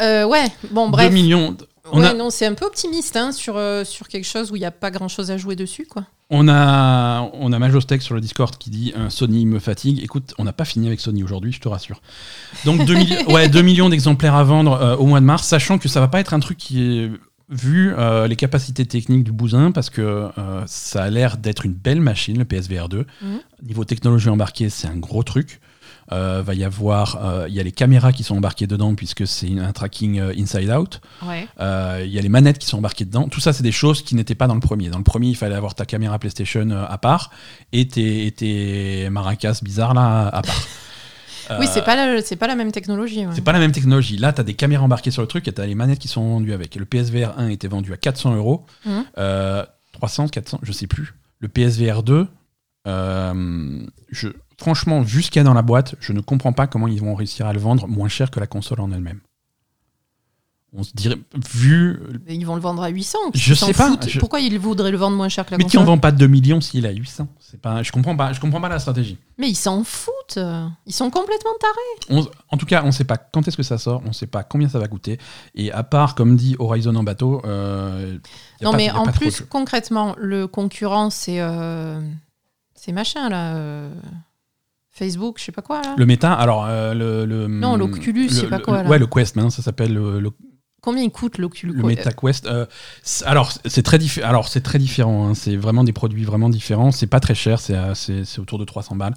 [0.00, 1.12] Euh, ouais, bon, 2 bref.
[1.12, 1.56] millions.
[1.92, 4.56] On ouais, a, non, c'est un peu optimiste hein, sur, euh, sur quelque chose où
[4.56, 6.04] il n'y a pas grand chose à jouer dessus, quoi.
[6.30, 10.00] on a, on a Majostec sur le Discord qui dit Sony me fatigue.
[10.02, 12.00] Écoute, on n'a pas fini avec Sony aujourd'hui, je te rassure.
[12.64, 15.78] Donc 2, milli- ouais, 2 millions d'exemplaires à vendre euh, au mois de mars, sachant
[15.78, 17.10] que ça va pas être un truc qui est
[17.50, 21.74] vu euh, les capacités techniques du bousin, parce que euh, ça a l'air d'être une
[21.74, 23.06] belle machine, le PSVR 2.
[23.20, 23.40] Mhm.
[23.64, 25.60] Niveau technologie embarquée, c'est un gros truc.
[26.12, 29.56] Euh, va y avoir, il y a les caméras qui sont embarquées dedans puisque c'est
[29.60, 31.00] un tracking inside out.
[31.22, 31.46] Ouais.
[32.04, 33.28] Il y a les manettes qui sont embarquées dedans.
[33.28, 34.88] Tout ça, c'est des choses qui n'étaient pas dans le premier.
[34.88, 37.30] Dans le premier, il fallait avoir ta caméra PlayStation à part
[37.72, 40.66] et tes, et tes maracas bizarres là à part.
[41.58, 43.26] Oui, Euh, c'est pas, la- c'est pas la même technologie.
[43.26, 43.32] ouais.
[43.34, 44.16] c'est pas la même technologie.
[44.16, 46.08] Là, tu as des caméras embarquées sur le truc et tu as les manettes qui
[46.08, 46.76] sont vendues avec.
[46.76, 48.64] Le PSVR 1 était vendu à 400 euros.
[48.86, 49.04] Mhm.
[49.18, 51.14] Euh, 300, 400, je sais plus.
[51.40, 52.26] Le PSVR 2,
[52.86, 53.80] euh,
[54.10, 54.28] je,
[54.58, 57.00] franchement, vu ce qu'il y a dans la boîte, je ne comprends pas comment ils
[57.00, 59.20] vont réussir à le vendre moins cher que la console en elle-même.
[60.72, 61.16] On se dirait,
[61.52, 61.98] vu.
[62.28, 63.18] Mais ils vont le vendre à 800.
[63.34, 65.76] Je sais pas, je- Pourquoi ils voudraient le vendre moins cher que la Mais qui
[65.78, 68.60] en vend pas 2 millions s'il a 800 C'est pas, je comprends pas, je comprends
[68.60, 69.18] pas la stratégie.
[69.36, 70.38] Mais ils s'en foutent.
[70.86, 72.20] Ils sont complètement tarés.
[72.20, 74.44] On- en tout cas, on sait pas quand est-ce que ça sort, on sait pas
[74.44, 75.18] combien ça va coûter.
[75.56, 78.16] Et à part, comme dit Horizon en bateau, euh,
[78.62, 81.40] Non, pas- mais en plus, concrètement, le concurrent, c'est.
[81.40, 82.00] euh,
[82.76, 83.56] C'est machin, là.
[83.56, 83.92] euh,
[84.90, 85.94] Facebook, je sais pas quoi, là.
[85.98, 88.88] Le méta, alors euh, le, le- Non, l'Oculus, je sais pas quoi, là.
[88.88, 90.30] Ouais, le Quest, maintenant ça s'appelle le, le,
[90.82, 92.46] Combien il coûte l'Oculus le Meta Quest.
[92.46, 92.64] Euh,
[93.26, 95.28] alors c'est très diffé- alors c'est très différent.
[95.28, 95.34] hein.
[95.34, 96.90] C'est vraiment des produits vraiment différents.
[96.90, 97.60] C'est pas très cher.
[97.60, 99.14] C'est autour de 300 balles.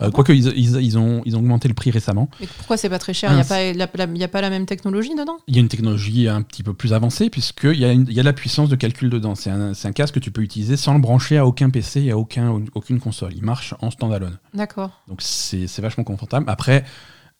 [0.00, 2.28] Euh, Quoique ils, ils, ils ont ils ont augmenté le prix récemment.
[2.40, 3.30] Mais pourquoi c'est pas très cher?
[3.30, 5.36] Il n'y a, Ah, pas la- la- y a pas la même technologie dedans?
[5.46, 8.18] Il y a une technologie un petit peu plus avancée puisqu'il y, a une- y
[8.18, 9.34] a de la puissance de calcul dedans.
[9.34, 12.10] C'est un, un casque que tu peux utiliser sans le brancher à aucun PC et
[12.10, 13.32] à aucun, aucune console.
[13.36, 14.38] Il marche en standalone.
[14.52, 15.02] D'accord.
[15.08, 16.46] Donc c'est c'est vachement confortable.
[16.48, 16.84] Après,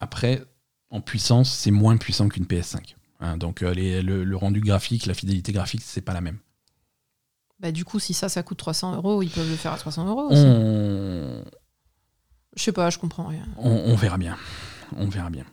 [0.00, 0.42] après
[0.90, 2.94] en puissance, c'est moins puissant qu'une PS5.
[3.24, 6.38] Hein, donc euh, les- le, le rendu graphique, la fidélité graphique, c'est pas la même.
[7.60, 10.06] Bah, du coup, si ça, ça coûte 300 euros, ils peuvent le faire à 300
[10.08, 10.42] euros aussi.
[10.44, 11.42] On,
[12.56, 13.44] Je sais pas, je comprends rien.
[13.58, 14.36] on, on verra bien.
[14.96, 15.44] On verra bien.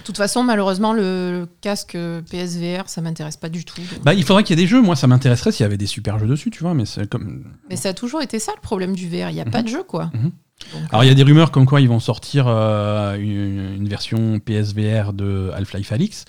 [0.00, 1.96] De toute façon, malheureusement, le, le casque
[2.30, 3.80] PSVR, ça m'intéresse pas du tout.
[3.80, 4.02] donc.
[4.04, 4.80] Bah, il faudrait qu'il y ait des jeux.
[4.82, 6.74] Moi, ça m'intéresserait s'il y avait des super jeux dessus, tu vois.
[6.74, 7.44] Mais c'est comme.
[7.68, 9.30] Mais ça a toujours été ça le problème du VR.
[9.30, 9.50] Il n'y a Mhm.
[9.50, 10.10] pas de jeu, quoi.
[10.14, 10.30] Mhm.
[10.72, 13.88] Donc, Alors, il y a des rumeurs comme quoi ils vont sortir euh, une, une
[13.88, 16.24] version PSVR de Half-Life Alix.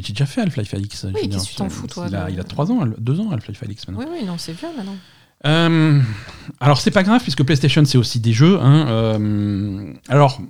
[0.00, 2.40] Mais j'ai déjà fait Half-Life qu'est-ce dire, que tu t'en fous, toi, Il a, il
[2.40, 4.02] a 3 ans, 2 ans, Half-Life Alix maintenant.
[4.02, 4.96] Oui, oui, non, c'est vieux maintenant.
[5.46, 6.00] Euh,
[6.60, 8.58] alors c'est pas grave puisque PlayStation c'est aussi des jeux.
[8.60, 10.40] hein, euh, alors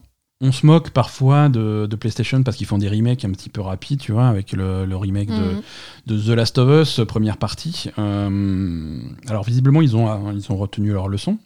[0.41, 3.61] on se moque parfois de, de PlayStation parce qu'ils font des remakes un petit peu
[3.61, 5.63] rapides, tu vois, avec le, le remake de, Mhm.
[6.07, 7.91] de The Last of Us première partie.
[7.99, 8.99] Euh,
[9.29, 11.39] alors visiblement ils ont ils ont retenu leur leçon.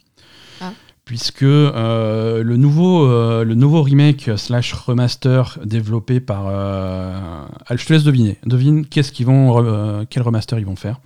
[1.05, 6.45] Puisque euh, le, nouveau, euh, le nouveau remake slash remaster développé par...
[6.47, 8.39] euh, je te laisse deviner.
[8.45, 10.99] Devine qu'est-ce qu'ils vont, quel remaster ils vont faire?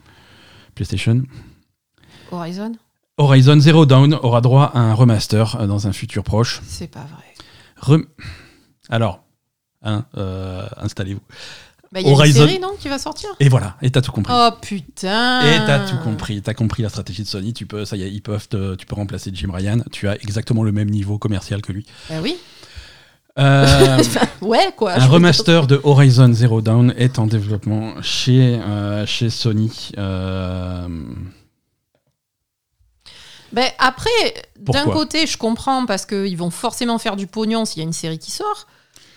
[0.75, 1.23] PlayStation.
[2.31, 2.71] Horizon
[3.17, 6.61] Horizon Zero Dawn aura droit à un remaster dans un futur proche.
[6.65, 7.25] C'est pas vrai.
[7.75, 8.05] Rem-
[8.89, 9.23] Alors,
[9.83, 10.05] hein,
[10.77, 11.19] installez-vous.
[11.91, 14.01] Bah, Il y a Horizon- une série, non, qui va sortir Et voilà, et t'as
[14.01, 14.31] tout compris.
[14.35, 17.51] Oh putain Et t'as tout compris, t'as compris la stratégie de Sony.
[17.53, 19.79] Tu peux, ça y est, ils peuvent, te- tu peux remplacer Jim Ryan.
[19.91, 21.85] Tu as exactement le même niveau commercial que lui.
[22.09, 22.37] Bah oui.
[23.39, 24.03] Euh,
[24.41, 24.93] ouais, quoi.
[24.99, 29.91] un remaster de Horizon Zero Dawn est en développement chez, euh, chez Sony.
[29.97, 30.87] Euh,
[33.51, 34.09] Ben, après,
[34.59, 37.93] d'un côté, je comprends parce qu'ils vont forcément faire du pognon s'il y a une
[37.93, 38.67] série qui sort.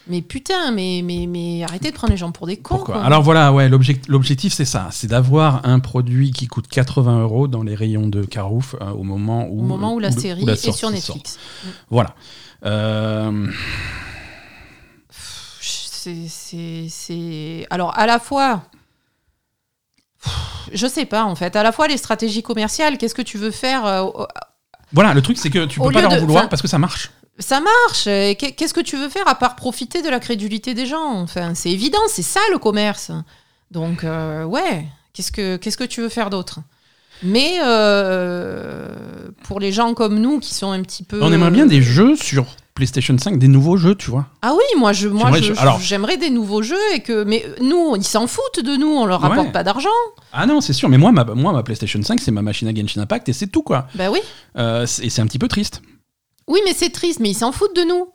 [0.08, 2.76] Mais putain, mais, mais, mais arrêtez de prendre les gens pour des cons.
[2.76, 3.04] Pourquoi quoi.
[3.04, 7.46] Alors voilà, ouais, l'object- l'objectif c'est ça, c'est d'avoir un produit qui coûte 80 euros
[7.46, 10.46] dans les rayons de Carouf euh, au moment où, Au moment où la série où
[10.46, 10.90] la est sur.
[10.90, 11.38] Netflix.
[11.88, 12.14] Voilà.
[12.64, 13.46] Euh,
[15.10, 18.62] C'est, c'est, c'est- Alors, à la fois.
[20.72, 21.54] Je sais pas, en fait.
[21.56, 24.04] À la fois, les stratégies commerciales, qu'est-ce que tu veux faire euh,
[24.94, 26.68] voilà, le truc c'est que tu Au peux pas leur de- vouloir enfin, parce que
[26.68, 27.10] ça marche.
[27.38, 28.04] Ça marche.
[28.04, 31.14] Qu'est-ce que tu veux faire à part profiter de la crédulité des gens?
[31.20, 33.10] Enfin, c'est évident, c'est ça le commerce.
[33.70, 36.60] Donc, euh, ouais, qu'est-ce que, qu'est-ce que tu veux faire d'autre?
[37.22, 38.88] Mais euh,
[39.44, 41.20] pour les gens comme nous qui sont un petit peu.
[41.22, 44.26] On aimerait bien des jeux sur PlayStation 5, des nouveaux jeux, tu vois.
[44.40, 45.30] Ah oui, moi, je, moi,
[45.80, 49.04] J'aimerais- je- des nouveaux jeux et que, mais nous, ils s'en foutent de nous, on
[49.06, 49.28] leur Ouais.
[49.28, 49.88] rapporte pas d'argent.
[50.32, 52.74] Ah non, c'est sûr, mais moi ma, moi, ma PlayStation 5, c'est ma machine à
[52.74, 53.86] Genshin Impact et c'est tout, quoi.
[53.94, 54.20] Bah oui.
[54.56, 55.82] Euh, et c'est un petit peu triste.
[56.48, 58.08] Oui, mais c'est triste, mais ils s'en foutent de nous.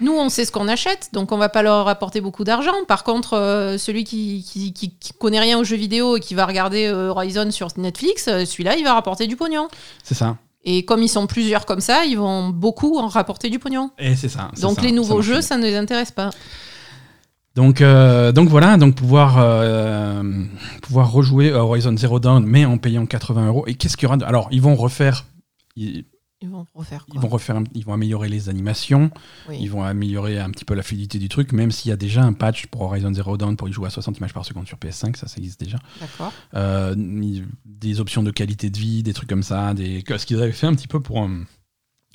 [0.00, 2.72] Nous, on sait ce qu'on achète, donc on va pas leur apporter beaucoup d'argent.
[2.88, 6.46] Par contre, euh, celui qui, qui, qui, connaît rien aux jeux vidéo et qui va
[6.46, 9.68] regarder euh, Horizon sur Netflix, euh, celui-là, il va rapporter du pognon.
[10.02, 10.38] C'est ça.
[10.64, 13.90] Et comme ils sont plusieurs comme ça, ils vont beaucoup en rapporter du pognon.
[13.98, 14.50] Et c'est ça.
[14.60, 16.30] Donc les nouveaux jeux, ça ne les intéresse pas.
[17.54, 19.36] Donc, donc voilà, donc pouvoir,
[20.82, 23.64] pouvoir rejouer Horizon Zero Dawn, mais en payant 80 euros.
[23.66, 25.24] Et qu'est-ce qu'il y aura Alors, ils vont refaire.
[25.76, 26.04] Ils
[26.48, 29.10] vont refaire Ils vont, refaire ils vont améliorer les animations,
[29.50, 32.22] ils vont améliorer un petit peu la fluidité du truc, même s'il y a déjà
[32.22, 34.78] un patch pour Horizon Zero Dawn pour y jouer à 60 images par seconde sur
[34.78, 35.78] PS5, ça, ça existe déjà.
[36.00, 36.32] D'accord.
[36.54, 36.94] Euh,
[37.66, 40.02] des options de qualité de vie, des trucs comme ça, des...
[40.06, 41.22] ce qu'ils avaient fait un petit peu pour.
[41.22, 41.28] Euh,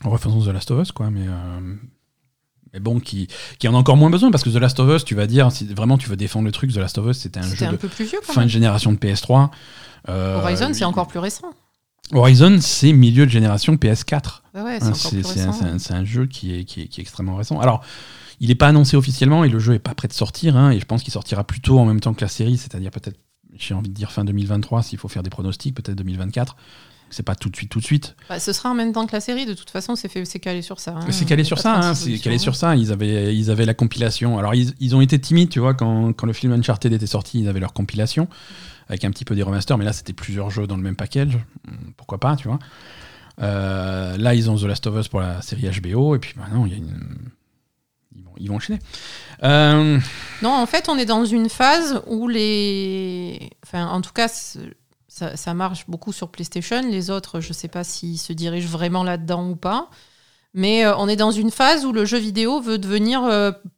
[0.03, 1.28] en refaisant The Last of Us, quoi, mais.
[1.28, 1.76] Euh,
[2.73, 5.05] mais bon, qui, qui en a encore moins besoin parce que The Last of Us,
[5.05, 7.39] tu vas dire, si vraiment tu veux défendre le truc, The Last of Us, c'était
[7.39, 9.49] un jeu un peu plus vieux, fin de génération de PS3.
[10.07, 11.53] Horizon, c'est encore plus récent.
[12.14, 14.41] Horizon, c'est milieu de génération PS4.
[14.53, 14.93] Hein,
[15.78, 17.60] c'est un, jeu qui est, qui, est, extrêmement récent.
[17.60, 17.84] Alors,
[18.39, 20.56] il n'est pas annoncé officiellement et le jeu n'est pas prêt de sortir.
[20.56, 23.18] Hein, et je pense qu'il sortira plutôt en même temps que la série, c'est-à-dire peut-être,
[23.56, 26.56] j'ai envie de dire fin 2023, s'il faut faire des pronostics, peut-être 2024.
[27.10, 28.16] C'est pas tout de suite, tout de suite.
[28.30, 30.80] Bah, ce sera en même temps que la série, de toute façon, c'est calé sur
[30.80, 30.95] ça.
[30.97, 31.12] Hein.
[31.12, 32.76] C'est calé sur ça, c'est calé sur ça.
[32.76, 34.38] Ils avaient, ils avaient la compilation.
[34.38, 37.39] Alors, ils, ils ont été timides, tu vois, quand, quand, le film Uncharted était sorti,
[37.39, 38.28] ils avaient leur compilation
[38.88, 41.38] avec un petit peu des remasters, mais là c'était plusieurs jeux dans le même package,
[41.68, 42.60] hmm, pourquoi pas, tu vois.
[43.42, 46.66] Euh, là ils ont The Last of Us pour la série HBO, et puis maintenant
[46.66, 46.84] ils,
[48.24, 48.80] vont, ils vont enchaîner.
[49.44, 50.00] Euh,
[50.42, 53.50] non, en fait on est dans une phase où les...
[53.64, 54.28] Enfin en tout cas...
[55.08, 56.82] Ça, ça, marche beaucoup sur PlayStation.
[56.82, 59.90] Les autres, je ne sais pas s'ils se dirigent vraiment là-dedans ou pas.
[60.54, 63.22] Mais euh, on est dans une phase où le jeu vidéo veut devenir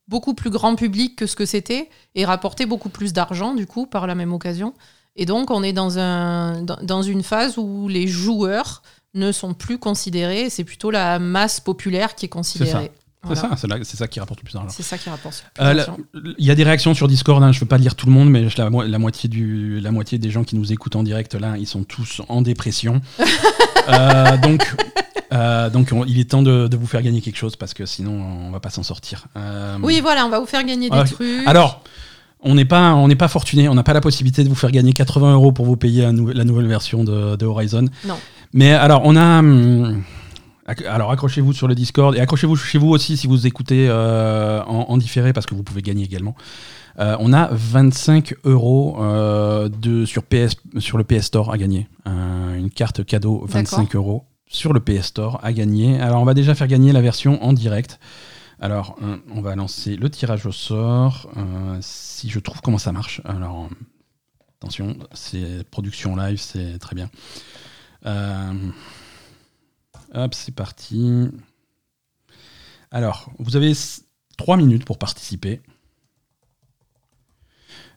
[0.08, 3.86] beaucoup plus grand public que ce que c'était et rapporter beaucoup plus d'argent, du coup,
[3.86, 4.74] par la même occasion.
[5.18, 8.84] Et donc, on est dans, un, dans, une phase où les joueurs
[9.16, 12.92] ne sont plus considérés, c'est plutôt la masse populaire qui est considérée.
[13.28, 14.70] C'est ça, c'est ça, qui rapporte le plus d'argent.
[14.70, 15.44] C'est ça qui rapporte.
[15.60, 15.84] Euh,
[16.38, 18.12] il y a des réactions sur Discord, hein, je ne veux pas lire tout le
[18.12, 21.34] monde, mais la, la, moitié du, la moitié des gens qui nous écoutent en direct,
[21.34, 23.02] là, ils sont tous en dépression.
[23.90, 24.76] Euh, donc,
[25.32, 28.52] euh, donc il est temps de, vous faire gagner quelque chose parce que sinon on
[28.52, 29.28] va pas s'en sortir.
[29.82, 31.48] oui, voilà, on va vous faire gagner des trucs.
[31.48, 31.82] Alors,
[32.42, 34.72] on n'est pas, on n'est pas fortuné, on n'a pas la possibilité de vous faire
[34.72, 37.86] gagner 80 euros pour vous payer la nouvelle version de, Horizon.
[38.06, 38.18] Non.
[38.54, 39.40] Mais alors, on a.
[39.40, 40.04] Hum,
[40.68, 44.98] alors accrochez-vous sur le Discord et accrochez-vous chez vous aussi si vous écoutez euh, en,
[44.98, 46.36] différé parce que vous pouvez gagner également.
[47.00, 51.88] Euh, on a 25 euros euh, de, sur, PS, sur le PS Store à gagner.
[52.06, 56.02] une carte cadeau 25 euros sur le PS Store à gagner.
[56.02, 58.00] Alors on va déjà faire gagner la version en direct.
[58.60, 61.30] Alors, euh, on va lancer le tirage au sort.
[61.38, 63.22] Euh, si je trouve comment ça marche.
[63.24, 63.70] Alors,
[64.60, 67.10] attention, c'est production live, c'est très bien.
[68.06, 68.54] Euh,
[70.14, 71.30] hop, c'est parti.
[72.90, 73.74] Alors, vous avez
[74.38, 75.62] 3 minutes pour participer.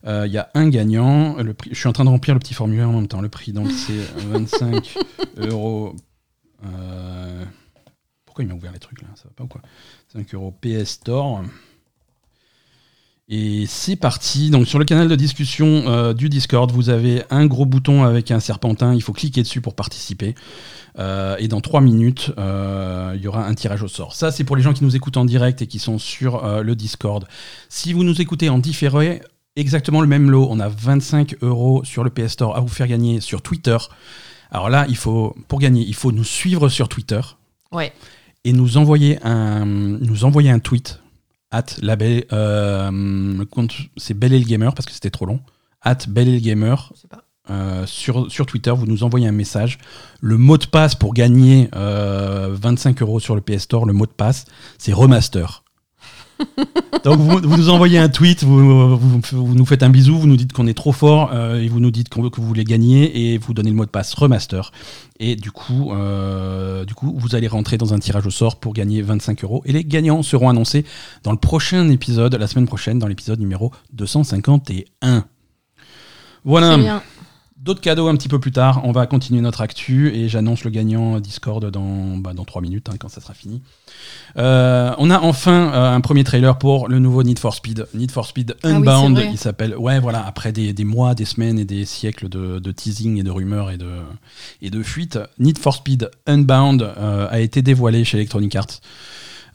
[0.05, 1.37] Il y a un gagnant.
[1.43, 3.21] Le prix, je suis en train de remplir le petit formulaire en même temps.
[3.21, 3.99] Le prix, donc, c'est
[4.29, 4.95] 25
[5.39, 5.95] euros.
[8.25, 9.09] pourquoi il m'a ouvert les trucs là?
[9.15, 9.63] Ça va pas ou quoi?
[10.13, 11.43] 5 euros PS Store.
[13.29, 14.51] Et c'est parti.
[14.51, 18.33] Donc sur le canal de discussion euh, du Discord, vous avez un gros bouton avec
[18.33, 18.93] un serpentin.
[18.93, 20.35] Il faut cliquer dessus pour participer.
[20.99, 24.15] Euh, et dans 3 minutes, euh, il y aura un tirage au sort.
[24.17, 26.75] Ça, c'est pour les gens qui nous écoutent en direct et qui sont sur le
[26.75, 27.25] Discord.
[27.69, 29.23] Si vous nous écoutez en différé,
[29.55, 30.49] exactement le même lot.
[30.51, 33.77] On a 25 euros sur le PS Store à vous faire gagner sur Twitter.
[34.51, 37.21] Alors là, il faut, pour gagner, il faut nous suivre sur Twitter.
[37.71, 37.93] Ouais
[38.45, 41.01] et nous envoyer un, nous envoyer un tweet
[41.51, 43.45] at la belle, euh,
[43.97, 45.41] c'est Belle Gamer parce que c'était trop long.
[45.83, 46.93] At Belle Gamer.
[47.49, 49.79] Euh, sur, sur Twitter, vous nous envoyez un message.
[50.21, 54.07] Le mot de passe pour gagner 25 euh, euros sur le PS Store, le mot
[54.07, 54.45] de passe,
[54.79, 55.65] c'est remaster.
[57.05, 60.53] Donc vous, nous envoyez un tweet, vous, vous, nous faites un bisou, vous nous dites
[60.53, 63.55] qu'on est trop fort euh, et vous nous dites que vous voulez gagner et vous
[63.55, 64.73] donnez le mot de passe remaster.
[65.19, 68.73] Et du coup, euh, du coup, vous allez rentrer dans un tirage au sort pour
[68.73, 69.63] gagner 25 euros.
[69.67, 70.85] Et les gagnants seront annoncés
[71.23, 75.25] dans le prochain épisode, la semaine prochaine, dans l'épisode numéro 251.
[76.45, 77.03] Voilà.
[77.63, 78.81] D'autres cadeaux un petit peu plus tard.
[78.85, 82.89] On va continuer notre actu et j'annonce le gagnant Discord dans, bah, dans 3 minutes
[82.89, 83.61] hein, quand ça sera fini.
[84.39, 87.87] Euh, on a enfin euh, un premier trailer pour le nouveau Need for Speed.
[87.93, 89.77] Need for Speed ah Unbound, il s'appelle.
[89.77, 93.23] Ouais, voilà, après des, des, mois, des semaines et des siècles de, de, teasing et
[93.23, 93.91] de rumeurs et de,
[94.63, 98.81] et de fuites, Need for Speed Unbound euh, a été dévoilé chez Electronic Arts.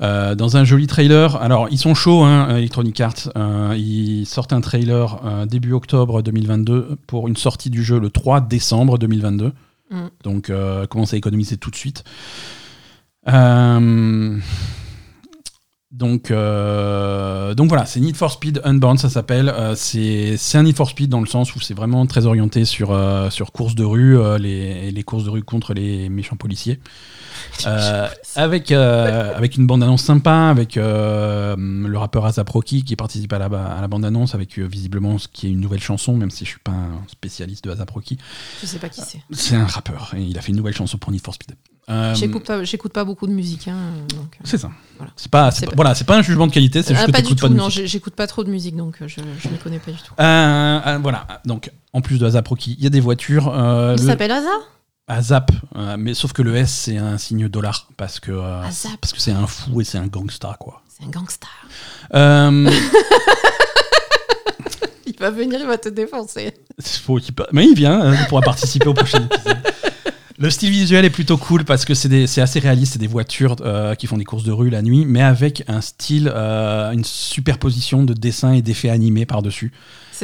[0.01, 1.35] Euh, dans un joli trailer.
[1.41, 3.29] Alors, ils sont chauds, hein, Electronic Arts.
[3.37, 8.09] Euh, ils sortent un trailer euh, début octobre 2022 pour une sortie du jeu le
[8.09, 9.53] 3 décembre 2022.
[9.91, 9.97] Mm.
[10.23, 10.51] Donc,
[10.89, 12.03] commence à économiser tout de suite.
[15.95, 19.47] Donc, euh, donc voilà, c'est Need for Speed Unbound, ça s'appelle.
[19.47, 22.91] Euh, c'est un Need for Speed dans le sens où c'est vraiment très orienté sur,
[22.91, 26.81] euh, sur courses de rue, euh, les, les courses de rue contre les méchants policiers.
[27.65, 33.31] Euh, avec, euh, avec une bande-annonce sympa, avec euh, le rappeur Azap Rocky qui participe
[33.33, 36.45] à la, à la bande-annonce, avec visiblement ce qui est une nouvelle chanson, même si
[36.45, 38.17] je suis pas un spécialiste de Azap Rocky.
[38.61, 39.21] Je sais pas qui c'est.
[39.31, 41.55] C'est un rappeur, et il a fait une nouvelle chanson pour Need for Speed.
[42.15, 43.67] J'écoute pas, j'écoute pas beaucoup de musique.
[43.67, 43.77] Hein,
[44.43, 44.71] c'est ça.
[44.97, 45.11] Voilà.
[45.15, 47.21] C'est pas, pas- voilà, c'est pas un jugement de qualité, c'est juste Ah, que pas
[47.21, 49.91] du tout, pas de non, j'écoute pas trop de musique, donc je, ne connais pas
[49.91, 50.13] du tout.
[50.17, 53.51] Voilà, donc en plus de Azap Rocky, il y a des voitures.
[53.55, 54.31] Il le- s'appelle
[55.07, 58.61] Asa Azap, euh, mais sauf que le S c'est un signe dollar parce que euh,
[59.01, 60.81] parce que c'est un fou et c'est un gangsta quoi.
[60.87, 61.49] C'est un gangster.
[62.13, 62.69] Euh,
[65.07, 66.53] Il va venir, il va te défoncer.
[66.81, 69.57] faut pa- mais il vient, hein, il pourra participer au prochain épisode.
[70.37, 73.95] Le style visuel est plutôt cool parce que c'est assez réaliste, c'est des voitures euh,
[73.95, 78.03] qui font des courses de rue la nuit, mais avec un style, euh, une superposition
[78.03, 79.71] de dessins et d'effets animés par-dessus.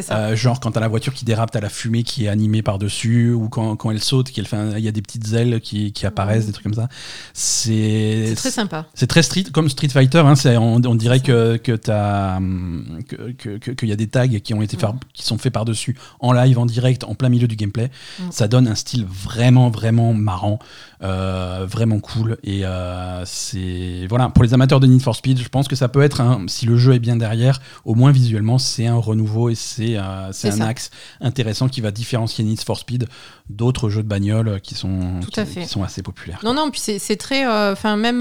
[0.02, 0.18] Ça.
[0.18, 3.32] Euh, genre quand t'as la voiture qui dérape, t'as la fumée qui est animée par-dessus,
[3.32, 6.06] ou quand, quand elle saute, qu'elle fait il y a des petites ailes qui, qui
[6.06, 6.88] apparaissent, des trucs comme ça.
[7.34, 8.86] C'est très sympa.
[8.94, 10.20] c'est très street, comme Street Fighter.
[10.20, 14.08] Hein, on, on dirait que que t'as hum, que que- que- qu'il y a des
[14.08, 14.78] tags qui ont été
[15.14, 17.90] qui sont faits par dessus en live, en direct, en plein milieu du gameplay.
[18.20, 18.24] Mm.
[18.32, 20.60] Ça donne un style vraiment vraiment marrant,
[21.04, 22.38] euh, vraiment cool.
[22.44, 25.88] Et euh, c'est voilà pour les amateurs de Need for Speed, je pense que ça
[25.88, 29.50] peut être un, si le jeu est bien derrière, au moins visuellement, c'est un renouveau
[29.50, 30.66] et c'est euh, un ça.
[30.66, 33.08] axe intéressant qui va différencier Need for Speed
[33.50, 35.62] d'autres jeux de bagnole qui sont Tout qui, à fait.
[35.62, 36.40] qui sont assez populaires.
[36.44, 37.46] Non, non, puis c'est très.
[37.48, 38.20] euh, Enfin, même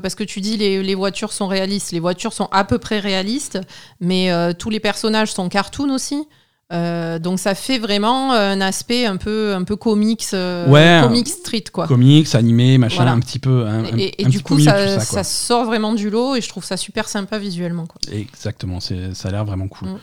[0.00, 1.92] parce que tu dis les, les voitures sont réalistes.
[1.92, 3.58] Les voitures sont à peu près réalistes,
[4.00, 6.26] mais tous les personnages sont cartoon aussi.
[6.70, 11.00] Euh, donc ça fait vraiment un aspect un peu, un peu comics, euh, Ouais.
[11.02, 11.86] comics street, quoi.
[11.86, 13.12] comics, animés, machin, Voilà.
[13.12, 13.66] un petit peu.
[13.66, 16.64] Un, un- Et, et un du coup, ça, sort vraiment du lot et je trouve
[16.64, 17.86] ça super sympa visuellement.
[17.86, 17.98] Quoi.
[18.12, 19.88] Exactement, c'est- ça a l'air vraiment cool.
[19.88, 19.98] Mm.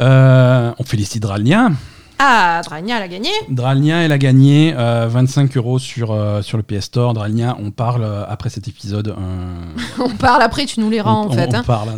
[0.00, 1.70] Euh, on félicite Dralnia.
[2.18, 6.62] Ah, Dragna a gagné Dralnia, elle a gagné euh, 25 euros sur, euh, sur le
[6.62, 7.12] PS Store.
[7.14, 9.08] Dralnia, on parle euh, après cet épisode.
[9.08, 9.14] euh,
[9.98, 11.48] On parle après, tu nous les rends on, en fait.
[11.50, 11.62] on hein.
[11.66, 11.88] parle.
[11.90, 11.96] hein.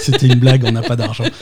[0.00, 1.24] C'était une blague, on n'a pas d'argent.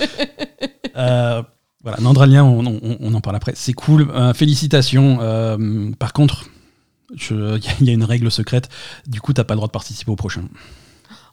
[0.96, 1.42] Euh,
[1.82, 3.52] voilà, non, Dralnia, on, on- on en parle après.
[3.54, 5.18] C'est cool, euh, félicitations.
[5.20, 6.46] Euh, par contre,
[7.30, 8.68] il y a une règle secrète.
[9.06, 10.42] Du coup, t'as pas le droit de participer au prochain.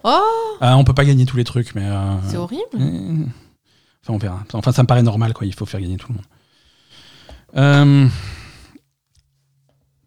[0.03, 0.19] Oh,
[0.61, 1.85] Ah, on peut pas gagner tous les trucs, mais.
[1.85, 2.63] euh, c'est horrible.
[2.75, 4.43] Enfin, on verra.
[4.53, 5.47] Enfin, ça me paraît normal, quoi.
[5.47, 8.11] Il faut faire gagner tout le monde.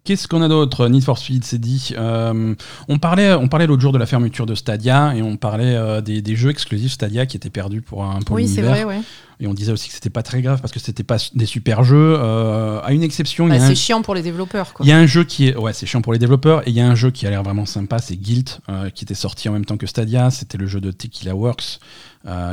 [0.06, 1.90] Qu'est-ce qu'on a d'autre Need for Speed, c'est dit.
[1.98, 2.54] Euh,
[2.88, 6.00] on parlait, on parlait l'autre jour de la fermeture de Stadia et on parlait euh,
[6.00, 9.00] des, des jeux exclusifs Stadia qui étaient perdus pour, un, pour Oui, c'est vrai, ouais.
[9.40, 11.82] Et on disait aussi que c'était pas très grave parce que c'était pas des super
[11.84, 12.16] jeux.
[12.18, 14.72] Euh, à une exception, Bah, un- c'est chiant pour les développeurs.
[14.80, 16.76] Il y a un jeu qui est, ouais, c'est chiant pour les développeurs, et il
[16.76, 18.60] y a un jeu qui a l'air vraiment sympa, c'est Guilt,
[18.94, 20.30] qui était sorti en même temps que Stadia.
[20.30, 21.80] C'était le jeu de Tequila Works,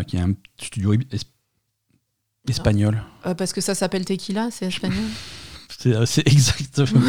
[0.08, 1.00] qui est un studio es-
[2.50, 3.02] espagnol.
[3.38, 4.98] Parce que ça s'appelle Tequila, c'est espagnol?
[5.80, 7.02] C'est euh, c'est exactement.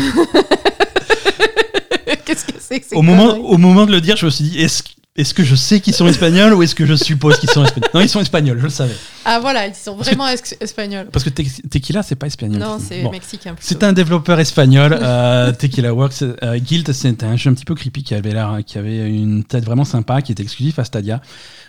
[2.24, 4.60] Qu'est-ce que c'est que au moment, au moment de le dire, je me suis dit,
[4.60, 4.82] est-ce
[5.16, 7.90] est-ce que je sais qu'ils sont espagnols ou est-ce que je suppose qu'ils sont espagnols?
[7.94, 8.96] Non, ils sont espagnols, je le savais.
[9.24, 11.06] Ah voilà, ils sont vraiment es- espagnols.
[11.12, 12.60] Parce que Te- Tequila, c'est pas espagnol.
[12.60, 13.12] Non, c'est Bon.
[13.12, 13.54] mexicain.
[13.60, 16.22] C'est un développeur espagnol, euh, Tequila Works.
[16.42, 18.34] Euh, Guild, c'est un jeu un petit peu creepy qui avait
[18.66, 21.20] qui avait une tête vraiment sympa, qui était exclusif à Stadia.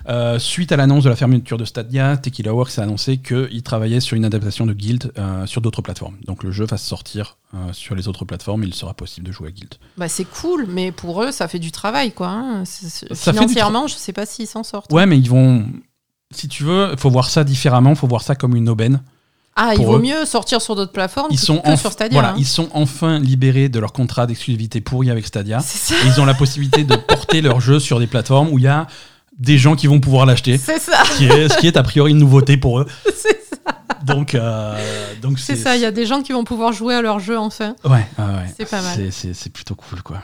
[0.10, 4.00] Euh, suite à l'annonce de la fermeture de Stadia, Tequila Works a annoncé qu'il travaillait
[4.00, 5.12] sur une adaptation de Guild
[5.46, 6.16] sur d'autres plateformes.
[6.26, 7.38] Donc le jeu va sortir
[7.72, 9.76] sur les autres plateformes, il sera possible de jouer à Guild.
[9.98, 12.28] Bah, c'est cool, mais pour eux, ça fait du travail, quoi.
[12.28, 12.64] hein.
[12.66, 14.92] Ça Financièrement, je sais pas s'ils s'en sortent.
[14.94, 15.66] Ouais, mais ils vont.
[16.34, 19.02] Si tu veux, il faut voir ça différemment, il faut voir ça comme une aubaine.
[19.56, 20.02] Ah, il vaut eux.
[20.02, 22.14] mieux sortir sur d'autres plateformes Ils que, sont, que enf- sur Stadia.
[22.20, 22.38] voilà, hein.
[22.38, 25.60] ils sont enfin libérés de leur contrat d'exclusivité pourri avec Stadia.
[25.60, 28.68] Et ils ont la possibilité de porter leur jeu sur des plateformes où il y
[28.68, 28.86] a
[29.38, 31.04] des gens qui vont pouvoir l'acheter, C'est ça.
[31.06, 32.86] ce qui est, ce qui est a priori une nouveauté pour eux.
[33.16, 33.78] C'est ça.
[34.04, 34.78] Donc, euh,
[35.22, 35.76] donc C'est ça.
[35.78, 37.76] Il y a des gens qui vont pouvoir jouer à leur jeu enfin.
[37.86, 38.54] Ouais, ouais, ouais.
[38.58, 39.10] C'est pas mal.
[39.12, 40.18] C'est plutôt cool, quoi.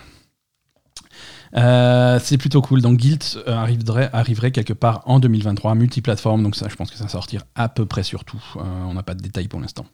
[1.55, 2.81] Euh, c'est plutôt cool.
[2.81, 6.43] Donc Guild euh, arriverait, arriverait quelque part en 2023, multiplateforme.
[6.43, 8.41] Donc ça, je pense que ça sortir à peu près sur tout.
[8.57, 9.85] Euh, on n'a pas de détails pour l'instant.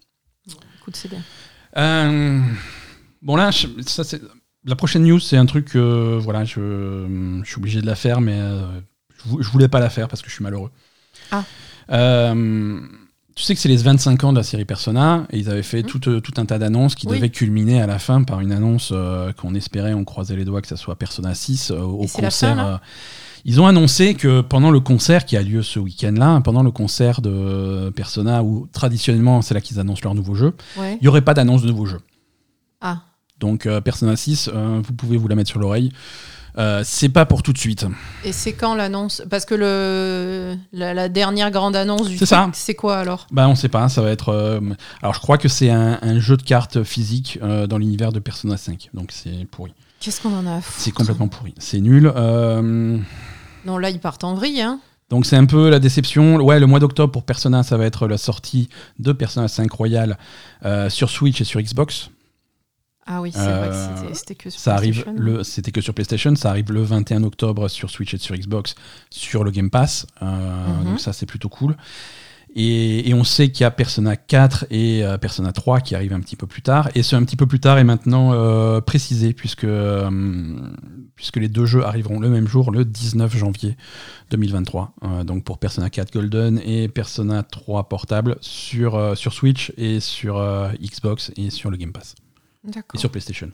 [0.79, 1.21] Écoute, c'est bien.
[1.77, 2.41] Euh,
[3.21, 4.21] bon là, je- ça c'est
[4.65, 8.21] la prochaine news, c'est un truc que voilà, je, je suis obligé de la faire,
[8.21, 10.71] mais je, je voulais pas la faire parce que je suis malheureux.
[11.31, 11.43] Ah.
[13.37, 15.83] Tu sais que c'est les 25 ans de la série Persona et ils avaient fait
[15.83, 17.17] tout, euh, tout un tas d'annonces qui Oui.
[17.17, 20.59] devaient culminer à la fin par une annonce euh, qu'on espérait, on croisait les doigts
[20.59, 22.31] que ça soit Persona 6 euh, au concert.
[22.31, 22.81] fin,
[23.45, 27.21] ils ont annoncé que pendant le concert qui a lieu ce week-end-là, pendant le concert
[27.21, 30.95] de Persona, où traditionnellement c'est là qu'ils annoncent leur nouveau jeu, Ouais.
[30.99, 31.99] il n'y aurait pas d'annonce de nouveau jeu.
[32.81, 33.03] Ah.
[33.39, 35.91] Donc Persona 6, euh, vous pouvez vous la mettre sur l'oreille.
[36.57, 37.85] Euh, c'est pas pour tout de suite.
[38.23, 39.21] Et c'est quand l'annonce?
[39.29, 42.49] Parce que le, la, dernière grande annonce du ça.
[42.53, 43.27] c'est quoi alors?
[43.31, 44.29] Bah on sait pas, ça va être...
[44.29, 44.59] euh,
[45.01, 48.19] alors je crois que c'est un, un jeu de cartes physique euh, dans l'univers de
[48.19, 49.73] Persona 5, donc c'est pourri.
[49.99, 50.79] Qu'est-ce qu'on en a à foutre?
[50.79, 52.11] C'est complètement pourri, c'est nul.
[53.65, 54.61] Non, là, ils partent en vrille.
[54.61, 54.79] Hein.
[55.09, 56.37] Donc c'est un peu la déception.
[56.37, 58.69] Ouais, le mois d'octobre pour Persona, ça va être la sortie
[58.99, 60.17] de Persona 5 Royal
[60.89, 62.09] sur Switch et sur Xbox.
[63.07, 65.93] Ah oui, c'est vrai que Euh, c'était- que sur Ça arrive le, c'était que sur
[65.93, 68.75] PlayStation, ça arrive le 21 octobre sur Switch et sur Xbox
[69.09, 70.05] sur le Game Pass.
[70.21, 70.85] Euh, Mhm.
[70.85, 71.77] Donc ça c'est plutôt cool.
[72.59, 76.13] Et, et on sait qu'il y a Persona 4 et euh, Persona 3 qui arrivent
[76.13, 76.89] un petit peu plus tard.
[76.95, 80.09] Et ce un petit peu plus tard est maintenant euh, précisé puisque, euh,
[81.15, 83.77] puisque les deux jeux arriveront le même jour, le 19 janvier
[84.31, 84.93] 2023.
[85.03, 90.41] Euh, donc pour Persona 4 Golden et Persona 3 portable sur, sur Switch et sur
[90.81, 92.15] Xbox et sur le Game Pass.
[92.93, 93.51] Et sur PlayStation,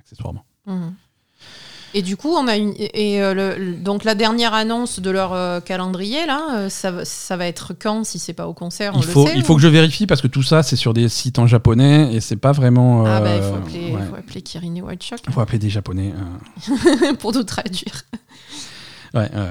[0.00, 0.44] accessoirement.
[0.66, 0.94] Mhm.
[1.94, 2.74] Et du coup, on a une.
[2.78, 7.04] Et euh, le- donc, la dernière annonce de leur euh, calendrier, là, euh, ça, va-
[7.06, 9.42] ça va être quand si c'est pas au concert on Il le faut, sait, il
[9.42, 12.20] faut que je vérifie parce que tout ça c'est sur des sites en japonais et
[12.20, 13.06] c'est pas vraiment.
[13.06, 14.06] Ah, bah, il faut appeler, ouais.
[14.10, 16.12] faut appeler Kirin Shock Faut appeler des japonais.
[17.20, 18.02] pour nous traduire.
[19.14, 19.48] Ouais, ouais,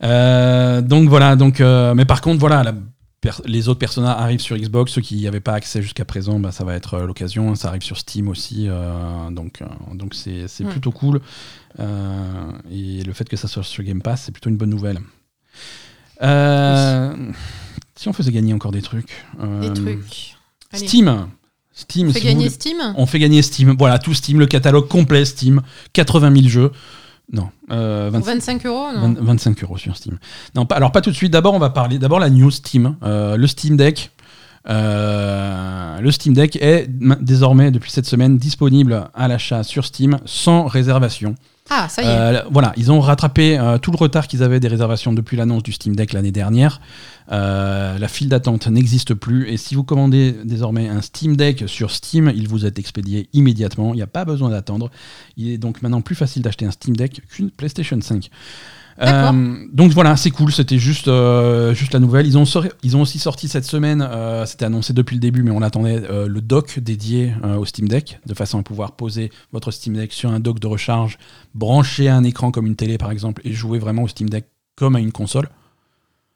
[0.00, 0.82] ouais.
[0.82, 2.72] Donc voilà, donc, mais par contre, voilà, la
[3.44, 4.92] les autres personnages arrivent sur Xbox.
[4.92, 7.54] Ceux qui n'y avaient pas accès jusqu'à présent, bah, ça va être euh, l'occasion.
[7.54, 8.66] Ça arrive sur Steam aussi.
[8.68, 11.20] euh, donc euh, donc c'est c'est plutôt cool.
[11.78, 15.00] Et le fait que ça soit sur Game Pass, c'est plutôt une bonne nouvelle.
[17.96, 19.26] Si on faisait gagner encore des trucs.
[19.60, 20.36] Des trucs.
[20.72, 20.86] Allez.
[20.86, 21.28] Steam.
[21.72, 23.74] Steam, On fait si gagner Steam on fait gagner Steam.
[23.78, 25.62] Voilà, tout Steam, le catalogue complet Steam.
[25.92, 26.72] 80 000 jeux.
[27.32, 30.18] Non, euh, Pour 25 25 euros non 20 25 euros sur Steam.
[30.56, 31.32] Non, pas, alors pas tout de suite.
[31.32, 31.98] D'abord, on va parler.
[31.98, 34.10] D'abord, la news Steam, Euh, le Steam Deck.
[34.68, 40.18] Euh, le Steam Deck est ma- désormais depuis cette semaine disponible à l'achat sur Steam
[40.24, 41.34] sans réservation.
[41.72, 42.08] Ah, ça y est.
[42.08, 45.62] Euh, voilà, ils ont rattrapé euh, tout le retard qu'ils avaient des réservations depuis l'annonce
[45.62, 46.80] du Steam Deck l'année dernière.
[47.30, 51.92] Euh, la file d'attente n'existe plus et si vous commandez désormais un Steam Deck sur
[51.92, 53.94] Steam, il vous est expédié immédiatement.
[53.94, 54.90] Il n'y a pas besoin d'attendre.
[55.36, 58.30] Il est donc maintenant plus facile d'acheter un Steam Deck qu'une PlayStation 5.
[59.00, 62.26] Euh, donc voilà, c'est cool, c'était juste, euh, juste la nouvelle.
[62.26, 62.44] Ils ont,
[62.82, 66.00] ils ont aussi sorti cette semaine, euh, c'était annoncé depuis le début, mais on attendait
[66.00, 70.30] le dock dédié au Steam Deck, de façon à pouvoir poser votre Steam Deck sur
[70.30, 71.18] un dock de recharge,
[71.54, 74.46] brancher à un écran comme une télé par exemple, et jouer vraiment au Steam Deck
[74.76, 75.48] comme à une console.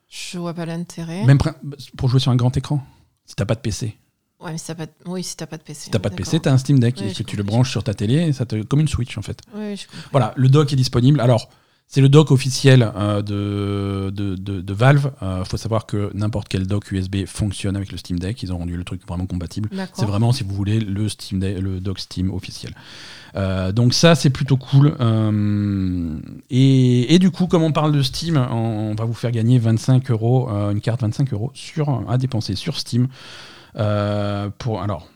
[0.09, 1.24] Je vois pas l'intérêt.
[1.24, 1.39] Même
[1.97, 2.85] pour jouer sur un grand écran,
[3.27, 3.97] si t'as pas de PC.
[4.41, 4.93] Ouais, mais si t'as pas de...
[5.07, 5.85] Oui, si t'as pas de PC.
[5.85, 6.15] Si t'as pas de.
[6.15, 8.62] PC, t'as un Steam Deck, et que tu le branches sur ta télé, ça te,
[8.62, 9.41] comme une Switch en fait.
[9.55, 10.09] Oui, je comprends.
[10.12, 11.20] Voilà, le dock est disponible.
[11.20, 11.49] Alors,
[11.86, 15.12] c'est le dock officiel euh, de, de, de- de Valve.
[15.23, 18.43] Il faut savoir que n'importe quel dock USB fonctionne avec le Steam Deck.
[18.43, 19.69] Ils ont rendu le truc vraiment compatible.
[19.93, 22.74] C'est vraiment, si vous voulez, le, Steam Deck- le dock Steam officiel.
[23.36, 24.97] Euh, donc ça, c'est plutôt cool.
[25.01, 26.16] Euh,
[26.51, 29.59] et, et du coup, comme on parle de Steam, on, on va vous faire gagner
[29.59, 33.09] 25 euros, euh, une carte 25 euros sur, à dépenser sur Steam.
[33.77, 35.09] Euh, pour, alors,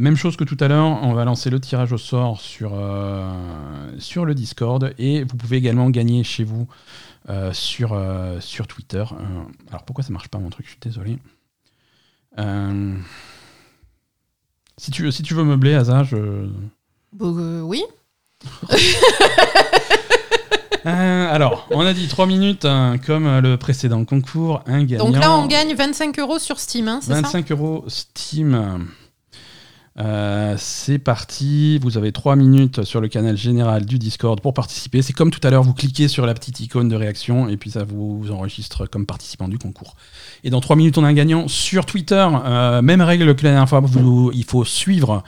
[0.00, 3.30] même chose que tout à l'heure, on va lancer le tirage au sort sur, euh,
[3.98, 6.66] sur le Discord et vous pouvez également gagner chez vous
[7.28, 9.04] euh, sur, euh, sur Twitter.
[9.68, 10.64] Alors pourquoi ça marche pas mon truc?
[10.66, 11.18] Je suis désolé.
[14.78, 16.16] Si, tu, si tu veux meubler, Asa, je...
[16.16, 17.84] Euh, oui.
[20.86, 24.62] Euh, alors, on a dit 3 minutes hein, comme le précédent concours.
[24.64, 25.04] Un gagnant.
[25.04, 27.20] Donc là, on gagne 25 euros sur Steam, hein, c'est ça?
[27.20, 28.88] 25 euros Steam.
[29.98, 31.78] Euh, c'est parti.
[31.80, 35.02] Vous avez 3 minutes sur le canal général du Discord pour participer.
[35.02, 37.70] C'est comme tout à l'heure, vous cliquez sur la petite icône de réaction et puis
[37.72, 39.96] ça vous, enregistre comme participant du concours.
[40.44, 42.26] Et dans 3 minutes, on a un gagnant sur Twitter.
[42.44, 45.22] Euh, même règle que la dernière fois, vous- il faut suivre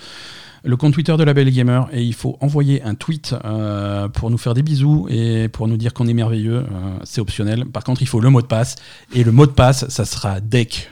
[0.64, 4.30] le compte Twitter de la Belle Gamer et il faut envoyer un tweet euh, pour
[4.30, 6.58] nous faire des bisous et pour nous dire qu'on est merveilleux.
[6.58, 7.66] Euh, c'est optionnel.
[7.66, 8.76] Par contre, il faut le mot de passe
[9.12, 10.88] et le mot de passe, ça sera deck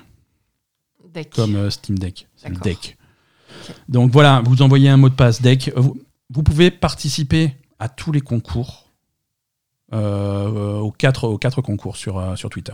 [1.14, 1.30] Deck.
[1.30, 2.26] comme euh, Steam Deck.
[2.36, 2.98] C'est
[3.88, 5.72] Donc voilà, vous envoyez un mot de passe deck.
[5.76, 5.96] Vous,
[6.30, 8.86] vous pouvez participer à tous les concours,
[9.92, 12.72] euh, aux, quatre, aux quatre concours sur, euh, sur Twitter.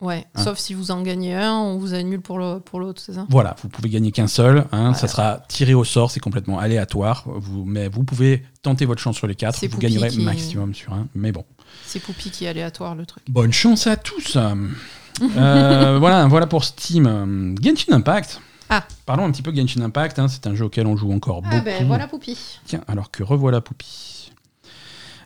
[0.00, 0.44] Ouais, Hein.
[0.44, 3.26] sauf si vous en gagnez un, on vous annule pour le- pour l'autre, c'est ça?
[3.30, 4.58] Voilà, vous pouvez gagner qu'un seul.
[4.58, 4.94] hein, Voilà.
[4.94, 7.24] Ça sera tiré au sort, c'est complètement aléatoire.
[7.26, 9.58] Vous, mais vous pouvez tenter votre chance sur les quatre.
[9.60, 11.08] Vous Poupie gagnerez qui- maximum sur un.
[11.16, 11.44] Mais bon.
[11.84, 13.24] C'est Poupie qui est aléatoire, le truc.
[13.28, 14.36] Bonne chance à tous.
[14.36, 17.56] Euh, voilà, voilà pour Steam.
[17.60, 18.40] Genshin Impact.
[18.70, 18.84] Ah.
[19.06, 20.18] Parlons un petit peu de Genshin Impact.
[20.18, 21.56] hein, c'est un jeu auquel on joue encore beaucoup.
[21.58, 22.36] Ah ben voilà Poupie.
[22.66, 24.30] Tiens, alors que revoilà Poupie.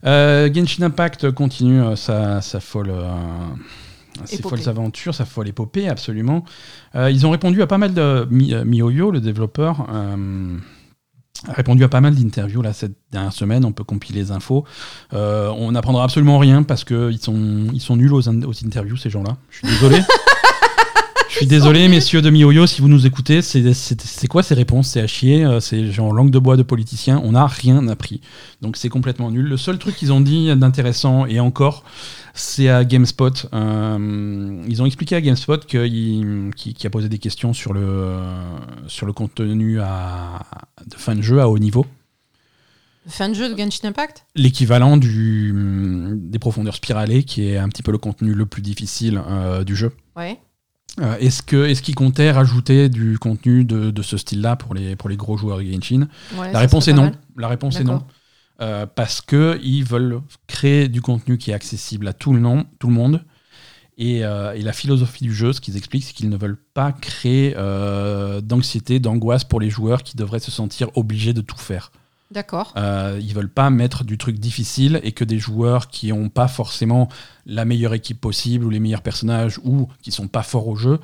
[0.05, 3.09] Euh, Genshin Impact continue euh, sa, sa folle, euh,
[4.25, 4.57] ses Épopée.
[4.57, 6.45] folles aventures, sa folle épopée, absolument.
[6.95, 9.87] Ils ont répondu à pas mal de Mi- MiHoYo, le développeur,
[11.49, 13.65] a répondu à pas mal d'interviews là cette dernière semaine.
[13.65, 14.65] On peut compiler les infos.
[15.13, 19.11] On n'apprendra absolument rien parce qu'ils sont, ils sont nuls aux, in- aux interviews, ces
[19.11, 19.37] gens-là.
[19.51, 20.01] Je suis désolé.
[21.43, 24.91] Je suis désolé, messieurs de MiOyo, si vous nous écoutez, c'est quoi ces réponses?
[24.91, 28.21] C'est à chier, euh, c'est genre langue de bois de politicien, on n'a rien appris.
[28.61, 29.47] Donc c'est complètement nul.
[29.47, 31.83] Le seul truc qu'ils ont dit d'intéressant, et encore,
[32.33, 33.49] c'est à GameSpot.
[33.53, 38.21] Euh, ils ont expliqué à GameSpot qu'il qui, qui a posé des questions sur le,
[38.87, 40.47] sur le contenu à,
[40.87, 41.87] de fin de jeu à haut niveau.
[43.09, 44.27] Fin de jeu de Genshin Impact?
[44.37, 45.53] L'équivalent du,
[46.19, 49.75] des profondeurs spiralées, qui est un petit peu le contenu le plus difficile euh, du
[49.75, 49.91] jeu.
[50.15, 50.39] Ouais.
[51.01, 54.95] Euh, est-ce que est-ce qu'ils comptaient rajouter du contenu de, de ce style-là pour les,
[54.95, 56.07] pour les gros joueurs de Genshin
[56.37, 57.05] ouais La réponse est non.
[57.05, 57.15] mal.
[57.37, 58.03] La réponse est non.
[58.61, 62.67] Euh, parce que ils veulent créer du contenu qui est accessible à tout le, nom,
[62.79, 63.25] tout le monde.
[63.99, 66.93] Et, euh, et la philosophie du jeu, ce qu'ils expliquent, c'est qu'ils ne veulent pas
[66.93, 71.91] créer euh, d'anxiété, d'angoisse pour les joueurs qui devraient se sentir obligés de tout faire.
[72.33, 72.73] D'accord.
[72.77, 76.49] Euh, ils veulent pas mettre du truc difficile et que des joueurs qui n'ont pas
[76.49, 77.09] forcément
[77.47, 80.99] la meilleure équipe possible ou les meilleurs personnages ou qui sont pas forts au jeu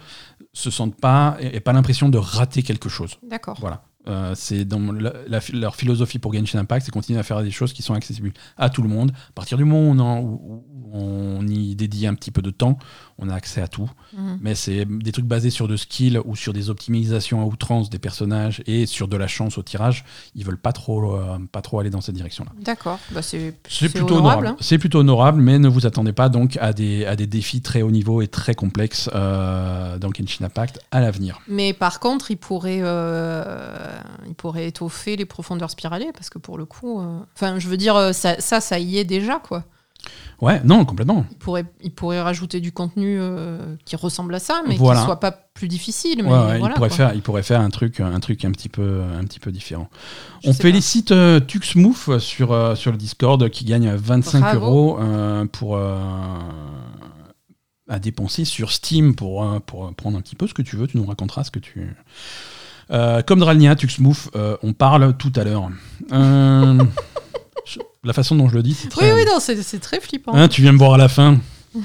[0.53, 3.17] se sentent pas et, et pas l'impression de rater quelque chose.
[3.23, 3.59] D'accord.
[3.61, 3.83] Voilà.
[4.07, 7.51] Euh, c'est dans la- la- leur philosophie pour Genshin Impact, c'est continuer à faire des
[7.51, 9.13] choses qui sont accessibles à tout le monde.
[9.29, 12.79] À partir du moment où on, où on y dédie un petit peu de temps,
[13.19, 13.91] on a accès à tout.
[14.17, 14.39] Mhm.
[14.41, 17.99] Mais c'est des trucs basés sur de skills ou sur des optimisations à outrance des
[17.99, 20.05] personnages et sur de la chance au tirage.
[20.35, 22.53] Ils veulent pas trop, euh, pas trop aller dans cette direction-là.
[22.61, 22.99] D'accord.
[23.11, 24.47] Bah, c'est plutôt honorable.
[24.47, 24.57] honorable.
[24.61, 27.83] C'est plutôt honorable, mais ne vous attendez pas donc à des, à des défis très
[27.83, 31.41] haut niveau et très complexes euh, dans Genshin Impact à l'avenir.
[31.49, 36.57] Mais par contre, il pourrait, euh, il pourrait étoffer les profondeurs spiralées parce que pour
[36.57, 37.03] le coup,
[37.35, 39.65] enfin, je veux dire, ça, ça, ça y est déjà, quoi.
[40.41, 41.25] Ouais, non, complètement.
[41.33, 45.01] Il pourrait, il pourrait rajouter du contenu euh, qui ressemble à ça, mais Voilà.
[45.01, 46.23] qui soit pas plus difficile.
[46.23, 46.97] Mais Ouais, ouais, voilà, il, pourrait quoi.
[46.97, 49.91] faire, il pourrait faire un truc, un truc un, petit peu, un petit peu différent.
[50.45, 54.67] Je On félicite euh, Tuxmouf sur, euh, sur le Discord qui gagne 25 Bravo.
[54.67, 55.77] euros euh, pour,
[57.89, 60.87] à dépenser sur Steam pour, pour prendre un petit peu ce que tu veux.
[60.87, 61.97] Tu nous raconteras ce que tu.
[62.91, 65.69] Euh, comme Dralnia, Tuxmouf, euh, on parle tout à l'heure.
[66.13, 66.79] Euh,
[68.05, 69.13] la façon dont je le dis, c'est Oui, très.
[69.13, 70.33] oui, non, c'est très flippant.
[70.35, 71.39] Hein, tu viens me voir à la fin.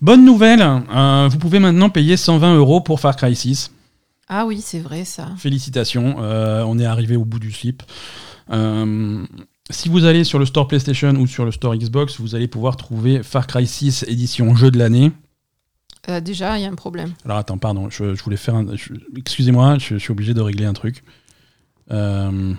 [0.00, 3.70] Bonne nouvelle, euh, vous pouvez maintenant payer 120 euros pour Far Cry 6.
[4.28, 5.28] Ah oui, c'est vrai ça.
[5.36, 7.82] Félicitations, euh, on est arrivé au bout du slip.
[8.50, 9.24] Euh,
[9.68, 12.76] si vous allez sur le store PlayStation ou sur le store Xbox, vous allez pouvoir
[12.76, 15.12] trouver Far Cry 6 édition jeu de l'année.
[16.22, 17.12] Déjà, il y a un problème.
[17.26, 18.66] Alors attends, pardon, je, je voulais faire un...
[19.16, 21.04] Excusez-moi, je, je suis obligé de régler un truc.
[21.92, 22.52] Euh,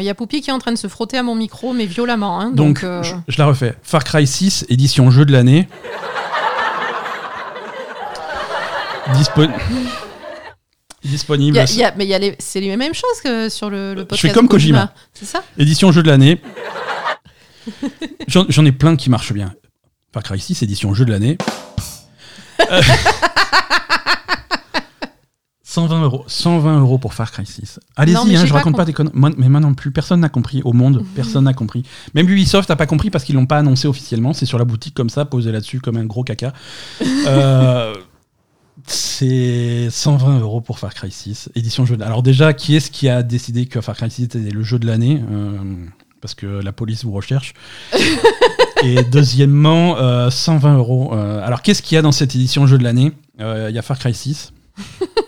[0.00, 1.86] Il y a Poupi qui est en train de se frotter à mon micro, mais
[1.86, 2.40] violemment.
[2.40, 3.74] hein, donc, donc, euh, je, je la refais.
[3.82, 5.68] Far Cry 6 édition jeu de l'année.
[9.14, 9.48] Dispo-
[11.04, 11.56] Disponible.
[11.56, 13.48] y a- il y a- mais il y a les- c'est les mêmes choses que
[13.48, 14.20] sur le, le Je podcast.
[14.28, 14.92] fais comme Kojima.
[15.14, 16.40] C'est ça Édition jeu de l'année.
[18.28, 19.54] J'en j'en ai plein qui marchent bien.
[20.12, 21.38] Far Cry 6, édition jeu de l'année.
[22.70, 22.82] Euh,
[25.68, 26.24] 120 euros.
[26.26, 27.60] 120 euros pour Far Cry 6.
[27.60, 29.12] Non, Allez-y, hein, je raconte pas des conneries.
[29.36, 30.62] Mais moi non plus, personne n'a compris.
[30.64, 31.82] Au monde, personne n'a compris.
[32.14, 34.32] Même Ubisoft n'a pas compris parce qu'ils l'ont pas annoncé officiellement.
[34.32, 36.52] C'est sur la boutique comme ça, posé là-dessus comme un gros caca.
[37.26, 37.94] Euh,
[38.86, 43.08] c'est 120 euros pour Far Cry 6, édition jeu de Alors déjà, qui est-ce qui
[43.08, 45.58] a décidé que Far Cry 6 était le jeu de l'année Euh,
[46.22, 47.52] Parce que la police vous recherche.
[48.84, 51.10] Et deuxièmement, euh, 120 euros.
[51.12, 53.12] Euh, alors qu'est-ce qu'il y a dans cette édition jeu de l'année?
[53.38, 54.52] Il y a Far Cry 6.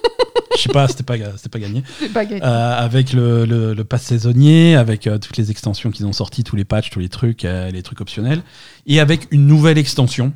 [0.61, 1.83] Je sais pas, c'était pas, pas gagné.
[2.13, 2.43] Pas gagné.
[2.45, 6.45] Euh, avec le, le, le pass saisonnier, avec euh, toutes les extensions qu'ils ont sorties,
[6.45, 8.43] tous les patchs, tous les trucs, euh, les trucs optionnels,
[8.87, 10.35] et avec une nouvelle extension.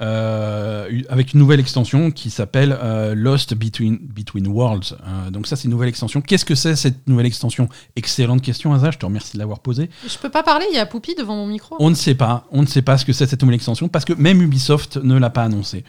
[0.00, 2.76] Avec une nouvelle extension qui s'appelle
[3.14, 4.96] Lost Between, Between Worlds.
[5.30, 6.20] Donc ça, c'est une nouvelle extension.
[6.20, 7.68] Qu'est-ce que c'est cette nouvelle extension?
[7.94, 9.90] Excellente question, Asa, je te remercie de l'avoir posée.
[10.08, 11.76] Je peux pas parler, il y a Poupi devant mon micro.
[11.78, 14.04] On ne sait pas, on ne sait pas ce que c'est cette nouvelle extension parce
[14.04, 15.84] que même Ubisoft ne l'a pas annoncé.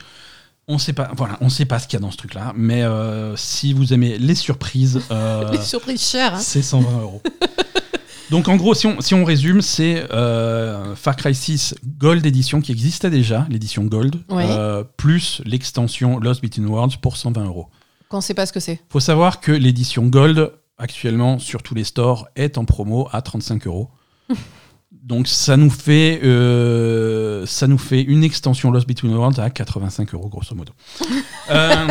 [0.67, 2.83] On sait pas, voilà, on sait pas ce qu'il y a dans ce truc-là, mais
[2.83, 6.35] euh, si vous aimez les surprises, euh, Les surprises chères.
[6.35, 6.39] hein.
[6.39, 7.21] c'est 120 euros.
[8.29, 12.61] Donc en gros, si on, si on résume, c'est euh, Far Cry 6 Gold Edition
[12.61, 14.47] qui existait déjà, l'édition Gold, Ouais.
[14.97, 17.67] plus l'extension Lost Between Worlds pour 120 euros.
[18.09, 18.79] Qu'on sait pas ce que c'est.
[18.89, 23.67] faut savoir que l'édition Gold, actuellement sur tous les stores, est en promo à 35
[23.67, 23.89] euros.
[25.01, 30.13] Donc ça nous fait euh, ça nous fait une extension Lost Between Worlds à 85
[30.13, 30.73] euros grosso modo.
[31.51, 31.87] Euh,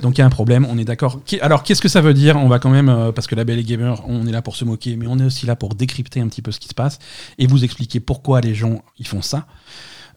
[0.00, 1.20] donc il y a un problème, on est d'accord.
[1.42, 2.36] Alors qu'est-ce que ça veut dire?
[2.36, 4.56] On va quand même euh, parce que la Belle et Gamer, on est là pour
[4.56, 6.74] se moquer, mais on est aussi là pour décrypter un petit peu ce qui se
[6.74, 6.98] passe
[7.36, 9.46] et vous expliquer pourquoi les gens ils font ça.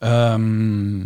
[0.04, 1.04] Euh,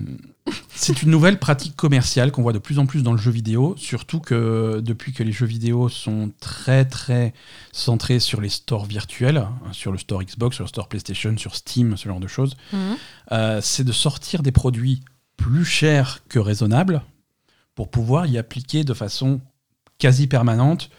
[0.70, 3.76] c'est une nouvelle pratique commerciale qu'on voit de plus en plus dans le jeu vidéo,
[3.78, 7.34] surtout que depuis que les jeux vidéo sont très très
[7.72, 11.56] centrés sur les stores virtuels, hein, sur le store Xbox, sur le store PlayStation, sur
[11.56, 12.96] Steam, ce genre de choses, Mhm.
[13.32, 15.02] euh, c'est de sortir des produits
[15.36, 17.02] plus chers que raisonnables
[17.74, 19.42] pour pouvoir y appliquer de façon
[19.98, 20.90] quasi permanente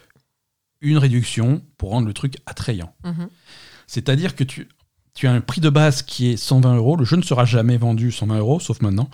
[0.82, 2.94] une réduction pour rendre le truc attrayant.
[3.04, 3.28] Mhm.
[3.86, 4.68] C'est-à-dire que tu,
[5.16, 6.94] tu as un prix de base qui est 120 euros.
[6.94, 9.08] Le jeu ne sera jamais vendu 120 euros, sauf maintenant.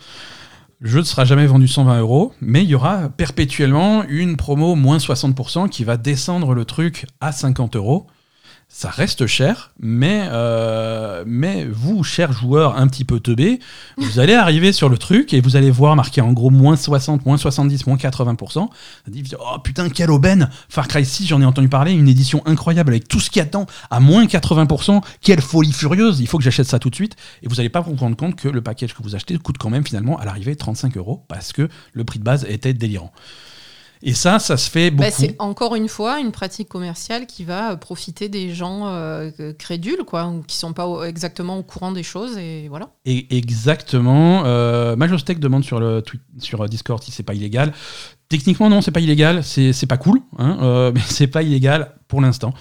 [0.81, 4.74] Le jeu ne sera jamais vendu 120 euros, mais il y aura perpétuellement une promo
[4.74, 8.09] moins 60% qui va descendre le truc à 50 euros.
[8.74, 13.61] Ça reste cher, mais, euh, mais vous, chers joueurs un petit peu teubés,
[13.99, 17.27] vous allez arriver sur le truc et vous allez voir marqué en gros moins 60,
[17.27, 18.61] moins 70, moins 80%.
[18.61, 22.43] Vous dites, oh putain, quelle aubaine Far Cry 6, j'en ai entendu parler, une édition
[22.47, 25.03] incroyable avec tout ce qui attend à moins 80%.
[25.20, 27.15] Quelle folie furieuse Il faut que j'achète ça tout de suite.
[27.43, 29.70] Et vous n'allez pas vous rendre compte que le package que vous achetez coûte quand
[29.70, 33.12] même finalement à l'arrivée 35 euros parce que le prix de base était délirant.
[34.05, 35.09] Et ça, ça se fait beaucoup.
[35.09, 39.31] Bah, c'est encore une fois une pratique commerciale qui va euh, profiter des gens euh,
[39.59, 42.89] crédules, quoi, ou qui sont pas au- exactement au courant des choses, et voilà.
[43.05, 44.43] Et exactement.
[44.45, 47.73] Euh, Majostec demande sur, le tweet, sur Discord si c'est pas illégal.
[48.29, 49.45] Techniquement, non, c'est pas illégal.
[49.45, 52.55] C'est pas cool, hein, euh, mais c'est pas illégal pour l'instant.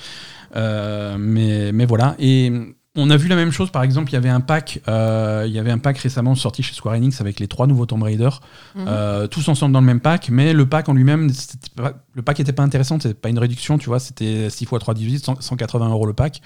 [0.55, 2.15] Euh, mais, mais voilà.
[2.19, 2.51] Et
[2.97, 5.53] on a vu la même chose, par exemple, il y avait un pack, euh, il
[5.53, 8.29] y avait un pack récemment sorti chez Square Enix avec les trois nouveaux Tomb Raider,
[8.75, 8.85] Mhm.
[8.87, 11.31] euh, tous ensemble dans le même pack, mais le pack en lui-même,
[12.13, 14.93] le pack était pas intéressant, c'était pas une réduction, tu vois, c'était 6 x 3,
[14.93, 16.41] 18, 100 180 euros le pack.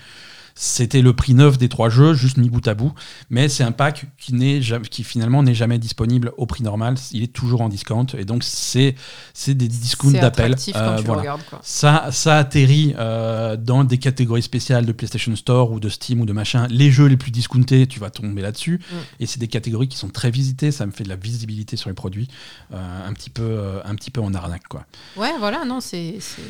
[0.57, 2.93] C'était le prix neuf des trois jeux, juste mis bout à bout.
[3.29, 6.95] Mais c'est un pack qui, n'est qui finalement n'est jamais disponible au prix normal.
[7.11, 8.05] Il est toujours en discount.
[8.17, 8.95] Et donc, c'est
[9.33, 10.55] c'est des discounts C'est d'appel.
[10.75, 11.21] Euh, voilà.
[11.21, 11.59] regardes, quoi.
[11.61, 16.25] Ça, ça atterrit euh, dans des catégories spéciales de PlayStation Store ou de Steam ou
[16.25, 16.67] de machin.
[16.69, 18.79] Les jeux les plus discountés, tu vas tomber là-dessus.
[18.79, 18.95] Mm.
[19.19, 20.71] Et c'est des catégories qui sont très visitées.
[20.71, 22.29] Ça me fait de la visibilité sur les produits.
[22.73, 24.85] Euh, un, petit peu, euh, un petit peu en arnaque, quoi.
[25.17, 26.15] Ouais, voilà, non, c'est.
[26.21, 26.41] c'est-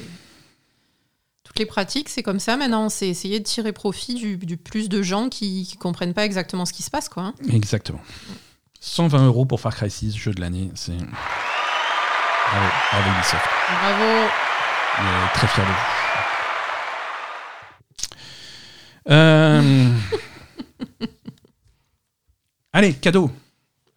[1.56, 2.90] Toutes les pratiques, c'est comme ça maintenant.
[2.90, 6.65] C'est essayer de tirer profit du, du plus de gens qui, qui comprennent pas exactement
[6.65, 7.23] ce qui se passe, quoi.
[7.23, 7.34] hein.
[7.49, 8.02] Exactement.
[8.82, 10.69] 120 euros pour Far Cry 6, jeu de l'année.
[10.76, 10.91] C'est.
[10.98, 11.07] Bravo,
[12.91, 13.45] bravo Ubisoft.
[13.80, 14.30] Bravo.
[14.99, 15.77] Il est très fier de vous.
[19.14, 19.90] Euh,
[22.73, 23.32] Allez, cadeau.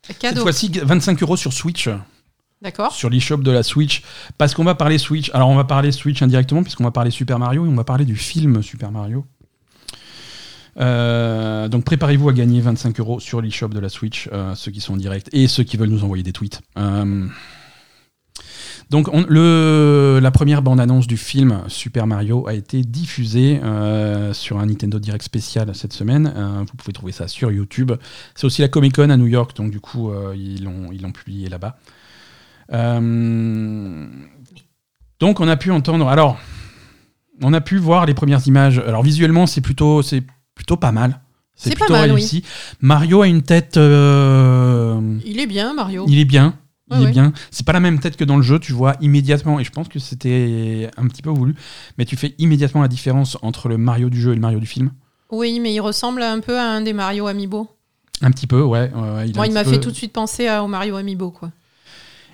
[0.07, 0.43] Cette Cadeau.
[0.43, 1.89] fois-ci, 25 euros sur Switch,
[2.63, 2.93] D'accord.
[2.93, 4.03] sur l'eShop de la Switch.
[4.37, 5.31] Parce qu'on va parler Switch.
[5.35, 8.05] Alors, on va parler Switch indirectement, puisqu'on va parler Super Mario et on va parler
[8.05, 9.25] du film Super Mario.
[10.81, 14.81] Euh, donc préparez-vous à gagner 25 euros sur l'eShop de la Switch, euh, ceux qui
[14.81, 16.61] sont en direct et ceux qui veulent nous envoyer des tweets.
[16.79, 17.27] Euh,
[18.89, 23.61] donc on- le, la première bande-annonce du film Super Mario a été diffusée
[24.33, 26.33] sur un Nintendo Direct spécial cette semaine.
[26.61, 27.93] Vous pouvez trouver ça sur YouTube.
[28.37, 31.77] C'est aussi la Comic Con à New York, donc du coup ils l'ont publié là-bas.
[32.73, 34.07] Euh,
[35.21, 36.09] donc on a pu entendre.
[36.09, 36.39] Alors
[37.43, 38.79] on a pu voir les premières images.
[38.79, 40.23] Alors visuellement c'est plutôt c'est
[40.55, 41.21] plutôt pas mal.
[41.55, 42.17] C'est plutôt mal, oui.
[42.21, 42.45] réussi.
[42.81, 43.77] Mario a une tête.
[43.79, 46.05] euh, Il est bien, Mario.
[46.09, 46.55] il est bien.
[46.91, 47.11] Il est ouais.
[47.11, 47.33] bien.
[47.51, 49.89] C'est pas la même tête que dans le jeu, tu vois immédiatement, et je pense
[49.89, 51.55] que c'était un petit peu voulu,
[51.99, 54.67] mais tu fais immédiatement la différence entre le Mario du jeu et le Mario du
[54.67, 54.93] film.
[55.31, 57.69] Oui, mais il ressemble un peu à un des Mario Amiibo.
[58.23, 58.91] Un petit peu, ouais.
[58.95, 60.69] ouais, ouais, a Moi, un il m'a peu- fait tout de suite penser à, au
[60.69, 61.51] Mario Amiibo, quoi.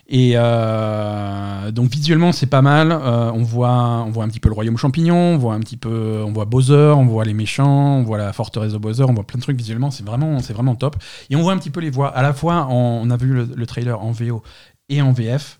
[0.07, 2.93] Et euh, donc visuellement, c'est pas mal.
[2.93, 5.77] Euh, on, voit, on voit un petit peu le royaume champignon, on voit un petit
[5.77, 9.15] peu, on voit Bowser, on voit les méchants, on voit la forteresse de Bowser, on
[9.15, 9.91] voit plein de trucs visuellement.
[9.91, 10.97] C'est vraiment, c'est vraiment top.
[11.31, 12.09] Et on voit un petit peu les voix.
[12.09, 14.43] À la fois, en- on a vu le, le trailer en VO
[14.89, 15.59] et en VF.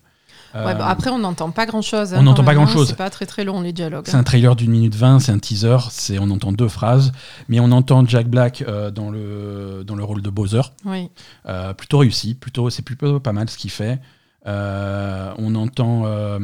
[0.53, 2.13] Ouais, Euh, bah, après, on n'entend pas grand-chose.
[2.15, 2.55] on n'entend pas hein.
[2.55, 2.87] grand-chose.
[2.87, 4.05] C'est pas très très long, les dialogues.
[4.07, 7.11] C'est un trailer d'une minute vingt, c'est un teaser, c'est on entend deux phrases,
[7.49, 11.09] mais on entend Jack Black euh, dans, le, dans le rôle de Bowser, Oui.
[11.47, 13.99] Euh, plutôt réussi, plutôt c'est plutôt pas mal ce qu'il fait.
[14.47, 16.37] Euh, on entend euh,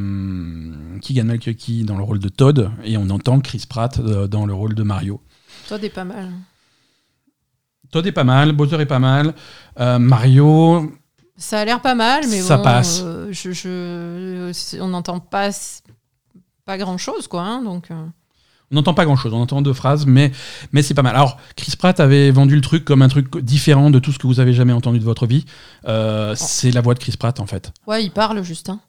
[1.02, 1.28] Keegan
[1.86, 4.82] dans le rôle de Todd et on entend Chris Pratt euh, dans le rôle de
[4.84, 5.22] Mario.
[5.68, 6.32] Toi, t'es pas mal.
[7.92, 9.34] Todd est pas mal, Bowser est pas mal,
[9.80, 10.92] Euh, Mario,
[11.38, 13.04] Ça a l'air pas mal, mais Ça bon, passe.
[13.30, 15.50] je, je- c'est- on n'entend pas,
[16.66, 17.42] pas grand-chose, quoi.
[17.44, 17.90] hein, donc,
[18.72, 20.32] on n'entend pas grand chose, on entend deux phrases, mais,
[20.72, 21.16] mais c'est pas mal.
[21.16, 24.28] Alors, Chris Pratt avait vendu le truc comme un truc différent de tout ce que
[24.28, 25.46] vous avez jamais entendu de votre vie.
[25.88, 27.72] Euh, C'est la voix de Chris Pratt en fait.
[27.88, 28.70] Ouais, il parle, juste.
[28.70, 28.80] hein.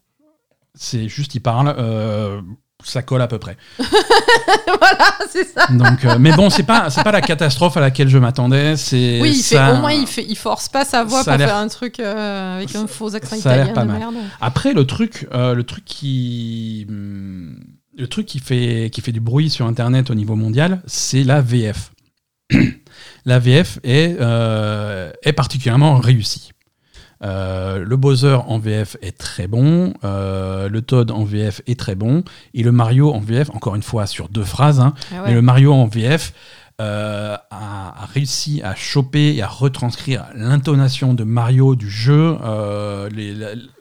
[0.75, 2.41] C'est juste, il parle, euh,
[2.83, 3.57] ça colle à peu près.
[3.79, 5.67] voilà, c'est ça.
[5.71, 8.77] Donc, euh, mais bon, c'est pas, c'est pas la catastrophe à laquelle je m'attendais.
[8.77, 11.57] C'est Oui, il fait, au moins, il, fait, il force pas sa voix pour faire
[11.57, 13.99] un truc euh, avec un faux accent ça a l'air italien pas de mal.
[13.99, 14.15] merde.
[14.41, 17.57] Après, le truc, euh, le truc qui, hum,
[17.97, 21.41] le truc qui fait, qui fait du bruit sur Internet au niveau mondial, c'est la
[21.41, 21.93] VF.
[23.25, 26.51] la VF est, euh, est particulièrement réussie.
[27.23, 31.95] Euh, le Bowser en VF est très bon, euh, le Todd en VF est très
[31.95, 35.35] bon, et le Mario en VF, encore une fois sur deux phrases, hein, Ah mais
[35.35, 36.33] le Mario en VF
[36.81, 43.09] euh, a, réussi à choper et à retranscrire l'intonation de Mario du jeu, euh,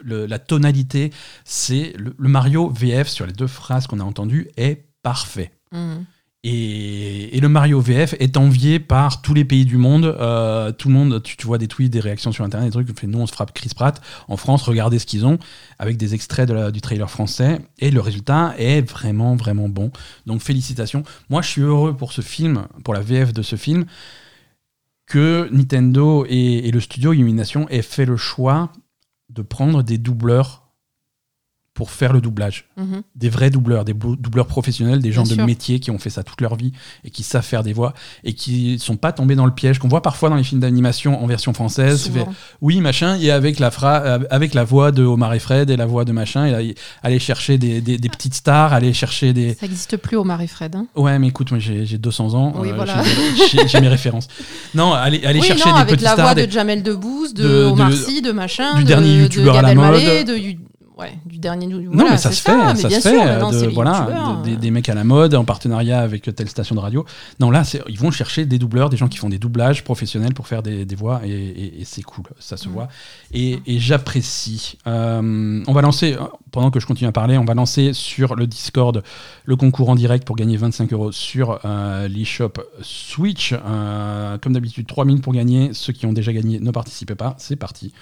[0.03, 1.11] la, tonalité.
[1.43, 5.51] C'est le, Mario VF sur les deux phrases qu'on a entendues est parfait.
[5.71, 6.05] Mhm.
[6.43, 10.05] Et, le Mario VF est envié par tous les pays du monde.
[10.05, 12.99] Euh, tout le monde, tu, vois des tweets, des réactions sur Internet, des trucs.
[12.99, 14.01] Fait, nous, on se frappe Chris Pratt.
[14.27, 15.37] En France, regardez ce qu'ils ont
[15.77, 17.61] avec des extraits du trailer français.
[17.79, 19.91] Et le résultat est vraiment, vraiment bon.
[20.25, 21.03] Donc, félicitations.
[21.29, 23.85] Moi, je suis heureux pour ce film, pour la VF de ce film,
[25.05, 28.71] que Nintendo et, et le studio Illumination aient fait le choix
[29.29, 30.60] de prendre des doubleurs
[31.81, 33.01] pour faire le doublage Mhm.
[33.15, 35.45] des vrais doubleurs, des doubleurs professionnels, des gens Bien de sûr.
[35.47, 38.33] métier qui ont fait ça toute leur vie et qui savent faire des voix et
[38.33, 41.25] qui sont pas tombés dans le piège qu'on voit parfois dans les films d'animation en
[41.25, 42.11] version française.
[42.13, 42.23] Fait,
[42.61, 45.75] oui, machin, et avec la, fra- euh, avec la voix de Omar et Fred et
[45.75, 46.59] la voix de machin, et là,
[47.01, 49.55] aller chercher des, des- des petites stars, aller chercher des.
[49.55, 50.75] Ça n'existe plus au Marie Fred.
[50.75, 50.85] hein.
[50.95, 53.01] Ouais, mais écoute, moi j'ai j'ai 200 ans, Oui, euh, voilà.
[53.67, 54.27] j'ai- mes références.
[54.75, 56.25] Non, aller, aller oui, chercher non, des avec petites la stars.
[56.27, 59.15] voix des- de Jamel Debbouze, de, de- de- Omar Sy, de machin, du de, dernier
[59.17, 59.95] de youtubeur à la mode.
[60.27, 60.61] de
[60.97, 61.67] ouais, du dernier.
[61.67, 64.93] Non, voilà, mais ça se fait, ça se fait, de- voilà, des, des mecs à
[64.95, 67.05] la mode en partenariat avec telle station de radio.
[67.39, 70.47] Non, là, ils vont chercher des doubleurs, des gens qui font des doublages professionnels pour
[70.47, 72.71] faire des, des voix, et, et- et c'est cool, ça se Mm.
[72.71, 72.87] voit.
[73.33, 74.77] Et, et j'apprécie.
[74.87, 76.15] Euh, on va lancer,
[76.51, 79.03] pendant que je continue à parler, on va lancer sur le Discord
[79.45, 83.53] le concours en direct pour gagner 25 euros sur euh, l'eShop Switch.
[83.53, 85.69] Euh, comme d'habitude, 3 minutes pour gagner.
[85.73, 87.35] Ceux qui ont déjà gagné, ne participez pas.
[87.37, 87.93] C'est parti.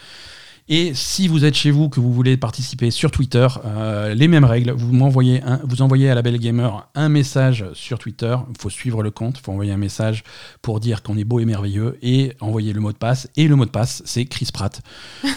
[0.72, 4.46] Et si vous êtes chez vous, que vous voulez participer sur Twitter, euh, les mêmes
[4.46, 4.70] règles.
[4.70, 8.38] Vous m'envoyez un, vous envoyez à la Belle Gamer un message sur Twitter.
[8.52, 9.40] Il faut suivre le compte.
[9.40, 10.24] Il faut envoyer un message
[10.62, 13.28] pour dire qu'on est beau et merveilleux et envoyer le mot de passe.
[13.36, 14.80] Et le mot de passe, c'est Chris Pratt.
[15.26, 15.30] Euh,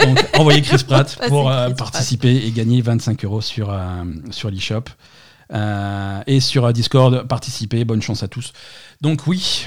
[0.04, 1.92] donc envoyez Chris Pratt pour euh, Chris Pratt.
[1.92, 3.74] participer et gagner 25 euros sur,
[4.30, 4.84] sur l'eShop.
[6.26, 7.86] Et sur Discord, participez.
[7.86, 8.52] Bonne chance à tous.
[9.00, 9.66] Donc oui.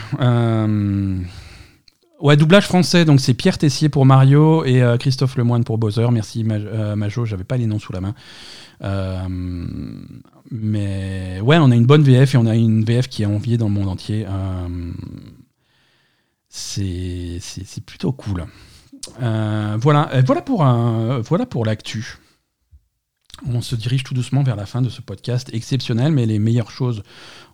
[2.19, 6.07] Ouais, doublage français, donc c'est Pierre Tessier pour Mario et euh, Christophe Lemoine pour Bowser.
[6.11, 8.15] Merci Maj- euh, Majo, j'avais pas les noms sous la main.
[8.83, 9.19] Euh,
[10.49, 13.57] mais ouais, on a une bonne VF et on a une VF qui est enviée
[13.57, 14.25] dans le monde entier.
[14.27, 14.91] Euh,
[16.49, 17.39] c'est
[17.85, 18.45] plutôt cool.
[19.19, 22.17] Voilà, voilà pour, un- voilà pour l'actu.
[23.45, 26.71] On se dirige tout doucement vers la fin de ce podcast exceptionnel, mais les meilleures
[26.71, 27.03] choses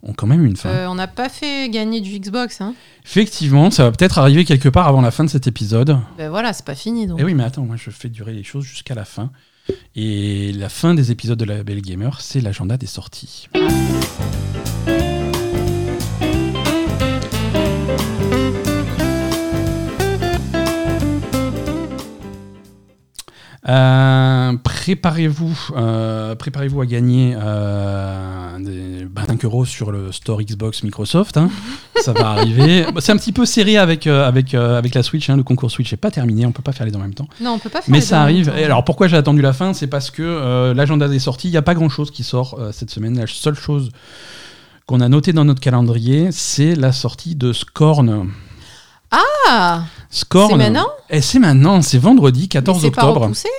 [0.01, 0.69] ont quand même une fin.
[0.69, 2.61] Euh, on n'a pas fait gagner du Xbox.
[2.61, 2.73] Hein.
[3.05, 5.99] Effectivement, ça va peut-être arriver quelque part avant la fin de cet épisode.
[6.18, 7.07] Ben voilà, c'est pas fini.
[7.07, 7.19] Donc.
[7.19, 9.31] Eh oui, mais attends, moi je fais durer les choses jusqu'à la fin.
[9.95, 13.47] Et la fin des épisodes de la Belle Gamer, c'est l'agenda des sorties.
[23.69, 31.38] Euh, préparez-vous, euh, préparez-vous à gagner euh, des 25 euros sur le store Xbox Microsoft.
[31.38, 31.49] hein.
[32.02, 32.85] Ça va arriver.
[32.99, 35.30] C'est un petit peu serré avec, euh, avec, avec la Switch.
[35.30, 35.38] hein.
[35.38, 36.45] Le concours Switch n'est pas terminé.
[36.45, 37.30] On peut pas faire les deux en même temps.
[37.40, 37.90] Non, on peut pas faire.
[37.91, 38.53] Mais les ça deux en même arrive.
[38.57, 39.73] Et alors pourquoi j'ai attendu la fin?
[39.73, 43.18] C'est parce que l'agenda des sorties, il n'y a pas grand-chose qui sort cette semaine.
[43.18, 43.91] La seule chose
[44.85, 48.27] qu'on a notée dans notre calendrier, c'est la sortie de Scorn.
[49.49, 50.49] Ah, Scorn.
[50.52, 53.22] C'est maintenant Et c'est maintenant, c'est vendredi mais 14 c'est pas octobre.
[53.23, 53.49] repoussé.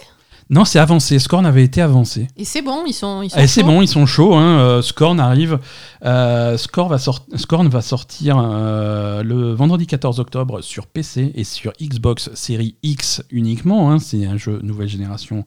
[0.51, 1.19] Non, c'est avancé.
[1.19, 2.29] Scorn avait été avancé.
[2.37, 3.23] Et c'est bon, ils sont.
[3.23, 4.35] Ils sont Et c'est bon, ils sont chauds.
[4.35, 4.59] Hein.
[4.59, 5.59] euh, Scorn arrive.
[6.05, 11.45] Euh, Scorn, va sort- Scorn va sortir euh, le vendredi 14 octobre sur PC et
[11.45, 13.91] sur Xbox Série X uniquement.
[13.91, 13.99] hein.
[13.99, 15.45] C'est un jeu nouvelle génération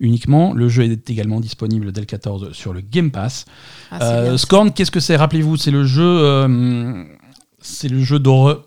[0.00, 0.54] uniquement.
[0.54, 3.44] Le jeu est également disponible dès le 14 sur le Game Pass.
[3.90, 4.38] Ah, Euh.
[4.38, 5.16] Scorn, qu'est-ce que c'est?
[5.16, 6.46] Rappelez-vous, c'est le jeu,
[7.60, 8.64] c'est le jeu d'horreur,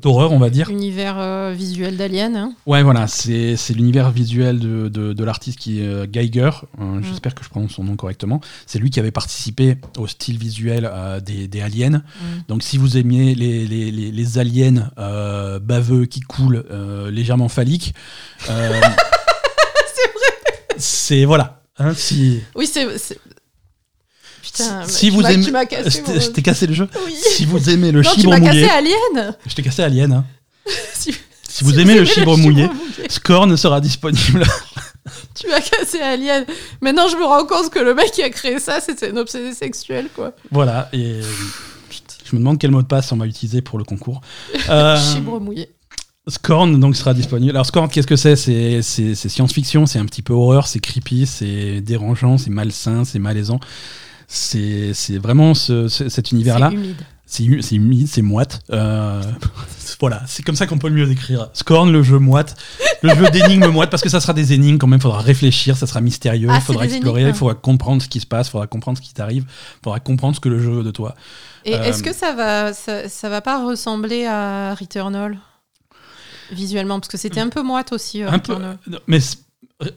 [0.00, 0.68] d'horreur, on va dire.
[0.70, 2.36] Univers euh, visuel d'Alien.
[2.36, 2.52] hein.
[2.66, 6.50] Ouais, voilà, c'est l'univers visuel de, de, de l'artiste qui est euh, Geiger.
[6.80, 8.40] Euh, J'espère que je prononce son nom correctement.
[8.66, 10.90] C'est lui qui avait participé au style visuel
[11.24, 12.02] des, des aliens.
[12.48, 14.90] Donc, si vous aimiez les, les, les, les aliens
[15.62, 16.64] baveux qui coulent,
[17.10, 17.94] légèrement phalliques,
[18.46, 18.86] C'est vrai.
[20.78, 21.60] c'est voilà.
[21.78, 22.86] Hein, si Oui, c'est.
[24.44, 26.88] Putain, si vous aimez, je t'ai- mon- je t'ai cassé le jeu.
[27.06, 27.14] Oui.
[27.16, 29.36] Si vous aimez le non, chibre m'as mouillé, cassé Alien.
[29.46, 30.12] je t'ai cassé Alien.
[30.12, 30.24] Hein.
[30.94, 31.14] Si,
[31.48, 32.68] Si vous aimez le chibre mouillé,
[33.08, 34.44] Scorn sera disponible.
[35.34, 36.44] Tu m'as cassé Alien.
[36.80, 39.52] Maintenant, je me rends compte que le mec qui a créé ça, c'était un obsédé
[39.52, 40.32] sexuel, quoi.
[40.50, 40.88] voilà.
[40.92, 41.20] Et
[42.24, 44.20] je me demande quel mot de passe on va utiliser pour le concours.
[44.70, 45.70] Euh, Chibre mouillé.
[46.26, 47.50] Scorn donc sera disponible.
[47.50, 48.34] Alors Scorn, qu'est-ce que c'est-
[48.82, 53.60] c'est science-fiction, c'est un petit peu horreur, c'est creepy, c'est dérangeant, c'est malsain, c'est malaisant.
[54.28, 56.68] C'est c'est vraiment ce- ce- cet univers-là.
[56.70, 56.96] C'est humide.
[57.26, 58.60] c'est hu- c'est humide, c'est moite.
[58.70, 59.22] Euh,
[60.00, 61.48] voilà, c'est comme ça qu'on peut le mieux décrire.
[61.52, 62.54] Scorn, le jeu moite,
[63.02, 65.76] le jeu d'énigmes moite, parce que ça sera des énigmes quand même, il faudra réfléchir,
[65.76, 68.48] ça sera mystérieux, Ah, il c'est faudra explorer, il faudra comprendre ce qui se passe,
[68.48, 70.90] il faudra comprendre ce qui t'arrive, il faudra comprendre ce que le jeu veut de
[70.90, 71.14] toi.
[71.64, 75.38] Et Euh, est-ce que ça va, ça, ça va pas ressembler à Returnal?
[76.52, 78.22] Visuellement Parce que c'était un peu moite aussi.
[78.22, 78.54] euh, Un peu,
[79.06, 79.18] mais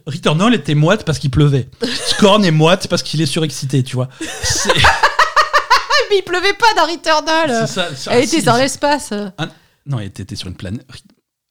[0.05, 1.69] Returnal était moite parce qu'il pleuvait.
[2.07, 4.09] Scorn est moite parce qu'il est surexcité, tu vois.
[4.43, 8.11] C'est Ah, mais il pleuvait pas dans Returnal c'est ça.
[8.11, 9.13] Elle était dans l'espace.
[9.85, 10.85] Non, et t'étais sur une planète.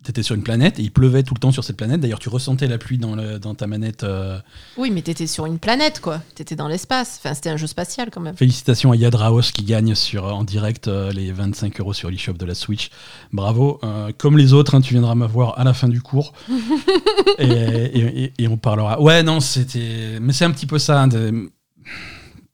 [0.06, 2.00] T'étais sur une planète et il pleuvait tout le temps sur cette planète.
[2.00, 4.04] D'ailleurs, tu ressentais la pluie dans, le- dans ta manette.
[4.04, 4.38] euh.
[4.76, 6.22] Oui, mais t'étais sur une planète, quoi.
[6.36, 7.18] T'étais dans l'espace.
[7.18, 8.36] Enfin, c'était un jeu spatial, quand même.
[8.36, 12.46] Félicitations à Yadraos qui gagne sur, en direct euh, les 25 euros sur l'eShop de
[12.46, 12.90] la Switch.
[13.32, 13.80] Bravo.
[13.82, 16.34] Euh, comme les autres, hein, tu viendras me voir à la fin du cours.
[17.38, 19.00] et, et- et- et on parlera.
[19.02, 20.18] Ouais, non, c'était.
[20.20, 21.02] Mais c'est un petit peu ça.
[21.02, 21.50] hein, de-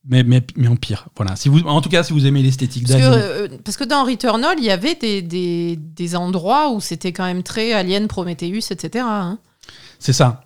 [0.05, 1.09] Mais, mais, mais en pire.
[1.17, 1.37] Voilà.
[1.37, 4.59] Si vous, en tout cas, si vous aimez l'esthétique Parce euh, parce que dans Returnal,
[4.59, 9.05] il y avait des, des, des endroits où c'était quand même très Alien, Prometheus, etc.
[9.07, 9.39] hein.
[10.01, 10.45] C'est ça.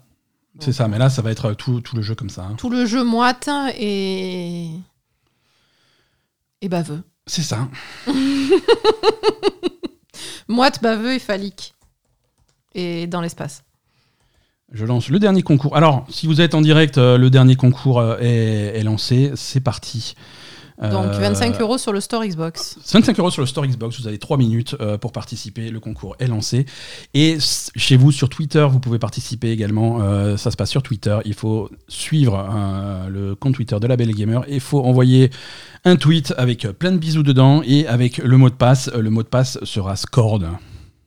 [0.59, 0.89] C'est ça.
[0.89, 2.43] Mais là, ça va être tout, tout le jeu comme ça.
[2.45, 2.55] hein.
[2.59, 4.69] Tout le jeu moite et.
[6.61, 7.03] et baveux.
[7.27, 7.69] C'est ça.
[10.49, 11.75] Moite, baveux et phallique.
[12.75, 13.65] Et dans l'espace.
[14.73, 15.77] Je lance le dernier concours.
[15.77, 19.31] Alors, si vous êtes en direct, euh, le dernier concours euh, est, est lancé.
[19.37, 20.15] C'est parti.
[20.83, 22.77] Donc Euh, 25 euros sur le store Xbox.
[22.93, 26.27] 25 euros sur le store Xbox, vous avez 3 minutes pour participer, le concours est
[26.27, 26.67] lancé.
[27.15, 31.33] Et chez vous, sur Twitter, vous pouvez participer également, ça se passe sur Twitter, il
[31.33, 32.47] faut suivre
[33.09, 35.31] le compte Twitter de la Belle Gamer et il faut envoyer
[35.87, 38.91] un tweet avec plein de bisous dedans et avec le mot de passe.
[38.95, 40.43] Le mot de passe sera Scord.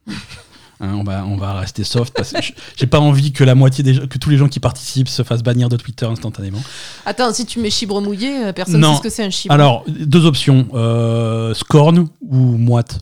[0.81, 2.37] Hein, on, va, on va rester soft parce que
[2.77, 5.23] j'ai pas envie que la moitié des gens- que tous les gens qui participent se
[5.23, 6.61] fassent bannir de Twitter instantanément.
[7.05, 8.91] Attends, si tu mets chibre mouillé, euh, personne ne Non.
[8.93, 9.53] sait ce que c'est un chibre.
[9.53, 12.99] Alors, deux options euh, Scorn ou moite.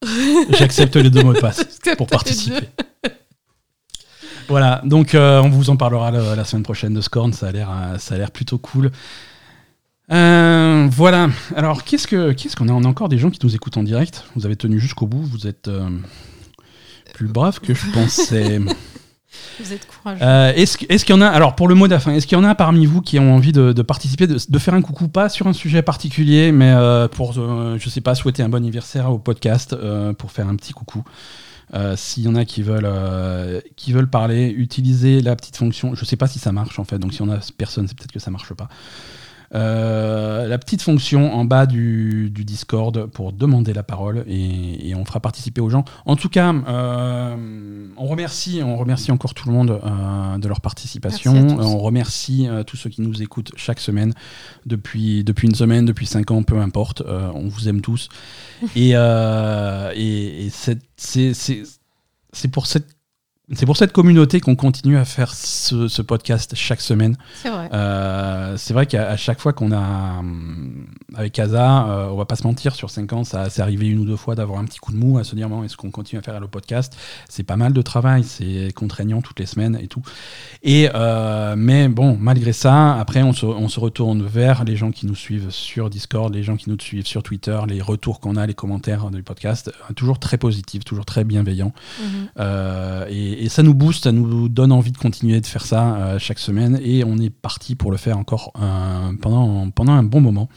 [0.50, 1.64] J'accepte les deux mots de passe
[1.98, 2.68] pour participer.
[4.48, 7.52] Voilà, donc euh, on vous en parlera la, la semaine prochaine de Scorn, ça a
[7.52, 8.92] l'air, ça a l'air plutôt cool.
[10.12, 12.72] Euh, voilà, alors qu'est-ce que qu'est-ce qu'on a?
[12.72, 14.24] On a encore des gens qui nous écoutent en direct.
[14.36, 15.88] Vous avez tenu jusqu'au bout, vous êtes euh,
[17.12, 18.60] plus brave que je pensais.
[19.60, 20.22] Vous êtes courageux.
[20.22, 22.40] Euh, est-ce, est-ce qu'il y en a, alors pour le mot fin, est-ce qu'il y
[22.40, 25.08] en a parmi vous qui ont envie de, de participer, de, de faire un coucou,
[25.08, 28.56] pas sur un sujet particulier, mais euh, pour, euh, je sais pas, souhaiter un bon
[28.56, 31.04] anniversaire au podcast, euh, pour faire un petit coucou
[31.74, 35.94] Euh, S'il y en a qui veulent, euh, qui veulent parler, utilisez la petite fonction,
[35.94, 38.12] je sais pas si ça marche en fait, donc si on a personne, c'est peut-être
[38.12, 38.68] que ça marche pas.
[39.54, 44.94] Euh, la petite fonction en bas du, du Discord pour demander la parole et, et
[44.94, 45.84] on fera participer aux gens.
[46.04, 50.60] En tout cas, euh, on remercie, on remercie encore tout le monde euh, de leur
[50.60, 51.58] participation.
[51.58, 54.12] On remercie tous ceux qui nous écoutent chaque semaine
[54.64, 57.02] depuis depuis une semaine, depuis cinq ans, peu importe.
[57.06, 58.08] On vous aime tous
[58.76, 60.50] et et, et
[62.32, 62.95] c'est pour cette
[63.52, 67.16] c'est pour cette communauté qu'on continue à faire ce, ce podcast chaque semaine.
[67.42, 67.68] C'est vrai.
[67.72, 72.34] Euh, c'est vrai qu'à chaque fois qu'on a hum, avec Asa, euh, on va pas
[72.34, 74.80] se mentir, sur 5 ans, ça c'est arrivé une ou deux fois d'avoir un petit
[74.80, 76.96] coup de mou à se dire bon, est-ce qu'on continue à faire le podcast?
[77.28, 80.02] C'est pas mal de travail, c'est contraignant toutes les semaines et tout.
[80.64, 84.90] Et euh, mais bon, malgré ça, après on se, on se retourne vers les gens
[84.90, 88.34] qui nous suivent sur Discord, les gens qui nous suivent sur Twitter, les retours qu'on
[88.34, 91.72] a, les commentaires du podcast, euh, toujours très positifs, toujours très bienveillants.
[92.00, 92.28] Mhm.
[92.40, 93.06] Euh,
[93.38, 96.38] et, ça nous booste, ça nous donne envie de continuer de faire ça euh, chaque
[96.38, 96.78] semaine.
[96.82, 100.48] Et on est parti pour le faire encore euh, pendant un bon moment.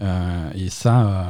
[0.00, 1.22] Euh, et ça, euh,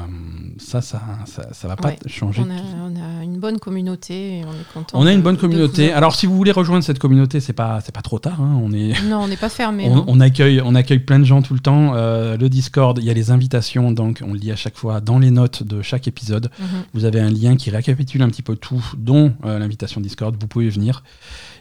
[0.58, 1.98] ça, ça, ça, ça va pas Ouais.
[2.06, 2.40] changer.
[2.46, 4.96] On a, on a une bonne communauté et on est content.
[5.00, 5.92] On a une bonne de communauté.
[5.92, 8.40] Alors, si vous voulez rejoindre cette communauté, c'est pas, c'est pas trop tard.
[8.40, 8.60] hein.
[8.62, 9.90] On est, Non, on n'est pas fermé.
[10.06, 11.94] on, accueille, on accueille plein de gens tout le temps.
[11.94, 15.00] Euh, le Discord, il y a les invitations, donc on le dit à chaque fois
[15.00, 16.50] dans les notes de chaque épisode.
[16.60, 16.66] Mhm.
[16.94, 20.36] Vous avez un lien qui récapitule un petit peu tout, dont l'invitation Discord.
[20.40, 21.02] Vous pouvez venir.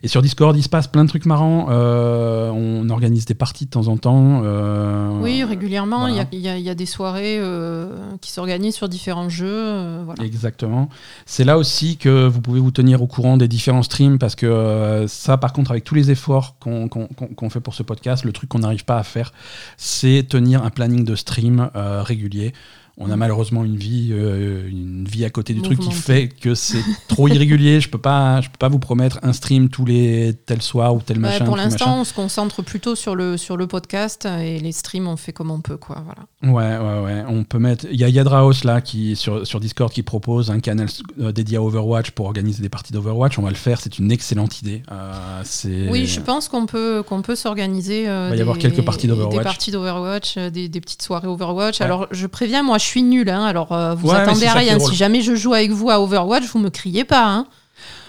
[0.04, 1.68] Et sur Discord, il se passe plein de trucs marrants.
[1.70, 4.42] Euh, on organise des parties de temps en temps.
[4.44, 6.30] euh, Oui, régulièrement, il y a- voilà.
[6.32, 7.88] il y, a- il y a des soirées euh,
[8.22, 10.02] qui s'organisent sur différents jeux.
[10.06, 10.24] voilà.
[10.24, 10.90] Exactement.
[11.26, 15.06] C'est là aussi que vous pouvez vous tenir au courant des différents streams parce que
[15.08, 18.60] ça, par contre, avec tous les efforts qu'on fait pour ce podcast, le truc qu'on
[18.60, 19.34] n'arrive pas à faire,
[19.78, 22.54] c'est tenir un planning de stream régulier.
[23.02, 26.54] On a malheureusement une vie, euh, une vie à côté du truc qui fait que
[26.54, 27.80] c'est trop irrégulier.
[27.80, 31.00] Je peux pas, je peux pas vous promettre un stream tous les tel soir ou
[31.00, 31.46] tel Ouais, machin.
[31.46, 35.16] pour l'instant, on se concentre plutôt sur le, sur le podcast et les streams, on
[35.16, 35.78] fait comme on peut.
[35.78, 36.24] Quoi, voilà.
[36.54, 37.24] Ouais, ouais, ouais.
[37.28, 37.86] On peut mettre.
[37.90, 40.88] Il y a Yadraos là qui sur, sur Discord qui propose un canal
[41.22, 43.40] euh, dédié à Overwatch pour organiser des parties d'Overwatch.
[43.40, 43.80] On va le faire.
[43.82, 44.84] C'est une excellente idée.
[44.92, 45.42] Euh.
[45.90, 48.10] Oui, je pense qu'on peut, qu'on peut s'organiser.
[48.10, 49.38] euh, Va y avoir quelques parties d'Overwatch.
[49.38, 51.80] Des parties d'Overwatch, des, des petites soirées Overwatch.
[51.80, 51.86] Ouais.
[51.86, 54.80] Alors, je préviens, moi, je suis nulle, hein, alors euh, vous Ouais, attendez à rien.
[54.80, 57.26] Si jamais je joue avec vous à Overwatch, vous me criez pas.
[57.26, 57.48] Hein,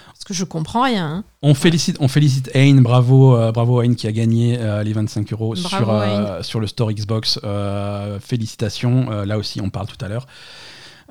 [0.07, 1.07] parce que je comprends rien.
[1.07, 1.23] hein.
[1.41, 5.31] On félicite, on félicite Ayn, bravo, euh, bravo Ayn qui a gagné euh, les 25
[5.33, 5.85] euros Bravo,
[6.39, 7.39] sur, sur le store Xbox.
[8.19, 10.27] Félicitations, là aussi on parle tout à l'heure.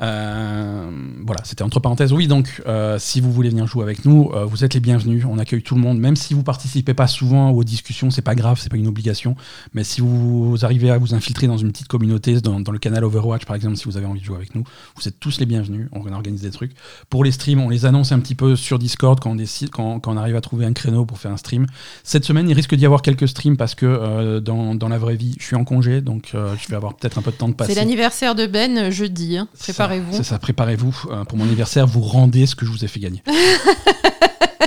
[0.03, 0.91] Euh,
[1.25, 2.13] voilà, c'était entre parenthèses.
[2.13, 5.25] Oui, donc euh, si vous voulez venir jouer avec nous, euh, vous êtes les bienvenus.
[5.29, 8.35] On accueille tout le monde, même si vous participez pas souvent aux discussions, c'est pas
[8.35, 9.37] grave, c'est pas une obligation.
[9.75, 13.05] Mais si vous arrivez à vous infiltrer dans une petite communauté, dans, dans le canal
[13.05, 14.65] Overwatch par exemple, si vous avez envie de jouer avec nous,
[14.97, 15.89] vous êtes tous les bienvenus.
[15.93, 16.73] On organise des trucs.
[17.09, 20.01] Pour les streams, on les annonce un petit peu sur Discord quand on décide, quand,
[20.01, 21.67] quand on arrive à trouver un créneau pour faire un stream.
[22.05, 25.17] Cette semaine, il risque d'y avoir quelques streams parce que euh, dans, dans la vraie
[25.17, 27.49] vie, je suis en congé, donc euh, je vais avoir peut-être un peu de temps
[27.49, 27.75] de passer.
[27.75, 29.37] C'est l'anniversaire de Ben jeudi.
[29.37, 29.49] hein.
[29.55, 30.17] C'est Préparez-vous.
[30.17, 31.05] C'est ça, préparez-vous.
[31.11, 33.23] Euh, pour mon anniversaire, vous rendez ce que je vous ai fait gagner.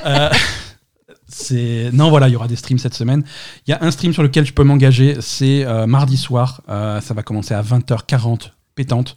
[0.06, 0.30] Euh,
[1.30, 3.24] c'est non voilà, il y aura des streams cette semaine.
[3.66, 6.62] Il y a un stream sur lequel je peux m'engager, c'est euh, mardi soir.
[6.68, 9.16] Ça va commencer à 20h40 pétante.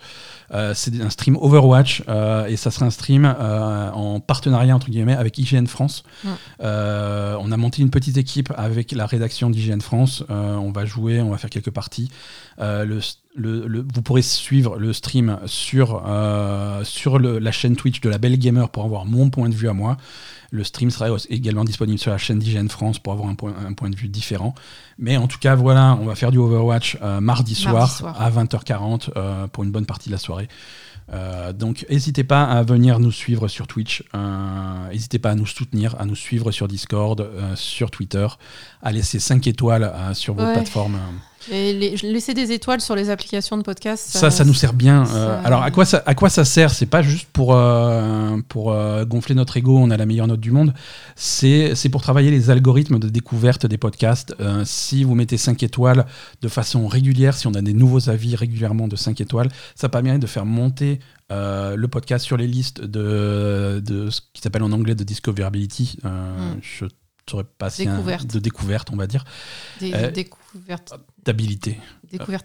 [0.55, 4.89] Euh, c'est un stream Overwatch euh, et ça sera un stream euh, en partenariat entre
[4.90, 6.05] guillemets avec IGN France.
[6.24, 6.28] Mm.
[6.60, 10.23] On a monté une petite équipe avec la rédaction d'IGN France.
[10.28, 12.10] On va jouer, on va faire quelques parties.
[12.59, 12.85] Le,
[13.35, 16.02] le- le- vous pourrez suivre le stream sur,
[16.85, 19.73] sur la chaîne Twitch de la Belle Gamer pour avoir mon point de vue à
[19.73, 19.97] moi.
[20.52, 23.73] Le stream sera également disponible sur la chaîne d'IGN France pour avoir un point, un
[23.73, 24.55] point de vue différent.
[24.97, 28.20] Mais en tout cas, voilà, on va faire du Overwatch mardi, soir, soir.
[28.23, 30.35] à 20h40 euh, pour une bonne partie de la soirée.
[31.12, 35.46] Euh, donc n'hésitez pas à venir nous suivre sur Twitch, euh, n'hésitez pas à nous
[35.46, 38.26] soutenir, à nous suivre sur Discord, euh, sur Twitter,
[38.82, 40.52] à laisser 5 étoiles sur vos Ouais.
[40.54, 40.98] plateformes.
[41.52, 44.09] Et les- laisser des étoiles sur les applications de podcast.
[44.09, 45.05] Ça, ça nous sert bien.
[45.05, 46.70] ça- Euh, alors, à quoi ça, à quoi ça sert?
[46.70, 50.40] C'est pas juste pour, euh, pour euh, gonfler notre ego, on a la meilleure note
[50.40, 50.74] du monde.
[51.14, 54.35] C'est pour travailler les algorithmes de découverte des podcasts.
[54.64, 56.06] Si vous mettez 5 étoiles
[56.43, 60.18] de façon régulière, si on a des nouveaux avis régulièrement de 5 étoiles, ça permet
[60.18, 61.01] de faire monter
[61.32, 65.98] euh, le podcast sur les listes de, de ce qui s'appelle en anglais de discoverability.
[66.05, 66.59] Euh, Mm.
[66.62, 66.90] Je ne
[67.28, 68.27] saurais pas si un- Découverte.
[68.32, 69.24] de découverte, on va dire,
[69.81, 70.10] Des euh,
[70.56, 70.94] découvertes.
[71.24, 71.78] d'habilité.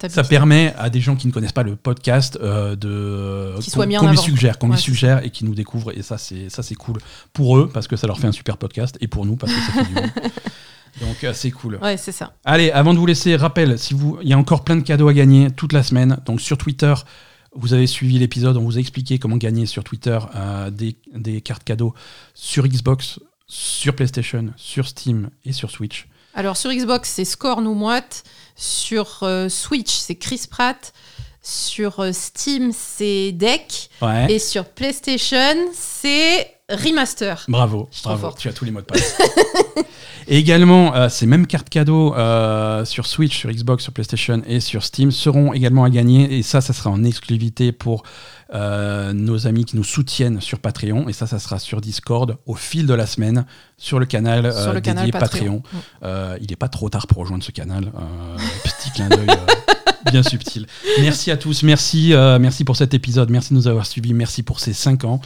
[0.10, 4.10] Ça permet à des gens qui ne connaissent pas le podcast euh, de Qu'ils qu'on-
[4.10, 6.76] lui suggère, qu'on Ouais, lui suggère et qui nous découvrent et ça c'est ça c'est
[6.76, 6.98] cool
[7.32, 9.60] pour eux parce que ça leur fait un super podcast et pour nous parce que
[9.62, 10.12] ça fait du bien.
[11.02, 11.78] Donc euh, c'est cool.
[11.82, 12.34] Ouais, c'est ça.
[12.44, 15.08] Allez, avant de vous laisser, rappel, si vous, il y a encore plein de cadeaux
[15.08, 16.18] à gagner toute la semaine.
[16.26, 16.94] Donc sur Twitter,
[17.56, 21.40] vous avez suivi l'épisode, on vous a expliqué comment gagner sur Twitter euh, des, des
[21.42, 21.94] cartes cadeaux
[22.34, 26.08] sur Xbox, sur PlayStation, sur Steam et sur Switch.
[26.34, 28.24] Alors sur Xbox, c'est Scorn ou Moite.
[28.56, 30.94] Sur euh, Switch, c'est Chris Pratt.
[31.44, 33.90] Sur euh, Steam, c'est Deck.
[34.02, 34.32] Ouais.
[34.32, 37.44] Et sur PlayStation, c'est Remaster.
[37.48, 38.40] Bravo, Je suis trop bravo, forte.
[38.40, 39.18] tu as tous les mots de passe.
[40.28, 44.60] et également, euh, ces mêmes cartes cadeaux euh, sur Switch, sur Xbox, sur PlayStation et
[44.60, 46.38] sur Steam seront également à gagner.
[46.38, 48.04] Et ça, ça sera en exclusivité pour
[48.54, 51.08] euh, nos amis qui nous soutiennent sur Patreon.
[51.10, 53.46] Et ça, ça sera sur Discord au fil de la semaine
[53.78, 55.62] sur le canal, euh, Sur le canal Patreon.
[55.62, 55.64] Patreon.
[56.04, 57.92] Euh, il n'est pas trop tard pour rejoindre ce canal.
[57.96, 59.28] Euh, petit clin d'œil.
[60.12, 60.66] Bien subtil.
[61.00, 64.42] Merci à tous, merci, euh, merci pour cet épisode, merci de nous avoir suivis, merci
[64.42, 65.22] pour ces 5 ans.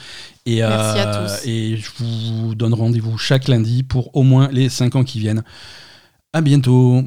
[0.46, 1.48] Et, Merci à tous.
[1.48, 5.44] et je vous donne rendez-vous chaque lundi pour au moins les 5 ans qui viennent.
[6.34, 7.04] À bientôt.